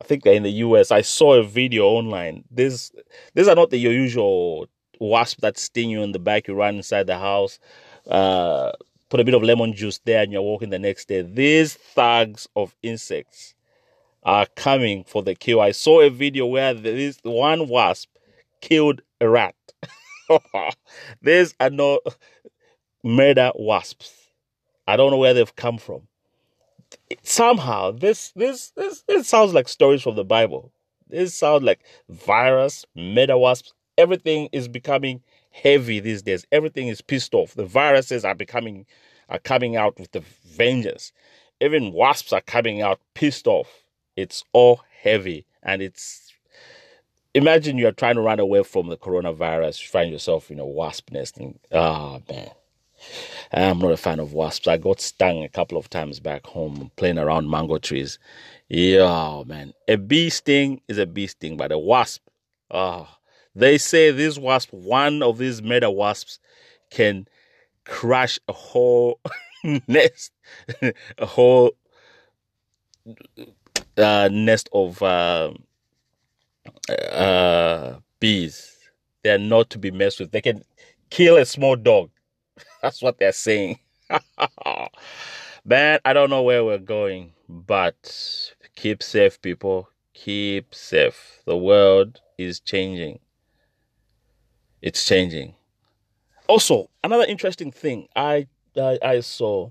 I 0.00 0.04
think 0.04 0.22
they're 0.22 0.34
in 0.34 0.44
the 0.44 0.62
US. 0.68 0.92
I 0.92 1.00
saw 1.00 1.34
a 1.34 1.42
video 1.42 1.86
online. 1.86 2.44
These 2.48 2.92
these 3.34 3.48
are 3.48 3.56
not 3.56 3.70
the 3.70 3.78
your 3.78 3.92
usual 3.92 4.68
wasp 5.00 5.40
that 5.40 5.58
sting 5.58 5.90
you 5.90 6.02
in 6.02 6.12
the 6.12 6.20
back. 6.20 6.46
You 6.46 6.54
run 6.54 6.76
inside 6.76 7.08
the 7.08 7.18
house. 7.18 7.58
uh, 8.06 8.70
put 9.08 9.18
a 9.18 9.24
bit 9.24 9.34
of 9.34 9.42
lemon 9.42 9.72
juice 9.72 9.98
there, 10.04 10.22
and 10.22 10.30
you're 10.30 10.42
walking 10.42 10.70
the 10.70 10.78
next 10.78 11.08
day. 11.08 11.22
These 11.22 11.74
thugs 11.74 12.46
of 12.54 12.76
insects 12.84 13.56
are 14.28 14.46
coming 14.56 15.04
for 15.04 15.22
the 15.22 15.34
kill. 15.34 15.58
I 15.58 15.70
saw 15.70 16.02
a 16.02 16.10
video 16.10 16.44
where 16.44 16.74
this 16.74 17.18
one 17.22 17.66
wasp 17.66 18.10
killed 18.60 19.00
a 19.22 19.28
rat. 19.28 19.54
These 21.22 21.54
are 21.58 21.70
no 21.70 22.00
murder 23.02 23.52
wasps. 23.54 24.12
I 24.86 24.98
don't 24.98 25.10
know 25.10 25.16
where 25.16 25.32
they've 25.32 25.56
come 25.56 25.78
from. 25.78 26.08
Somehow, 27.22 27.92
this 27.92 28.32
this 28.32 28.70
this 28.76 29.02
sounds 29.26 29.54
like 29.54 29.66
stories 29.66 30.02
from 30.02 30.16
the 30.16 30.24
Bible. 30.24 30.72
This 31.08 31.34
sounds 31.34 31.62
like 31.62 31.80
virus, 32.10 32.84
murder 32.94 33.38
wasps. 33.38 33.72
Everything 33.96 34.50
is 34.52 34.68
becoming 34.68 35.22
heavy 35.52 36.00
these 36.00 36.20
days. 36.20 36.44
Everything 36.52 36.88
is 36.88 37.00
pissed 37.00 37.32
off. 37.32 37.54
The 37.54 37.64
viruses 37.64 38.26
are 38.26 38.34
becoming 38.34 38.84
are 39.30 39.38
coming 39.38 39.76
out 39.76 39.98
with 39.98 40.12
the 40.12 40.22
vengeance. 40.44 41.12
Even 41.62 41.94
wasps 41.94 42.34
are 42.34 42.42
coming 42.42 42.82
out 42.82 43.00
pissed 43.14 43.46
off. 43.46 43.84
It's 44.18 44.42
all 44.52 44.80
heavy 45.02 45.46
and 45.62 45.80
it's 45.80 46.32
imagine 47.34 47.78
you're 47.78 47.92
trying 47.92 48.16
to 48.16 48.20
run 48.20 48.40
away 48.40 48.64
from 48.64 48.88
the 48.88 48.96
coronavirus, 48.96 49.80
you 49.80 49.88
find 49.88 50.10
yourself 50.10 50.50
in 50.50 50.58
a 50.58 50.66
wasp 50.66 51.12
nest 51.12 51.38
and 51.38 51.56
oh 51.70 52.20
man. 52.28 52.50
I'm 53.52 53.78
not 53.78 53.92
a 53.92 53.96
fan 53.96 54.18
of 54.18 54.32
wasps. 54.32 54.66
I 54.66 54.76
got 54.76 55.00
stung 55.00 55.44
a 55.44 55.48
couple 55.48 55.78
of 55.78 55.88
times 55.88 56.18
back 56.18 56.44
home 56.46 56.90
playing 56.96 57.18
around 57.18 57.48
mango 57.48 57.78
trees. 57.78 58.18
Yeah, 58.68 59.44
man. 59.46 59.72
A 59.86 59.96
bee 59.96 60.30
sting 60.30 60.80
is 60.88 60.98
a 60.98 61.06
bee 61.06 61.28
sting, 61.28 61.56
but 61.56 61.70
a 61.70 61.78
wasp, 61.78 62.22
oh, 62.72 63.08
they 63.54 63.78
say 63.78 64.10
this 64.10 64.36
wasp, 64.36 64.72
one 64.72 65.22
of 65.22 65.38
these 65.38 65.62
murder 65.62 65.90
wasps, 65.90 66.40
can 66.90 67.28
crush 67.84 68.40
a 68.48 68.52
whole 68.52 69.20
nest, 69.86 70.32
a 71.18 71.26
whole 71.26 71.70
uh, 73.98 74.28
nest 74.32 74.68
of 74.72 75.02
uh, 75.02 75.52
uh, 77.10 77.98
bees. 78.20 78.76
They 79.22 79.30
are 79.30 79.38
not 79.38 79.70
to 79.70 79.78
be 79.78 79.90
messed 79.90 80.20
with. 80.20 80.30
They 80.30 80.40
can 80.40 80.62
kill 81.10 81.36
a 81.36 81.44
small 81.44 81.76
dog. 81.76 82.10
That's 82.82 83.02
what 83.02 83.18
they're 83.18 83.32
saying. 83.32 83.78
Man, 85.64 85.98
I 86.04 86.12
don't 86.12 86.30
know 86.30 86.42
where 86.42 86.64
we're 86.64 86.78
going, 86.78 87.32
but 87.48 88.54
keep 88.76 89.02
safe, 89.02 89.40
people. 89.42 89.90
Keep 90.14 90.74
safe. 90.74 91.42
The 91.44 91.56
world 91.56 92.20
is 92.38 92.60
changing. 92.60 93.18
It's 94.80 95.04
changing. 95.04 95.54
Also, 96.46 96.88
another 97.04 97.24
interesting 97.24 97.70
thing 97.70 98.08
I 98.16 98.46
I, 98.76 98.98
I 99.02 99.20
saw 99.20 99.70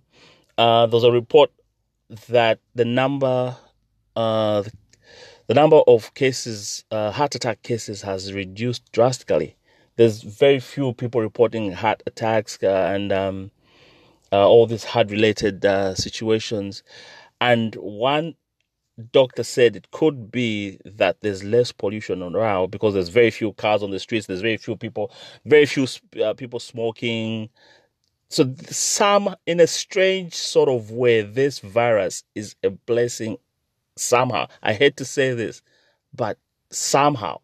uh, 0.58 0.86
there's 0.88 1.04
a 1.04 1.12
report 1.12 1.52
that 2.30 2.60
the 2.76 2.86
number 2.86 3.56
uh, 4.18 4.64
the 5.48 5.54
number 5.54 5.78
of 5.88 6.14
cases, 6.14 6.84
uh, 6.92 7.12
heart 7.12 7.36
attack 7.36 7.64
cases, 7.64 8.02
has 8.02 8.34
reduced 8.34 8.92
drastically 8.92 9.58
there's 9.98 10.22
very 10.22 10.60
few 10.60 10.94
people 10.94 11.22
reporting 11.22 11.72
heart 11.74 12.02
attacks 12.06 12.58
uh, 12.64 12.92
and 12.94 13.12
um, 13.12 13.52
uh, 14.32 14.48
all 14.48 14.66
these 14.66 14.84
heart 14.84 15.12
related 15.12 15.66
uh, 15.66 15.94
situations. 15.96 16.84
And 17.42 17.76
one 17.76 18.36
doctor 19.12 19.44
said 19.44 19.76
it 19.76 19.92
could 19.92 20.32
be 20.32 20.80
that 20.86 21.18
there's 21.22 21.44
less 21.44 21.72
pollution 21.72 22.24
around 22.24 22.72
because 22.72 22.94
there's 22.94 23.10
very 23.10 23.32
few 23.32 23.54
cars 23.54 23.84
on 23.84 23.92
the 23.92 24.00
streets, 24.00 24.28
there's 24.28 24.42
very 24.42 24.58
few 24.58 24.76
people, 24.76 25.12
very 25.46 25.66
few 25.66 25.88
uh, 26.24 26.34
people 26.34 26.60
smoking. 26.60 27.50
So, 28.30 28.54
some, 28.66 29.36
in 29.46 29.62
a 29.62 29.68
strange 29.68 30.34
sort 30.34 30.68
of 30.68 30.92
way, 30.92 31.22
this 31.22 31.60
virus 31.60 32.24
is 32.36 32.56
a 32.62 32.70
blessing 32.70 33.38
somehow. 34.00 34.48
I 34.64 34.74
hate 34.74 34.98
to 34.98 35.06
say 35.06 35.34
this, 35.34 35.62
but 36.14 36.38
somehow 36.72 37.40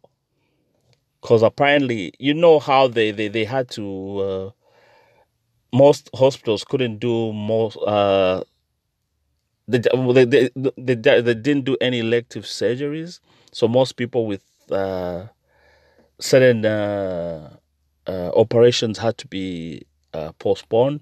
because 1.22 1.42
apparently 1.42 2.14
you 2.20 2.34
know 2.34 2.60
how 2.60 2.88
they 2.88 3.12
they, 3.12 3.28
they 3.28 3.46
had 3.46 3.70
to 3.72 4.20
uh, 4.20 4.50
most 5.74 6.10
hospitals 6.16 6.64
couldn't 6.64 6.98
do 7.00 7.34
most 7.34 7.78
uh 7.78 8.44
they, 9.68 9.80
they, 9.80 10.26
they, 10.26 10.50
they, 10.78 11.22
they 11.22 11.34
didn't 11.34 11.66
do 11.66 11.78
any 11.80 12.00
elective 12.00 12.44
surgeries 12.44 13.20
so 13.52 13.68
most 13.68 13.94
people 13.94 14.26
with 14.28 14.44
uh, 14.72 15.26
certain 16.20 16.66
uh, 16.66 17.56
uh, 18.08 18.32
operations 18.36 18.98
had 18.98 19.18
to 19.18 19.28
be 19.28 19.84
uh, 20.14 20.32
postponed 20.40 21.02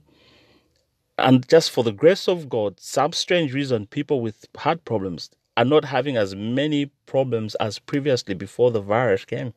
and 1.18 1.48
just 1.50 1.72
for 1.72 1.84
the 1.84 1.92
grace 1.92 2.28
of 2.28 2.50
god 2.50 2.80
some 2.80 3.12
strange 3.14 3.54
reason 3.54 3.86
people 3.88 4.22
with 4.22 4.46
heart 4.58 4.84
problems 4.86 5.30
are 5.58 5.66
not 5.66 5.86
having 5.86 6.18
as 6.18 6.36
many 6.36 6.88
problems 7.06 7.56
as 7.56 7.80
previously 7.80 8.34
before 8.34 8.72
the 8.72 8.82
virus 8.82 9.26
came 9.26 9.54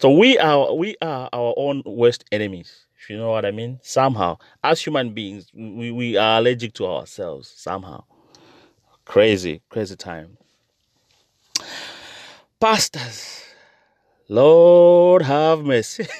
so 0.00 0.10
we 0.10 0.38
are 0.38 0.74
we 0.74 0.94
are 1.00 1.30
our 1.32 1.54
own 1.56 1.82
worst 1.86 2.24
enemies. 2.30 2.84
If 2.98 3.08
you 3.08 3.16
know 3.16 3.30
what 3.30 3.46
I 3.46 3.50
mean. 3.50 3.80
Somehow, 3.82 4.36
as 4.62 4.82
human 4.82 5.14
beings, 5.14 5.48
we, 5.54 5.90
we 5.90 6.16
are 6.18 6.38
allergic 6.38 6.74
to 6.74 6.86
ourselves. 6.86 7.50
Somehow, 7.56 8.04
crazy, 9.06 9.62
crazy 9.70 9.96
time. 9.96 10.36
Pastors, 12.60 13.42
Lord 14.28 15.22
have 15.22 15.60
mercy. 15.60 16.06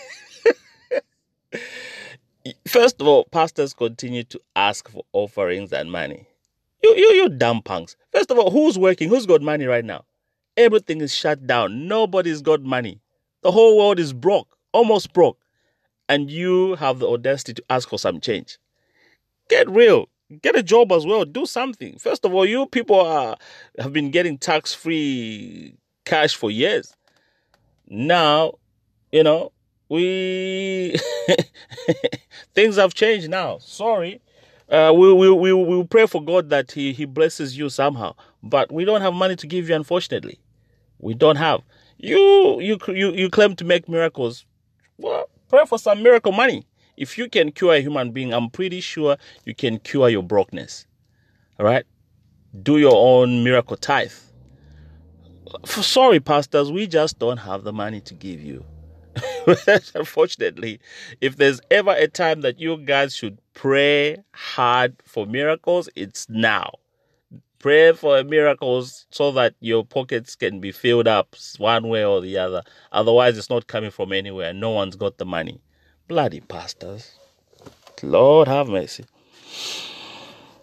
First 2.66 3.01
of 3.01 3.07
all, 3.07 3.24
pastors 3.24 3.74
continue 3.74 4.22
to 4.24 4.41
ask 4.55 4.89
for 4.89 5.05
offerings 5.12 5.72
and 5.72 5.91
money. 5.91 6.27
You, 6.87 6.95
you, 6.97 7.12
you 7.14 7.28
dumb 7.28 7.62
punks. 7.62 7.97
First 8.12 8.30
of 8.30 8.39
all, 8.39 8.53
who's 8.53 8.78
working? 8.78 9.09
Who's 9.09 9.26
got 9.26 9.43
money 9.43 9.64
right 9.64 9.84
now? 9.84 10.05
Everything 10.57 11.01
is 11.01 11.12
shut 11.12 11.45
down. 11.45 11.89
Nobody's 11.89 12.43
got 12.43 12.62
money. 12.62 13.01
The 13.43 13.51
whole 13.51 13.76
world 13.76 13.99
is 13.99 14.12
broke, 14.12 14.57
almost 14.72 15.12
broke. 15.12 15.39
And 16.09 16.30
you 16.30 16.76
have 16.76 17.01
the 17.01 17.09
audacity 17.09 17.55
to 17.55 17.64
ask 17.68 17.89
for 17.89 17.99
some 17.99 18.20
change. 18.20 18.59
Get 19.51 19.68
real. 19.68 20.07
Get 20.43 20.55
a 20.57 20.62
job 20.62 20.93
as 20.93 21.05
well. 21.05 21.24
Do 21.24 21.45
something. 21.45 21.99
First 21.99 22.24
of 22.24 22.32
all, 22.32 22.47
you 22.47 22.66
people 22.66 23.01
are, 23.01 23.37
have 23.80 23.93
been 23.93 24.12
getting 24.12 24.39
tax 24.39 24.72
free 24.72 25.74
cash 26.05 26.37
for 26.37 26.53
years. 26.53 26.95
Now, 27.89 28.55
you 29.11 29.24
know, 29.24 29.51
we 29.89 30.97
things 32.55 32.76
have 32.76 32.95
changed 32.95 33.28
now. 33.28 33.59
Sorry. 33.59 34.20
Uh, 34.69 34.93
we 34.95 35.12
we 35.12 35.31
we 35.31 35.53
we 35.53 35.85
pray 35.85 36.07
for 36.07 36.23
God 36.23 36.51
that 36.51 36.73
he 36.73 36.93
he 36.93 37.05
blesses 37.05 37.57
you 37.57 37.69
somehow, 37.69 38.14
but 38.43 38.73
we 38.73 38.85
don't 38.85 39.01
have 39.01 39.14
money 39.14 39.37
to 39.37 39.47
give 39.47 39.69
you. 39.69 39.75
Unfortunately, 39.77 40.41
we 40.99 41.14
don't 41.14 41.37
have. 41.37 41.62
You 41.99 42.61
you 42.61 42.79
you 42.89 43.12
you 43.12 43.31
claim 43.31 43.55
to 43.57 43.64
make 43.64 43.89
miracles. 43.89 44.45
Well, 44.99 45.29
pray 45.49 45.64
for 45.67 45.79
some 45.79 46.03
miracle 46.03 46.33
money. 46.33 46.67
If 46.97 47.19
you 47.19 47.29
can 47.29 47.53
cure 47.53 47.75
a 47.75 47.81
human 47.81 48.11
being, 48.11 48.33
I'm 48.33 48.51
pretty 48.51 48.81
sure 48.81 49.17
you 49.45 49.55
can 49.55 49.79
cure 49.79 50.09
your 50.09 50.23
brokenness. 50.23 50.87
All 51.61 51.67
right? 51.67 51.85
Do 52.62 52.79
your 52.79 52.95
own 52.97 53.45
miracle 53.45 53.77
tithe. 53.77 54.12
For, 55.67 55.83
sorry, 55.83 56.21
pastors, 56.21 56.73
we 56.73 56.87
just 56.87 57.19
don't 57.19 57.37
have 57.37 57.64
the 57.64 57.73
money 57.73 58.01
to 58.01 58.14
give 58.14 58.41
you. 58.41 58.64
Unfortunately, 59.95 60.81
if 61.21 61.37
there's 61.37 61.61
ever 61.71 61.93
a 61.93 62.09
time 62.09 62.41
that 62.43 62.61
you 62.61 62.77
guys 62.79 63.14
should 63.14 63.39
pray 63.55 64.19
hard 64.33 64.97
for 65.05 65.27
miracles, 65.27 65.89
it's 65.95 66.29
now. 66.29 66.71
Pray 67.59 67.93
for 67.93 68.23
miracles 68.23 69.07
so 69.11 69.33
that 69.33 69.55
your 69.61 69.85
pockets 69.85 70.37
can 70.37 70.61
be 70.61 70.73
filled 70.73 71.09
up 71.09 71.35
one 71.59 71.89
way 71.89 72.05
or 72.05 72.21
the 72.21 72.37
other. 72.39 72.62
Otherwise, 72.93 73.39
it's 73.39 73.51
not 73.51 73.67
coming 73.67 73.91
from 73.91 74.12
anywhere. 74.12 74.53
No 74.53 74.71
one's 74.71 74.97
got 74.97 75.19
the 75.19 75.25
money. 75.25 75.61
Bloody 76.07 76.41
pastors. 76.41 77.19
Lord 78.03 78.47
have 78.47 78.69
mercy. 78.69 79.07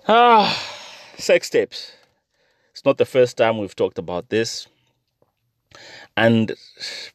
Ah, 0.07 0.55
sex 1.17 1.49
tapes. 1.49 1.93
It's 2.71 2.85
not 2.85 2.97
the 2.97 3.05
first 3.05 3.37
time 3.37 3.57
we've 3.57 3.75
talked 3.75 3.97
about 3.97 4.29
this. 4.29 4.67
And 6.15 6.53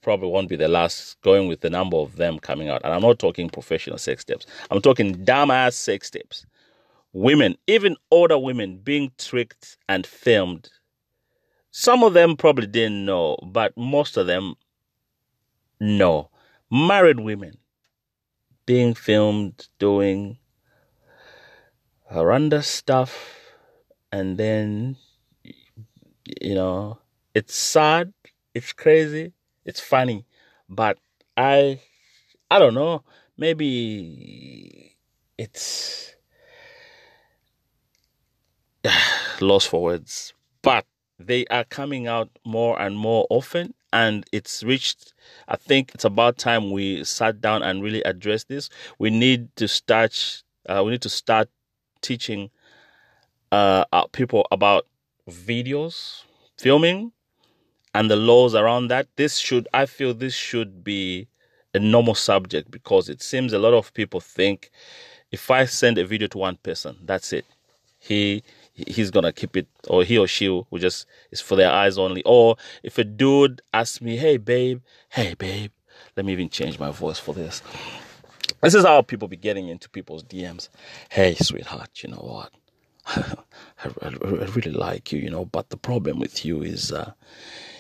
probably 0.03 0.29
won't 0.29 0.49
be 0.49 0.57
the 0.57 0.69
last, 0.69 1.21
going 1.23 1.47
with 1.47 1.61
the 1.61 1.71
number 1.71 1.97
of 1.97 2.17
them 2.17 2.39
coming 2.39 2.69
out. 2.69 2.83
And 2.85 2.93
I'm 2.93 3.03
not 3.03 3.19
talking 3.19 3.49
professional 3.49 3.99
sex 3.99 4.25
tapes. 4.25 4.47
I'm 4.71 4.81
talking 4.81 5.25
dumbass 5.25 5.75
sex 5.75 6.11
tapes 6.11 6.45
women, 7.13 7.57
even 7.67 7.97
older 8.11 8.39
women, 8.39 8.79
being 8.79 9.11
tricked 9.19 9.77
and 9.89 10.07
filmed. 10.07 10.71
Some 11.71 12.03
of 12.03 12.15
them 12.15 12.37
probably 12.37 12.67
didn't 12.67 13.05
know, 13.05 13.37
but 13.43 13.77
most 13.77 14.17
of 14.17 14.27
them 14.27 14.55
know. 15.81 16.31
Married 16.71 17.21
women 17.21 17.57
being 18.67 18.95
filmed 18.95 19.69
doing 19.79 20.39
horrendous 22.11 22.67
stuff, 22.67 23.39
and 24.13 24.37
then, 24.37 24.97
you 26.41 26.55
know, 26.55 26.99
it's 27.35 27.55
sad, 27.55 28.13
it's 28.59 28.73
crazy, 28.73 29.33
it's 29.65 29.81
funny, 29.81 30.27
but 30.69 30.99
I, 31.37 31.81
I 32.51 32.59
don't 32.59 32.75
know, 32.75 33.05
maybe 33.37 34.97
it's 35.39 36.15
lost 39.41 39.69
for 39.69 39.83
words. 39.83 40.33
But 40.63 40.87
they 41.19 41.47
are 41.47 41.65
coming 41.65 42.07
out 42.07 42.29
more 42.45 42.81
and 42.81 42.97
more 42.97 43.27
often 43.31 43.75
and 43.93 44.25
it's 44.33 44.63
reached 44.63 45.15
i 45.49 45.57
think 45.57 45.91
it's 45.95 46.05
about 46.05 46.37
time 46.39 46.71
we 46.71 47.03
sat 47.03 47.41
down 47.41 47.63
and 47.63 47.83
really 47.83 48.03
address 48.03 48.45
this 48.45 48.69
we 48.99 49.11
need 49.11 49.49
to 49.57 49.67
start 49.67 50.43
uh, 50.69 50.83
we 50.85 50.93
need 50.93 51.03
to 51.03 51.09
start 51.09 51.49
teaching 52.03 52.51
uh, 53.53 53.85
people 54.13 54.47
about 54.51 54.87
videos 55.29 56.23
filming 56.57 57.13
and 57.95 58.11
the 58.11 58.17
laws 58.17 58.55
around 58.55 58.89
that 58.89 59.07
this 59.17 59.39
should 59.39 59.69
i 59.75 59.87
feel 59.87 60.15
this 60.15 60.35
should 60.35 60.85
be 60.85 61.27
a 61.75 61.79
normal 61.79 62.15
subject 62.15 62.71
because 62.71 63.09
it 63.09 63.23
seems 63.23 63.53
a 63.53 63.59
lot 63.59 63.75
of 63.75 63.93
people 63.95 64.21
think 64.21 64.71
if 65.31 65.51
i 65.51 65.65
send 65.65 65.99
a 65.99 66.05
video 66.05 66.29
to 66.29 66.39
one 66.39 66.57
person 66.57 66.97
that's 67.05 67.33
it. 67.33 67.45
He 67.99 68.43
he's 68.73 69.11
gonna 69.11 69.33
keep 69.33 69.57
it 69.57 69.67
or 69.89 70.05
he 70.05 70.19
or 70.19 70.27
she 70.27 70.49
will 70.49 70.65
just 70.79 71.07
it's 71.33 71.41
for 71.41 71.57
their 71.57 71.71
eyes 71.71 71.99
only. 71.99 72.23
Or 72.25 72.57
if 72.83 72.97
a 72.99 73.05
dude 73.05 73.61
asks 73.75 74.01
me 74.01 74.17
hey 74.17 74.37
babe 74.37 74.81
hey 75.11 75.35
babe 75.35 75.73
let 76.17 76.25
me 76.25 76.33
even 76.33 76.49
change 76.49 76.79
my 76.79 76.91
voice 76.91 77.19
for 77.19 77.35
this. 77.35 77.61
This 78.63 78.75
is 78.75 78.85
how 78.85 79.03
people 79.03 79.29
be 79.29 79.37
getting 79.37 79.69
into 79.69 79.89
people's 79.91 80.23
dms 80.25 80.69
hey 81.11 81.35
sweetheart 81.35 82.03
you 82.03 82.11
know 82.11 82.19
what? 82.19 82.53
I, 83.07 83.89
I, 84.03 84.09
I 84.09 84.45
really 84.57 84.73
like 84.73 85.13
you 85.13 85.19
you 85.21 85.31
know 85.31 85.45
but 85.45 85.71
the 85.71 85.77
problem 85.77 86.19
with 86.21 86.45
you 86.45 86.63
is 86.63 86.93
uh, 86.93 87.13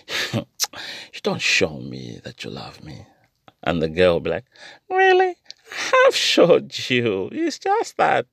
you 0.35 1.21
don't 1.23 1.43
show 1.43 1.79
me 1.79 2.21
that 2.25 2.45
you 2.45 2.51
love 2.51 2.83
me 2.85 3.07
and 3.63 3.83
the 3.83 3.89
girl 3.89 4.15
will 4.15 4.21
be 4.21 4.31
like 4.31 4.45
really 4.89 5.37
I 5.71 6.03
have 6.05 6.17
showed 6.17 6.89
you 6.89 7.29
it's 7.33 7.59
just 7.59 7.97
that 7.97 8.27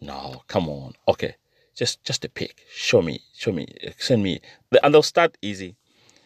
no 0.00 0.42
come 0.46 0.68
on 0.68 0.94
okay 1.08 1.36
just 1.80 2.04
just 2.04 2.26
a 2.26 2.28
pic. 2.28 2.66
Show 2.74 3.00
me, 3.00 3.20
show 3.34 3.52
me, 3.52 3.66
uh, 3.86 3.92
send 3.98 4.22
me. 4.22 4.40
And 4.82 4.92
they'll 4.92 5.02
start 5.02 5.38
easy. 5.40 5.76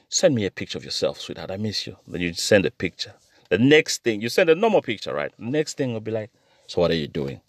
Send 0.09 0.35
me 0.35 0.45
a 0.47 0.51
picture 0.51 0.79
of 0.79 0.85
yourself, 0.85 1.21
sweetheart. 1.21 1.53
I 1.53 1.57
miss 1.57 1.87
you. 1.87 1.97
Then 2.09 2.21
you 2.21 2.33
send 2.35 2.67
a 2.67 2.73
picture. 2.73 3.15
The 3.51 3.59
next 3.59 4.03
thing 4.03 4.21
you 4.21 4.29
send 4.29 4.51
a 4.51 4.57
normal 4.57 4.83
picture, 4.83 5.15
right? 5.15 5.33
The 5.39 5.45
next 5.45 5.77
thing 5.77 5.93
will 5.93 6.01
be 6.01 6.11
like, 6.11 6.31
so 6.67 6.81
what 6.81 6.91
are 6.91 6.97
you 6.97 7.07
doing? 7.07 7.41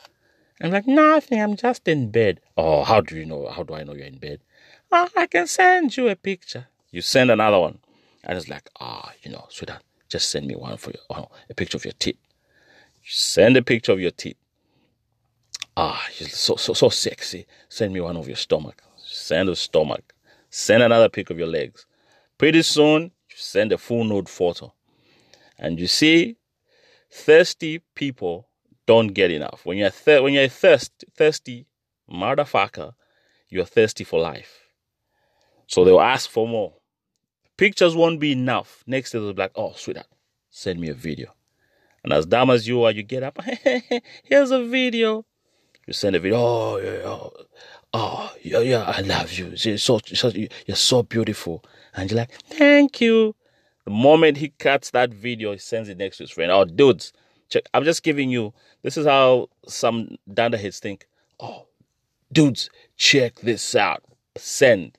I'm 0.62 0.72
like, 0.72 0.86
nothing. 0.88 1.42
I'm 1.42 1.56
just 1.56 1.88
in 1.88 2.12
bed. 2.12 2.42
Oh, 2.56 2.84
how 2.84 3.02
do 3.02 3.16
you 3.18 3.26
know? 3.26 3.48
How 3.50 3.64
do 3.64 3.74
I 3.74 3.84
know 3.84 3.94
you're 3.94 4.06
in 4.06 4.20
bed? 4.20 4.40
Oh, 4.92 5.10
I 5.18 5.26
can 5.26 5.48
send 5.48 5.98
you 5.98 6.08
a 6.08 6.16
picture. 6.16 6.68
You 6.96 7.02
send 7.02 7.30
another 7.30 7.60
one, 7.60 7.80
and 8.24 8.38
it's 8.38 8.48
like, 8.48 8.70
ah, 8.80 9.12
you 9.22 9.30
know, 9.30 9.48
sweetheart, 9.50 9.82
just 10.08 10.30
send 10.30 10.48
me 10.48 10.56
one 10.56 10.78
for 10.78 10.92
your, 10.92 11.02
oh, 11.10 11.28
a 11.50 11.54
picture 11.54 11.76
of 11.76 11.84
your 11.84 11.92
teeth. 12.00 12.16
Send 13.06 13.58
a 13.58 13.62
picture 13.62 13.92
of 13.92 14.00
your 14.00 14.12
teeth. 14.12 14.38
Ah, 15.76 16.08
you're 16.18 16.30
so 16.30 16.56
so 16.56 16.72
so 16.72 16.88
sexy. 16.88 17.48
Send 17.68 17.94
me 17.94 18.00
one 18.00 18.16
of 18.16 18.30
your 18.30 18.38
stomach. 18.38 18.82
Send 18.96 19.50
a 19.50 19.58
stomach. 19.58 20.14
Send 20.50 20.84
another 20.84 21.10
pic 21.10 21.30
of 21.30 21.38
your 21.38 21.50
legs. 21.50 21.86
Pretty 22.38 22.62
soon, 22.62 23.12
you 23.30 23.36
send 23.36 23.74
a 23.74 23.78
full 23.78 24.06
nude 24.06 24.30
photo. 24.30 24.72
And 25.60 25.78
you 25.78 25.88
see, 25.88 26.38
thirsty 27.12 27.82
people 27.96 28.48
don't 28.86 29.08
get 29.08 29.32
enough. 29.32 29.66
When 29.66 29.78
you're 29.78 29.90
thir- 29.90 30.22
when 30.22 30.34
you're 30.34 30.48
thirst 30.48 31.04
thirsty 31.14 31.68
motherfucker, 32.10 32.94
you're 33.50 33.66
thirsty 33.66 34.06
for 34.06 34.22
life. 34.22 34.70
So 35.68 35.84
they'll 35.84 36.00
ask 36.00 36.30
for 36.30 36.48
more. 36.48 36.76
Pictures 37.58 37.96
won't 37.96 38.20
be 38.20 38.32
enough. 38.32 38.84
Next 38.86 39.12
they'll 39.12 39.34
be 39.34 39.42
like, 39.42 39.52
oh 39.56 39.74
sweetheart, 39.76 40.08
send 40.50 40.80
me 40.80 40.90
a 40.90 40.94
video. 40.94 41.34
And 42.04 42.14
as 42.14 42.26
dumb 42.26 42.50
as 42.50 42.68
you 42.68 42.84
are, 42.84 42.92
you 42.92 43.04
get 43.04 43.24
up, 43.24 43.40
here's 44.24 44.52
a 44.52 44.64
video. 44.64 45.26
You 45.88 45.94
send 45.94 46.16
a 46.16 46.20
video. 46.20 46.38
Oh, 46.38 46.78
yeah, 46.78 47.02
oh, 47.06 47.34
oh, 47.94 48.34
yeah, 48.42 48.60
yeah, 48.60 48.84
I 48.84 49.02
love 49.02 49.32
you. 49.34 49.54
You're 49.56 49.78
so, 49.78 50.00
so, 50.04 50.30
you're 50.30 50.76
so 50.76 51.04
beautiful. 51.04 51.64
And 51.96 52.10
you're 52.10 52.20
like, 52.20 52.32
thank 52.50 53.02
you. 53.02 53.36
The 53.86 53.92
moment 53.92 54.38
he 54.38 54.50
cuts 54.50 54.92
that 54.92 55.14
video, 55.14 55.52
he 55.52 55.60
sends 55.60 55.90
it 55.90 55.98
next 55.98 56.18
to 56.18 56.24
his 56.24 56.32
friend. 56.32 56.52
Oh, 56.52 56.66
dudes, 56.66 57.14
check. 57.50 57.64
I'm 57.74 57.84
just 57.84 58.04
giving 58.04 58.30
you. 58.30 58.54
This 58.82 58.98
is 58.98 59.06
how 59.06 59.50
some 59.68 60.18
dunderheads 60.32 60.80
think. 60.80 61.08
Oh, 61.40 61.68
dudes, 62.32 62.70
check 62.98 63.36
this 63.42 63.76
out. 63.76 64.04
Send. 64.38 64.98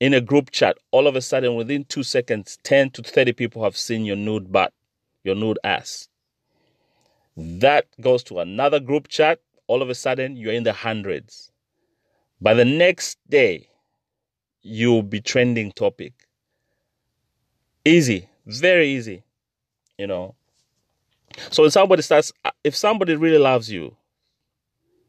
In 0.00 0.12
a 0.12 0.20
group 0.20 0.50
chat, 0.50 0.76
all 0.90 1.06
of 1.06 1.16
a 1.16 1.20
sudden, 1.20 1.54
within 1.54 1.84
two 1.84 2.02
seconds, 2.02 2.58
10 2.64 2.90
to 2.90 3.02
30 3.02 3.32
people 3.32 3.62
have 3.64 3.76
seen 3.76 4.04
your 4.04 4.16
nude 4.16 4.52
butt, 4.52 4.72
your 5.22 5.34
nude 5.34 5.58
ass. 5.64 6.08
That 7.36 7.86
goes 8.00 8.22
to 8.24 8.40
another 8.40 8.80
group 8.80 9.08
chat 9.08 9.40
all 9.66 9.82
of 9.82 9.88
a 9.88 9.94
sudden 9.94 10.36
you're 10.36 10.52
in 10.52 10.64
the 10.64 10.72
hundreds. 10.72 11.50
By 12.40 12.54
the 12.54 12.64
next 12.64 13.18
day, 13.28 13.68
you'll 14.62 15.02
be 15.02 15.20
trending 15.20 15.72
topic. 15.72 16.12
Easy, 17.84 18.28
very 18.46 18.88
easy, 18.88 19.24
you 19.98 20.06
know. 20.06 20.34
So 21.50 21.64
if 21.64 21.72
somebody 21.72 22.02
starts, 22.02 22.32
uh, 22.44 22.50
if 22.62 22.76
somebody 22.76 23.16
really 23.16 23.38
loves 23.38 23.70
you, 23.70 23.96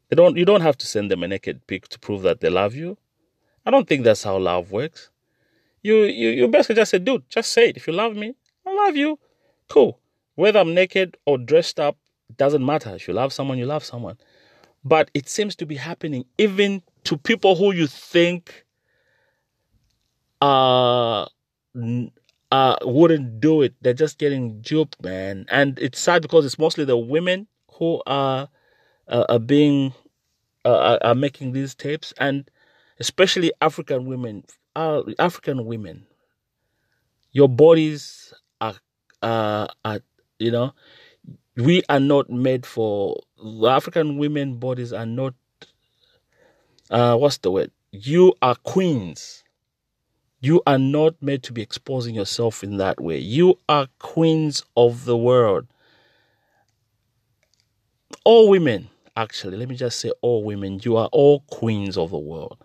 they 0.08 0.16
don't. 0.16 0.36
You 0.36 0.44
don't 0.44 0.60
have 0.60 0.78
to 0.78 0.86
send 0.86 1.10
them 1.10 1.22
a 1.22 1.28
naked 1.28 1.66
pic 1.66 1.88
to 1.88 1.98
prove 1.98 2.22
that 2.22 2.40
they 2.40 2.48
love 2.50 2.74
you. 2.74 2.96
I 3.66 3.70
don't 3.70 3.88
think 3.88 4.04
that's 4.04 4.22
how 4.22 4.38
love 4.38 4.70
works. 4.70 5.10
You 5.82 6.04
you 6.04 6.30
you 6.30 6.48
basically 6.48 6.76
just 6.76 6.92
say, 6.92 6.98
dude, 6.98 7.28
just 7.28 7.52
say 7.52 7.68
it. 7.70 7.76
If 7.76 7.86
you 7.86 7.92
love 7.92 8.16
me, 8.16 8.34
I 8.64 8.74
love 8.74 8.96
you. 8.96 9.18
Cool. 9.68 9.98
Whether 10.36 10.60
I'm 10.60 10.74
naked 10.74 11.16
or 11.26 11.36
dressed 11.36 11.80
up 11.80 11.96
doesn't 12.36 12.64
matter. 12.64 12.94
If 12.94 13.08
you 13.08 13.14
love 13.14 13.32
someone, 13.32 13.58
you 13.58 13.66
love 13.66 13.84
someone. 13.84 14.18
But 14.84 15.10
it 15.14 15.28
seems 15.28 15.56
to 15.56 15.66
be 15.66 15.76
happening 15.76 16.24
even 16.38 16.82
to 17.04 17.16
people 17.16 17.56
who 17.56 17.72
you 17.72 17.86
think 17.86 18.64
uh, 20.40 21.26
uh, 22.52 22.76
wouldn't 22.82 23.40
do 23.40 23.62
it. 23.62 23.74
They're 23.80 23.94
just 23.94 24.18
getting 24.18 24.60
duped, 24.60 25.02
man. 25.02 25.46
And 25.50 25.78
it's 25.78 25.98
sad 25.98 26.22
because 26.22 26.44
it's 26.44 26.58
mostly 26.58 26.84
the 26.84 26.96
women 26.96 27.48
who 27.72 28.02
are 28.06 28.48
uh, 29.08 29.24
are 29.28 29.38
being 29.38 29.92
uh, 30.64 30.98
are 31.02 31.14
making 31.14 31.52
these 31.52 31.74
tapes, 31.74 32.12
and 32.18 32.48
especially 32.98 33.52
African 33.60 34.06
women. 34.06 34.44
Uh, 34.74 35.02
African 35.18 35.64
women, 35.64 36.06
your 37.32 37.48
bodies 37.48 38.34
are, 38.60 38.74
uh, 39.22 39.66
are 39.84 40.00
you 40.38 40.50
know 40.50 40.74
we 41.56 41.82
are 41.88 42.00
not 42.00 42.28
made 42.28 42.66
for 42.66 43.18
African 43.66 44.18
women 44.18 44.58
bodies 44.58 44.92
are 44.92 45.06
not 45.06 45.34
uh 46.90 47.16
what's 47.16 47.38
the 47.38 47.50
word? 47.50 47.70
You 47.92 48.34
are 48.42 48.54
queens. 48.56 49.42
You 50.40 50.62
are 50.66 50.78
not 50.78 51.14
made 51.22 51.42
to 51.44 51.52
be 51.52 51.62
exposing 51.62 52.14
yourself 52.14 52.62
in 52.62 52.76
that 52.76 53.00
way. 53.00 53.18
You 53.18 53.58
are 53.68 53.88
queens 53.98 54.62
of 54.76 55.06
the 55.06 55.16
world. 55.16 55.66
All 58.24 58.50
women, 58.50 58.90
actually, 59.16 59.56
let 59.56 59.68
me 59.68 59.76
just 59.76 60.00
say 60.00 60.12
all 60.22 60.44
women, 60.44 60.80
you 60.82 60.96
are 60.96 61.08
all 61.12 61.40
queens 61.50 61.96
of 61.96 62.10
the 62.10 62.18
world. 62.18 62.58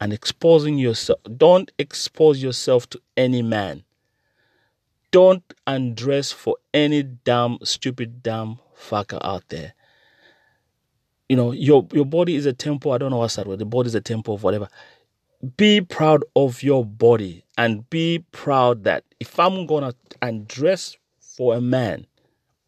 And 0.00 0.12
exposing 0.12 0.78
yourself, 0.78 1.20
don't 1.36 1.70
expose 1.78 2.42
yourself 2.42 2.88
to 2.90 3.00
any 3.16 3.42
man 3.42 3.84
don't 5.10 5.42
undress 5.66 6.32
for 6.32 6.56
any 6.72 7.02
damn 7.02 7.58
stupid 7.64 8.22
damn 8.22 8.58
fucker 8.76 9.18
out 9.22 9.44
there. 9.48 9.74
You 11.28 11.36
know, 11.36 11.52
your 11.52 11.86
your 11.92 12.04
body 12.04 12.36
is 12.36 12.46
a 12.46 12.52
temple. 12.52 12.92
I 12.92 12.98
don't 12.98 13.10
know 13.10 13.18
what's 13.18 13.36
that 13.36 13.46
word. 13.46 13.58
The 13.58 13.64
body 13.64 13.88
is 13.88 13.94
a 13.94 14.00
temple 14.00 14.34
of 14.34 14.42
whatever. 14.42 14.68
Be 15.56 15.80
proud 15.80 16.24
of 16.36 16.62
your 16.62 16.84
body 16.84 17.44
and 17.56 17.88
be 17.88 18.24
proud 18.32 18.84
that 18.84 19.04
if 19.20 19.38
I'm 19.38 19.66
gonna 19.66 19.94
undress 20.20 20.96
for 21.18 21.54
a 21.54 21.60
man, 21.60 22.06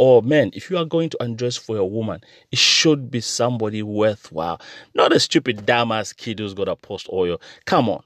or 0.02 0.20
man, 0.20 0.50
if 0.52 0.68
you 0.68 0.76
are 0.76 0.84
going 0.84 1.08
to 1.10 1.22
undress 1.22 1.56
for 1.56 1.76
a 1.76 1.86
woman, 1.86 2.20
it 2.50 2.58
should 2.58 3.08
be 3.08 3.20
somebody 3.20 3.84
worthwhile. 3.84 4.60
Not 4.94 5.12
a 5.12 5.20
stupid 5.20 5.64
damn 5.64 5.92
ass 5.92 6.12
kid 6.12 6.40
who's 6.40 6.54
gonna 6.54 6.74
post 6.74 7.08
oil. 7.12 7.40
Come 7.66 7.88
on. 7.88 8.02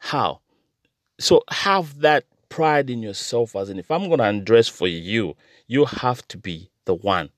How? 0.00 0.40
So 1.20 1.44
have 1.48 2.00
that 2.00 2.24
pride 2.48 2.90
in 2.90 3.02
yourself 3.02 3.54
as 3.54 3.70
in 3.70 3.78
if 3.78 3.88
I'm 3.88 4.10
to 4.10 4.20
undress 4.20 4.66
for 4.66 4.88
you, 4.88 5.36
you 5.68 5.84
have 5.84 6.26
to 6.26 6.36
be 6.36 6.72
the 6.86 6.94
one. 6.96 7.30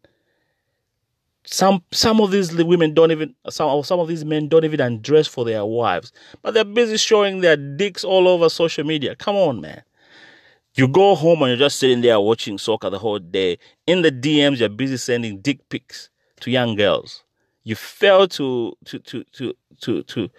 Some 1.45 1.83
some 1.93 2.23
of 2.23 2.31
these 2.31 2.55
women 2.55 2.95
don't 2.95 3.11
even 3.11 3.35
some 3.51 3.83
some 3.83 4.01
of 4.01 4.09
these 4.09 4.25
men 4.25 4.49
don't 4.49 4.65
even 4.65 4.81
undress 4.81 5.27
for 5.27 5.45
their 5.45 5.67
wives, 5.67 6.11
but 6.41 6.55
they're 6.55 6.65
busy 6.65 6.97
showing 6.97 7.43
their 7.43 7.59
dicks 7.59 8.03
all 8.03 8.27
over 8.29 8.49
social 8.49 8.85
media. 8.85 9.15
Come 9.15 9.37
on, 9.37 9.61
man. 9.61 9.83
You 10.75 10.89
go 10.89 11.15
home 11.15 11.43
and 11.43 11.51
you're 11.51 11.69
just 11.69 11.79
sitting 11.79 12.01
there 12.01 12.21
watching 12.21 12.59
soccer 12.59 12.91
the 12.91 12.99
whole 12.99 13.19
day. 13.19 13.59
In 13.87 14.03
the 14.03 14.13
DMs, 14.13 14.59
you're 14.61 14.69
busy 14.69 14.97
sending 14.97 15.41
dick 15.41 15.69
pics 15.69 16.11
to 16.41 16.51
young 16.51 16.77
girls. 16.77 17.25
You 17.65 17.75
fail 17.75 18.29
to 18.29 18.77
to 18.85 18.99
to 18.99 19.25
to 19.33 19.55
to 19.81 20.03
to 20.03 20.31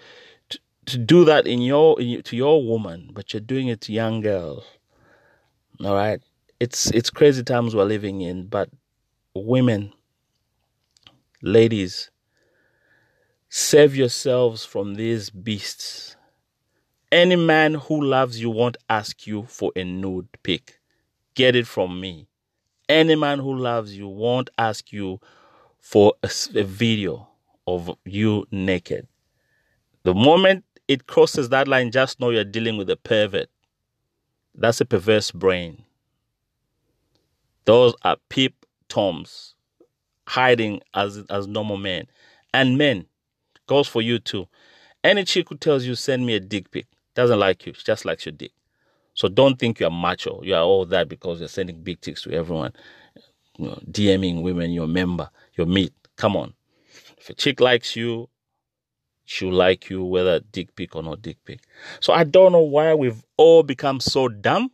to 0.87 0.97
do 0.97 1.25
that 1.25 1.45
in 1.47 1.61
your, 1.61 1.99
in, 2.01 2.23
to 2.23 2.35
your 2.35 2.65
woman, 2.65 3.11
but 3.13 3.33
you're 3.33 3.41
doing 3.41 3.67
it 3.67 3.81
to 3.81 3.93
young 3.93 4.21
girls. 4.21 4.63
All 5.83 5.93
right, 5.93 6.21
it's 6.59 6.89
it's 6.91 7.09
crazy 7.09 7.43
times 7.43 7.75
we're 7.75 7.83
living 7.83 8.21
in, 8.21 8.47
but 8.47 8.69
women, 9.35 9.93
Ladies, 11.43 12.11
save 13.49 13.95
yourselves 13.95 14.63
from 14.63 14.93
these 14.93 15.31
beasts. 15.31 16.15
Any 17.11 17.35
man 17.35 17.73
who 17.73 18.01
loves 18.01 18.39
you 18.39 18.49
won't 18.49 18.77
ask 18.89 19.27
you 19.27 19.43
for 19.43 19.73
a 19.75 19.83
nude 19.83 20.29
pic. 20.43 20.79
Get 21.35 21.57
it 21.57 21.67
from 21.67 21.99
me. 21.99 22.27
Any 22.87 23.15
man 23.15 23.39
who 23.39 23.53
loves 23.53 23.97
you 23.97 24.07
won't 24.07 24.49
ask 24.57 24.93
you 24.93 25.19
for 25.77 26.13
a, 26.23 26.31
a 26.55 26.63
video 26.63 27.27
of 27.67 27.91
you 28.05 28.45
naked. 28.49 29.07
The 30.03 30.13
moment 30.13 30.63
it 30.87 31.07
crosses 31.07 31.49
that 31.49 31.67
line, 31.67 31.91
just 31.91 32.19
know 32.21 32.29
you're 32.29 32.45
dealing 32.45 32.77
with 32.77 32.89
a 32.89 32.95
pervert. 32.95 33.49
That's 34.55 34.79
a 34.79 34.85
perverse 34.85 35.31
brain. 35.31 35.83
Those 37.65 37.93
are 38.03 38.17
peep 38.29 38.65
toms 38.87 39.55
hiding 40.27 40.81
as 40.93 41.23
as 41.29 41.45
normal 41.45 41.77
men. 41.77 42.07
And 42.53 42.77
men, 42.77 43.05
goes 43.67 43.87
for 43.87 44.01
you 44.01 44.17
too. 44.19 44.47
Any 45.03 45.25
chick 45.25 45.49
who 45.49 45.57
tells 45.57 45.85
you 45.85 45.95
send 45.95 46.25
me 46.25 46.35
a 46.35 46.39
dick 46.39 46.71
pic 46.71 46.87
doesn't 47.15 47.39
like 47.39 47.65
you, 47.65 47.73
she 47.73 47.83
just 47.83 48.05
likes 48.05 48.25
your 48.25 48.33
dick. 48.33 48.51
So 49.13 49.27
don't 49.27 49.59
think 49.59 49.79
you're 49.79 49.91
macho. 49.91 50.41
You 50.43 50.55
are 50.55 50.63
all 50.63 50.85
that 50.87 51.09
because 51.09 51.39
you're 51.39 51.49
sending 51.49 51.81
big 51.83 52.01
ticks 52.01 52.23
to 52.23 52.31
everyone. 52.31 52.73
You 53.57 53.67
know, 53.67 53.79
DMing 53.91 54.41
women, 54.41 54.71
your 54.71 54.87
member, 54.87 55.29
your 55.55 55.67
meat. 55.67 55.93
Come 56.15 56.35
on. 56.37 56.53
If 57.17 57.29
a 57.29 57.33
chick 57.33 57.59
likes 57.59 57.95
you, 57.95 58.29
she'll 59.25 59.51
like 59.53 59.89
you 59.89 60.03
whether 60.03 60.39
dick 60.39 60.75
pic 60.75 60.95
or 60.95 61.03
not 61.03 61.21
dick 61.21 61.37
pic. 61.45 61.59
So 61.99 62.13
I 62.13 62.23
don't 62.23 62.51
know 62.51 62.61
why 62.61 62.93
we've 62.93 63.23
all 63.37 63.63
become 63.63 63.99
so 63.99 64.27
dumb. 64.27 64.71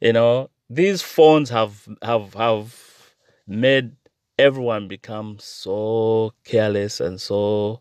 you 0.00 0.12
know, 0.12 0.50
these 0.70 1.02
phones 1.02 1.50
have 1.50 1.86
have 2.02 2.34
have 2.34 3.14
made 3.46 3.92
everyone 4.38 4.88
become 4.88 5.36
so 5.38 6.32
careless 6.44 7.00
and 7.00 7.20
so 7.20 7.80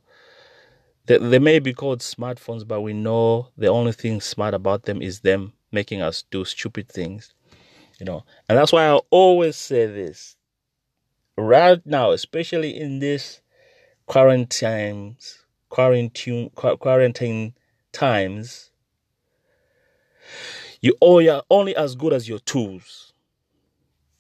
they, 1.06 1.18
they 1.18 1.40
may 1.40 1.60
be 1.60 1.74
called 1.74 2.00
smartphones, 2.00 2.68
but 2.68 2.82
we 2.82 2.94
know 2.94 3.50
the 3.58 3.68
only 3.68 3.92
thing 3.92 4.22
smart 4.22 4.54
about 4.54 4.84
them 4.84 5.02
is 5.02 5.20
them 5.22 5.54
making 5.72 6.02
us 6.02 6.24
do 6.32 6.46
stupid 6.46 6.90
things. 6.90 7.34
You 8.00 8.06
know, 8.06 8.26
and 8.50 8.58
that's 8.58 8.72
why 8.72 8.88
I 8.88 9.00
always 9.10 9.56
say 9.56 9.86
this. 9.86 10.36
Right 11.38 11.82
now, 11.86 12.12
especially 12.12 12.78
in 12.78 13.00
this 13.00 13.42
quarantine 14.06 15.18
quarantine 15.70 16.50
quarantine 16.52 17.54
times, 17.92 18.72
you 20.82 20.96
oh, 21.02 21.28
are 21.28 21.44
only 21.50 21.76
as 21.76 21.96
good 21.96 22.14
as 22.14 22.30
your 22.30 22.40
tools. 22.40 23.14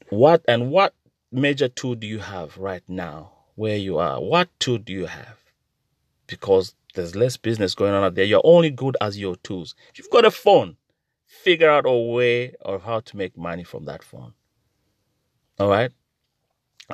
What 0.09 0.43
and 0.47 0.71
what 0.71 0.93
major 1.31 1.67
tool 1.67 1.95
do 1.95 2.07
you 2.07 2.19
have 2.19 2.57
right 2.57 2.83
now 2.87 3.31
where 3.55 3.77
you 3.77 3.97
are? 3.97 4.21
What 4.21 4.49
tool 4.59 4.77
do 4.77 4.93
you 4.93 5.05
have? 5.05 5.42
Because 6.27 6.75
there's 6.93 7.15
less 7.15 7.37
business 7.37 7.75
going 7.75 7.93
on 7.93 8.03
out 8.03 8.15
there. 8.15 8.25
You're 8.25 8.41
only 8.43 8.69
good 8.69 8.97
as 9.01 9.17
your 9.17 9.35
tools. 9.37 9.75
If 9.89 9.99
you've 9.99 10.09
got 10.09 10.25
a 10.25 10.31
phone, 10.31 10.77
figure 11.25 11.69
out 11.69 11.85
a 11.85 11.93
way 11.93 12.53
of 12.61 12.83
how 12.83 12.99
to 13.01 13.17
make 13.17 13.37
money 13.37 13.63
from 13.63 13.85
that 13.85 14.03
phone. 14.03 14.33
All 15.59 15.69
right. 15.69 15.91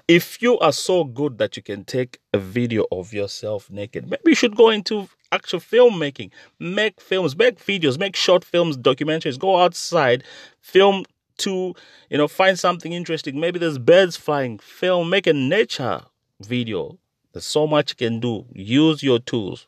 If 0.07 0.41
you 0.41 0.59
are 0.59 0.71
so 0.71 1.03
good 1.03 1.39
that 1.39 1.57
you 1.57 1.63
can 1.63 1.83
take 1.83 2.19
a 2.33 2.37
video 2.37 2.85
of 2.91 3.11
yourself 3.11 3.69
naked, 3.71 4.09
maybe 4.09 4.21
you 4.27 4.35
should 4.35 4.55
go 4.55 4.69
into 4.69 5.09
actual 5.31 5.59
filmmaking. 5.59 6.31
Make 6.59 7.01
films, 7.01 7.35
make 7.35 7.59
videos, 7.59 7.97
make 7.97 8.15
short 8.15 8.43
films, 8.43 8.77
documentaries. 8.77 9.39
Go 9.39 9.57
outside, 9.57 10.23
film 10.61 11.05
to, 11.39 11.73
you 12.09 12.17
know, 12.17 12.27
find 12.27 12.59
something 12.59 12.93
interesting. 12.93 13.39
Maybe 13.39 13.59
there's 13.59 13.79
birds 13.79 14.15
flying. 14.15 14.59
Film, 14.59 15.09
make 15.09 15.25
a 15.25 15.33
nature 15.33 16.03
video 16.39 16.98
there's 17.33 17.45
so 17.45 17.67
much 17.67 17.91
you 17.91 18.07
can 18.07 18.19
do. 18.19 18.45
Use 18.53 19.03
your 19.03 19.19
tools. 19.19 19.67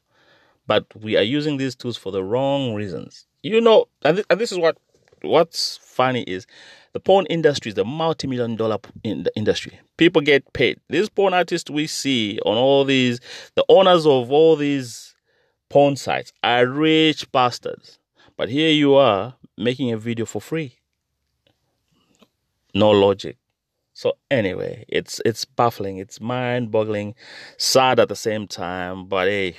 But 0.67 0.85
we 0.95 1.17
are 1.17 1.23
using 1.23 1.57
these 1.57 1.75
tools 1.75 1.97
for 1.97 2.11
the 2.11 2.23
wrong 2.23 2.73
reasons. 2.73 3.27
You 3.43 3.61
know, 3.61 3.87
and, 4.03 4.17
th- 4.17 4.25
and 4.29 4.39
this 4.39 4.51
is 4.51 4.57
what 4.57 4.77
what's 5.21 5.77
funny 5.77 6.23
is 6.23 6.47
the 6.93 6.99
porn 6.99 7.25
industry 7.27 7.71
is 7.71 7.77
a 7.77 7.83
multi-million 7.83 8.55
dollar 8.55 8.77
in 9.03 9.25
industry. 9.35 9.79
People 9.97 10.21
get 10.21 10.51
paid. 10.53 10.79
These 10.89 11.09
porn 11.09 11.33
artists 11.33 11.69
we 11.69 11.87
see 11.87 12.39
on 12.45 12.57
all 12.57 12.83
these, 12.83 13.19
the 13.55 13.65
owners 13.69 14.05
of 14.05 14.31
all 14.31 14.55
these 14.55 15.15
porn 15.69 15.95
sites 15.95 16.33
are 16.43 16.65
rich 16.67 17.31
bastards. 17.31 17.99
But 18.35 18.49
here 18.49 18.71
you 18.71 18.95
are 18.95 19.35
making 19.57 19.91
a 19.91 19.97
video 19.97 20.25
for 20.25 20.41
free. 20.41 20.77
No 22.73 22.91
logic. 22.91 23.37
So 24.01 24.13
anyway, 24.31 24.83
it's 24.87 25.21
it's 25.25 25.45
baffling, 25.45 25.97
it's 25.97 26.19
mind-boggling, 26.19 27.13
sad 27.57 27.99
at 27.99 28.09
the 28.09 28.15
same 28.15 28.47
time, 28.47 29.05
but 29.05 29.27
hey, 29.27 29.55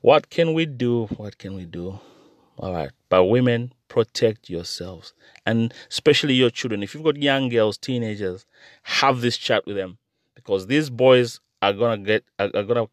what 0.00 0.28
can 0.28 0.54
we 0.54 0.66
do? 0.66 1.06
What 1.16 1.38
can 1.38 1.54
we 1.54 1.66
do? 1.66 2.00
All 2.58 2.72
right. 2.72 2.90
But 3.08 3.26
women, 3.26 3.72
protect 3.86 4.50
yourselves. 4.50 5.12
And 5.46 5.72
especially 5.88 6.34
your 6.34 6.50
children. 6.50 6.82
If 6.82 6.94
you've 6.94 7.04
got 7.04 7.16
young 7.16 7.48
girls, 7.48 7.78
teenagers, 7.78 8.44
have 8.82 9.20
this 9.20 9.36
chat 9.36 9.64
with 9.66 9.76
them. 9.76 9.98
Because 10.34 10.66
these 10.66 10.90
boys 10.90 11.38
are 11.62 11.72
gonna 11.72 11.98
get 11.98 12.24
are, 12.40 12.50
are 12.56 12.64
gonna 12.64 12.88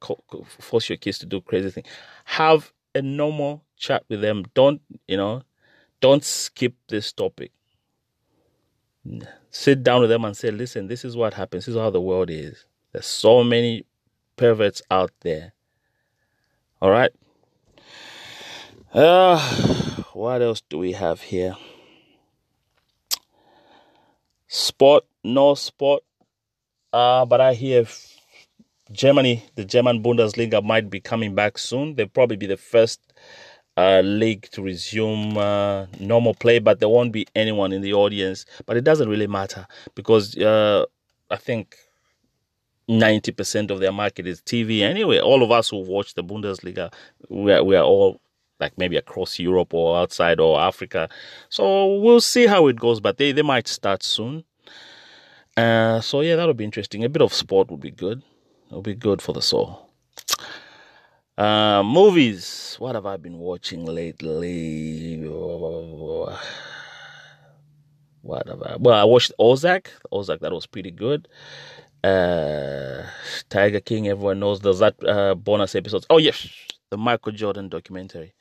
force 0.60 0.90
your 0.90 0.98
kids 0.98 1.18
to 1.20 1.26
do 1.26 1.42
crazy 1.42 1.72
things. 1.72 1.88
Have 2.26 2.72
a 2.94 3.02
normal 3.02 3.64
chat 3.78 4.04
with 4.10 4.22
them. 4.22 4.46
Don't 4.54 4.80
you 5.08 5.18
know? 5.18 5.42
Don't 6.02 6.24
skip 6.24 6.76
this 6.88 7.12
topic 7.12 7.52
sit 9.50 9.84
down 9.84 10.02
with 10.02 10.10
them 10.10 10.26
and 10.26 10.36
say, 10.36 10.52
listen, 10.52 10.88
this 10.88 11.06
is 11.06 11.16
what 11.16 11.34
happens. 11.34 11.66
This 11.66 11.76
is 11.76 11.80
how 11.80 11.90
the 11.90 12.02
world 12.02 12.30
is. 12.30 12.66
There's 12.92 13.06
so 13.06 13.44
many 13.44 13.86
perverts 14.36 14.82
out 14.90 15.12
there. 15.22 15.54
All 16.82 16.90
right. 16.90 17.12
Uh, 18.94 19.40
what 20.14 20.42
else 20.42 20.62
do 20.70 20.78
we 20.78 20.92
have 20.94 21.22
here? 21.22 21.56
Sport, 24.48 25.06
no 25.24 25.56
sport. 25.56 26.04
Uh, 26.92 27.26
but 27.26 27.42
I 27.42 27.56
hear 27.56 27.88
Germany, 28.92 29.44
the 29.56 29.66
German 29.66 30.04
Bundesliga, 30.04 30.64
might 30.64 30.90
be 30.90 31.00
coming 31.00 31.34
back 31.34 31.58
soon. 31.58 31.96
They'll 31.96 32.08
probably 32.08 32.38
be 32.38 32.46
the 32.46 32.58
first 32.58 33.13
uh, 33.78 34.02
league 34.02 34.48
to 34.52 34.62
resume 34.62 35.38
uh, 35.38 35.88
normal 36.00 36.34
play, 36.36 36.60
but 36.60 36.80
there 36.80 36.90
won't 36.90 37.12
be 37.12 37.26
anyone 37.36 37.72
in 37.72 37.82
the 37.82 37.94
audience. 37.94 38.46
But 38.66 38.78
it 38.78 38.84
doesn't 38.84 39.10
really 39.10 39.28
matter 39.28 39.68
because 39.96 40.38
uh, 40.38 40.86
I 41.32 41.38
think 41.38 41.78
90% 42.90 43.72
of 43.72 43.80
their 43.80 43.92
market 43.92 44.28
is 44.28 44.42
TV 44.42 44.82
anyway. 44.82 45.20
All 45.20 45.44
of 45.44 45.52
us 45.52 45.70
who 45.70 45.78
watch 45.78 46.14
the 46.14 46.24
Bundesliga, 46.24 46.94
we 47.30 47.52
are, 47.54 47.64
we 47.64 47.76
are 47.76 47.84
all 47.84 48.20
like 48.60 48.78
maybe 48.78 48.98
across 48.98 49.40
Europe 49.40 49.74
or 49.74 49.98
outside 49.98 50.40
or 50.40 50.60
Africa. 50.60 51.10
So 51.50 51.96
we'll 51.96 52.22
see 52.22 52.46
how 52.46 52.68
it 52.68 52.80
goes, 52.80 53.00
but 53.00 53.18
they, 53.18 53.32
they 53.32 53.42
might 53.42 53.68
start 53.68 54.04
soon. 54.04 54.44
Uh, 55.58 56.02
so 56.02 56.22
yeah, 56.22 56.36
that'll 56.36 56.54
be 56.54 56.64
interesting. 56.64 57.04
A 57.04 57.10
bit 57.10 57.22
of 57.22 57.34
sport 57.34 57.70
would 57.70 57.82
be 57.82 57.92
good. 57.92 58.22
It'll 58.68 58.82
be 58.82 58.96
good 58.96 59.22
for 59.22 59.34
the 59.34 59.42
soul. 59.42 59.90
Uh, 61.38 61.82
movies. 61.84 62.76
What 62.80 62.96
have 62.96 63.06
I 63.06 63.18
been 63.18 63.40
watching 63.40 63.86
lately? 63.86 65.18
What 68.22 68.48
have 68.48 68.62
I? 68.64 68.76
Well, 68.80 68.96
I 69.00 69.04
watched 69.04 69.34
Ozark. 69.40 69.92
Ozark, 70.12 70.42
that 70.42 70.52
was 70.52 70.68
pretty 70.68 70.92
good. 70.92 71.28
Uh, 72.04 73.04
Tiger 73.50 73.80
King. 73.80 74.08
Everyone 74.08 74.40
knows. 74.40 74.60
There's 74.62 74.80
that 74.80 74.96
uh, 75.08 75.36
bonus 75.36 75.76
episodes. 75.76 76.06
Oh 76.10 76.18
yes, 76.18 76.48
the 76.90 76.98
Michael 76.98 77.32
Jordan 77.32 77.70
documentary. 77.70 78.34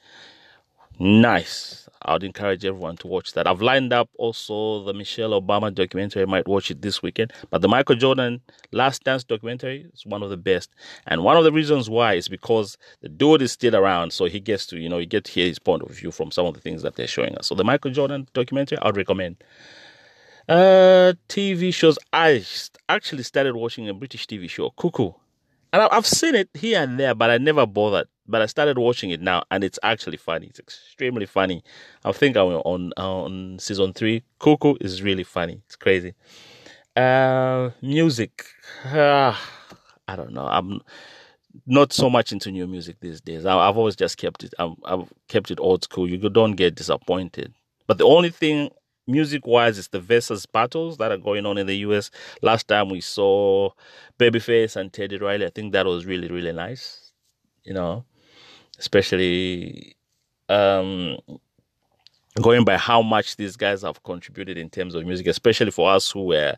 Nice. 0.99 1.89
I 2.05 2.13
would 2.15 2.25
encourage 2.25 2.65
everyone 2.65 2.97
to 2.99 3.07
watch 3.07 3.33
that. 3.33 3.47
I've 3.47 3.63
lined 3.63 3.93
up 3.93 4.09
also 4.19 4.85
the 4.85 4.93
Michelle 4.93 5.41
Obama 5.41 5.73
documentary. 5.73 6.23
I 6.23 6.27
might 6.27 6.49
watch 6.49 6.71
it 6.71 6.83
this 6.83 7.03
weekend. 7.03 7.33
But 7.51 7.63
the 7.63 7.69
Michael 7.69 7.97
Jordan 7.97 8.41
Last 8.73 9.05
Dance 9.05 9.25
documentary 9.25 9.87
is 9.95 10.05
one 10.05 10.23
of 10.23 10.31
the 10.31 10.37
best. 10.37 10.71
And 11.07 11.23
one 11.23 11.37
of 11.37 11.45
the 11.45 11.53
reasons 11.53 11.89
why 11.89 12.15
is 12.15 12.29
because 12.29 12.77
the 13.01 13.09
dude 13.09 13.43
is 13.43 13.53
still 13.53 13.77
around. 13.77 14.13
So 14.13 14.25
he 14.27 14.41
gets 14.41 14.67
to, 14.67 14.79
you 14.79 14.89
know, 14.89 14.99
you 14.99 15.07
get 15.07 15.25
to 15.25 15.33
hear 15.33 15.47
his 15.47 15.59
point 15.59 15.83
of 15.83 15.91
view 15.91 16.11
from 16.11 16.31
some 16.31 16.47
of 16.47 16.55
the 16.55 16.61
things 16.61 16.83
that 16.83 16.97
they're 16.97 17.07
showing 17.07 17.37
us. 17.37 17.47
So 17.49 17.55
the 17.55 17.65
Michael 17.65 17.93
Jordan 17.93 18.27
documentary, 18.33 18.79
I 18.79 18.87
would 18.87 18.97
recommend. 18.97 19.43
Uh, 20.49 21.15
TV 21.29 21.73
shows. 21.73 21.99
I 22.13 22.45
actually 22.89 23.23
started 23.23 23.55
watching 23.55 23.89
a 23.89 23.95
British 23.95 24.27
TV 24.27 24.51
show, 24.51 24.71
Cuckoo. 24.71 25.13
And 25.73 25.83
I've 25.83 26.07
seen 26.07 26.35
it 26.35 26.51
here 26.53 26.83
and 26.83 26.99
there, 27.01 27.15
but 27.15 27.31
I 27.31 27.39
never 27.39 27.65
bothered 27.65 28.09
but 28.27 28.43
I 28.43 28.47
started 28.47 28.79
watching 28.79 29.11
it 29.11 29.21
now, 29.21 29.43
and 29.51 29.65
it's 29.65 29.79
actually 29.83 30.17
funny. 30.17 30.47
It's 30.47 30.61
extremely 30.61 31.27
funny. 31.27 31.63
I 32.05 32.13
think 32.13 32.37
I'm 32.37 32.49
on 32.49 32.93
on 32.97 33.59
season 33.59 33.93
three. 33.93 34.23
Cuckoo 34.39 34.77
is 34.81 35.03
really 35.03 35.25
funny. 35.25 35.61
It's 35.67 35.77
crazy. 35.77 36.15
Uh, 36.97 37.71
music. 37.81 38.45
Uh, 38.85 39.35
I 40.07 40.17
don't 40.17 40.33
know. 40.33 40.47
I'm 40.47 40.81
not 41.67 41.93
so 41.93 42.09
much 42.11 42.33
into 42.33 42.51
new 42.51 42.67
music 42.67 42.97
these 43.01 43.21
days. 43.21 43.47
I, 43.47 43.67
have 43.67 43.77
always 43.77 43.97
just 43.97 44.17
kept 44.19 44.45
it. 44.45 44.55
i 44.59 44.73
I've 44.85 45.13
kept 45.29 45.51
it 45.51 45.61
old 45.61 45.85
school. 45.85 46.09
You 46.09 46.19
don't 46.29 46.53
get 46.57 46.75
disappointed. 46.75 47.55
But 47.87 47.99
the 47.99 48.05
only 48.07 48.31
thing 48.31 48.71
music 49.07 49.47
wise, 49.47 49.79
it's 49.79 49.89
the 49.89 50.01
versus 50.01 50.47
battles 50.47 50.99
that 50.99 51.13
are 51.13 51.19
going 51.19 51.47
on 51.47 51.59
in 51.59 51.67
the 51.67 51.77
US. 51.79 52.11
Last 52.41 52.69
time 52.69 52.89
we 52.89 53.01
saw 53.01 53.71
Babyface 54.19 54.77
and 54.77 54.93
Teddy 54.93 55.19
Riley. 55.19 55.47
I 55.47 55.51
think 55.51 55.73
that 55.73 55.87
was 55.87 56.07
really, 56.07 56.29
really 56.29 56.53
nice. 56.53 57.13
You 57.65 57.75
know, 57.75 58.05
especially 58.83 59.95
um, 60.49 61.17
going 62.41 62.65
by 62.65 62.77
how 62.77 63.01
much 63.01 63.37
these 63.37 63.57
guys 63.57 63.83
have 63.83 64.03
contributed 64.03 64.59
in 64.59 64.69
terms 64.69 64.97
of 64.97 65.07
music, 65.07 65.29
especially 65.29 65.71
for 65.71 65.89
us 65.89 66.11
who 66.11 66.25
were 66.27 66.57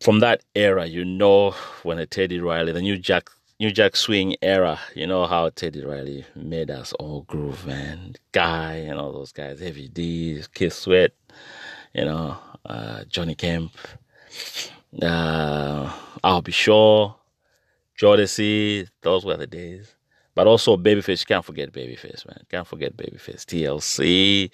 from 0.00 0.20
that 0.20 0.44
era. 0.54 0.86
You 0.86 1.04
know, 1.04 1.50
when 1.82 1.98
a 1.98 2.06
Teddy 2.06 2.38
Riley, 2.38 2.72
the 2.72 2.80
New 2.80 2.96
Jack 2.96 3.30
New 3.58 3.72
Jack 3.72 3.96
Swing 3.96 4.36
era, 4.42 4.78
you 4.94 5.08
know 5.08 5.26
how 5.26 5.50
Teddy 5.50 5.84
Riley 5.84 6.24
made 6.36 6.70
us 6.70 6.92
all 6.94 7.22
groove, 7.22 7.66
man. 7.66 8.14
Guy 8.30 8.74
and 8.74 8.98
all 8.98 9.12
those 9.12 9.32
guys, 9.32 9.58
Heavy 9.60 9.88
D, 9.88 10.40
Keith 10.54 10.72
Sweat, 10.72 11.12
you 11.92 12.04
know, 12.04 12.38
uh, 12.64 13.02
Johnny 13.08 13.34
Kemp, 13.34 13.72
uh, 15.02 15.92
Al 16.22 16.42
B. 16.42 16.52
Sure, 16.52 17.16
Jodeci, 18.00 18.88
those 19.02 19.24
were 19.26 19.36
the 19.36 19.48
days. 19.48 19.96
But 20.40 20.46
also 20.46 20.78
Babyface, 20.78 21.26
can't 21.26 21.44
forget 21.44 21.70
Babyface, 21.70 22.26
man. 22.26 22.42
Can't 22.50 22.66
forget 22.66 22.96
Babyface. 22.96 23.44
TLC, 23.44 24.50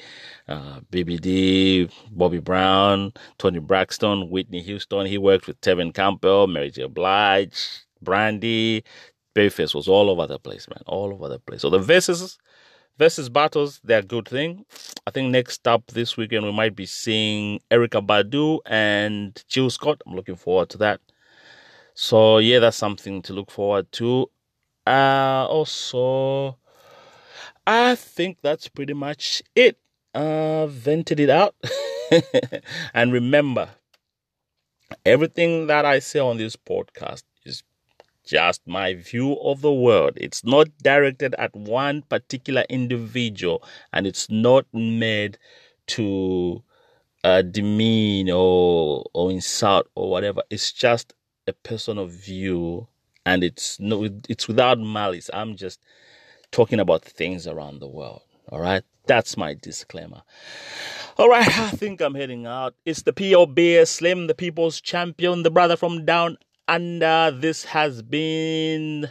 uh, 0.48 0.80
BBD, 0.90 1.88
Bobby 2.10 2.40
Brown, 2.40 3.12
Toni 3.38 3.60
Braxton, 3.60 4.28
Whitney 4.28 4.62
Houston. 4.62 5.06
He 5.06 5.16
worked 5.16 5.46
with 5.46 5.60
Tevin 5.60 5.94
Campbell, 5.94 6.48
Mary 6.48 6.72
J. 6.72 6.86
Blige, 6.88 7.84
Brandy, 8.02 8.82
Babyface 9.36 9.76
was 9.76 9.86
all 9.86 10.10
over 10.10 10.26
the 10.26 10.40
place, 10.40 10.68
man, 10.68 10.82
all 10.86 11.12
over 11.12 11.28
the 11.28 11.38
place. 11.38 11.60
So 11.60 11.70
the 11.70 11.78
verses, 11.78 12.36
versus 12.98 13.28
battles, 13.28 13.80
they're 13.84 14.00
a 14.00 14.02
good 14.02 14.26
thing. 14.26 14.64
I 15.06 15.12
think 15.12 15.30
next 15.30 15.68
up 15.68 15.86
this 15.92 16.16
weekend 16.16 16.46
we 16.46 16.50
might 16.50 16.74
be 16.74 16.86
seeing 16.86 17.60
Erykah 17.70 18.04
Badu 18.04 18.58
and 18.66 19.40
Jill 19.46 19.70
Scott. 19.70 20.02
I'm 20.04 20.16
looking 20.16 20.34
forward 20.34 20.68
to 20.70 20.78
that. 20.78 21.00
So 21.94 22.38
yeah, 22.38 22.58
that's 22.58 22.76
something 22.76 23.22
to 23.22 23.32
look 23.32 23.52
forward 23.52 23.92
to. 23.92 24.28
Uh, 24.86 25.46
also, 25.48 26.56
I 27.66 27.94
think 27.94 28.38
that's 28.42 28.68
pretty 28.68 28.94
much 28.94 29.42
it. 29.54 29.78
Uh, 30.14 30.66
vented 30.66 31.20
it 31.20 31.28
out. 31.30 31.54
and 32.94 33.12
remember, 33.12 33.70
everything 35.04 35.66
that 35.66 35.84
I 35.84 35.98
say 35.98 36.18
on 36.20 36.36
this 36.36 36.56
podcast 36.56 37.22
is 37.44 37.62
just 38.24 38.62
my 38.66 38.94
view 38.94 39.34
of 39.40 39.60
the 39.62 39.72
world. 39.72 40.14
It's 40.16 40.44
not 40.44 40.68
directed 40.82 41.34
at 41.38 41.54
one 41.56 42.02
particular 42.02 42.64
individual 42.68 43.62
and 43.92 44.06
it's 44.06 44.30
not 44.30 44.66
made 44.72 45.38
to 45.88 46.62
uh, 47.24 47.42
demean 47.42 48.30
or, 48.30 49.04
or 49.14 49.30
insult 49.30 49.88
or 49.94 50.10
whatever. 50.10 50.42
It's 50.50 50.72
just 50.72 51.14
a 51.46 51.52
personal 51.52 52.06
view 52.06 52.88
and 53.26 53.44
it's 53.44 53.78
no, 53.78 54.08
it's 54.28 54.48
without 54.48 54.78
malice. 54.78 55.28
I'm 55.34 55.56
just 55.56 55.80
talking 56.50 56.80
about 56.80 57.04
things 57.04 57.46
around 57.46 57.80
the 57.80 57.88
world. 57.88 58.22
All 58.50 58.60
right. 58.60 58.82
That's 59.06 59.36
my 59.36 59.54
disclaimer. 59.54 60.22
All 61.16 61.28
right, 61.28 61.46
I 61.46 61.70
think 61.70 62.00
I'm 62.00 62.16
heading 62.16 62.44
out. 62.44 62.74
It's 62.84 63.02
the 63.02 63.12
POB 63.12 63.86
Slim, 63.86 64.26
the 64.26 64.34
people's 64.34 64.80
champion, 64.80 65.44
the 65.44 65.50
brother 65.50 65.76
from 65.76 66.04
down 66.04 66.38
uh, 66.68 67.30
this 67.30 67.64
has 67.64 68.02
been 68.02 69.08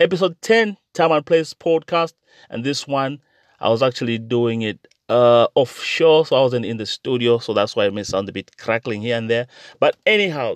episode 0.00 0.40
10, 0.40 0.76
Time 0.94 1.12
and 1.12 1.26
Place 1.26 1.52
podcast. 1.54 2.14
And 2.50 2.64
this 2.64 2.86
one, 2.86 3.20
I 3.60 3.68
was 3.68 3.82
actually 3.82 4.18
doing 4.18 4.62
it 4.62 4.88
uh, 5.08 5.46
offshore, 5.54 6.26
so 6.26 6.36
I 6.36 6.40
wasn't 6.40 6.64
in 6.64 6.78
the 6.78 6.86
studio, 6.86 7.38
so 7.38 7.52
that's 7.52 7.76
why 7.76 7.86
it 7.86 7.94
may 7.94 8.02
sound 8.04 8.28
a 8.28 8.32
bit 8.32 8.56
crackling 8.56 9.02
here 9.02 9.16
and 9.16 9.28
there. 9.28 9.46
But 9.78 9.96
anyhow, 10.06 10.54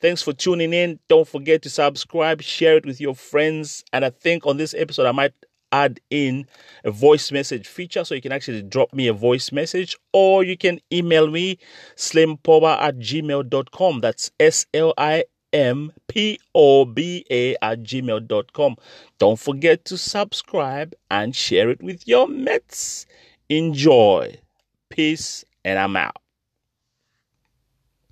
thanks 0.00 0.22
for 0.22 0.32
tuning 0.32 0.72
in. 0.72 0.98
Don't 1.08 1.28
forget 1.28 1.62
to 1.62 1.70
subscribe, 1.70 2.42
share 2.42 2.76
it 2.76 2.86
with 2.86 3.00
your 3.00 3.14
friends. 3.14 3.84
And 3.92 4.04
I 4.04 4.10
think 4.10 4.46
on 4.46 4.56
this 4.56 4.74
episode, 4.74 5.06
I 5.06 5.12
might 5.12 5.34
add 5.72 6.00
in 6.10 6.46
a 6.84 6.90
voice 6.90 7.32
message 7.32 7.66
feature 7.66 8.04
so 8.04 8.14
you 8.14 8.22
can 8.22 8.32
actually 8.32 8.62
drop 8.62 8.92
me 8.92 9.08
a 9.08 9.12
voice 9.12 9.50
message 9.52 9.96
or 10.12 10.44
you 10.44 10.56
can 10.56 10.80
email 10.92 11.28
me 11.28 11.58
slimpoba 11.96 12.80
at 12.80 12.96
gmail.com. 12.98 14.00
That's 14.00 14.30
S 14.38 14.66
L 14.72 14.94
I 14.96 15.24
mpoba 15.52 17.24
at 17.62 17.82
gmail.com. 17.82 18.76
Don't 19.18 19.38
forget 19.38 19.84
to 19.86 19.98
subscribe 19.98 20.94
and 21.10 21.34
share 21.34 21.70
it 21.70 21.82
with 21.82 22.06
your 22.06 22.28
mates. 22.28 23.06
Enjoy. 23.48 24.38
Peace, 24.88 25.44
and 25.64 25.78
I'm 25.78 25.96
out. 25.96 26.25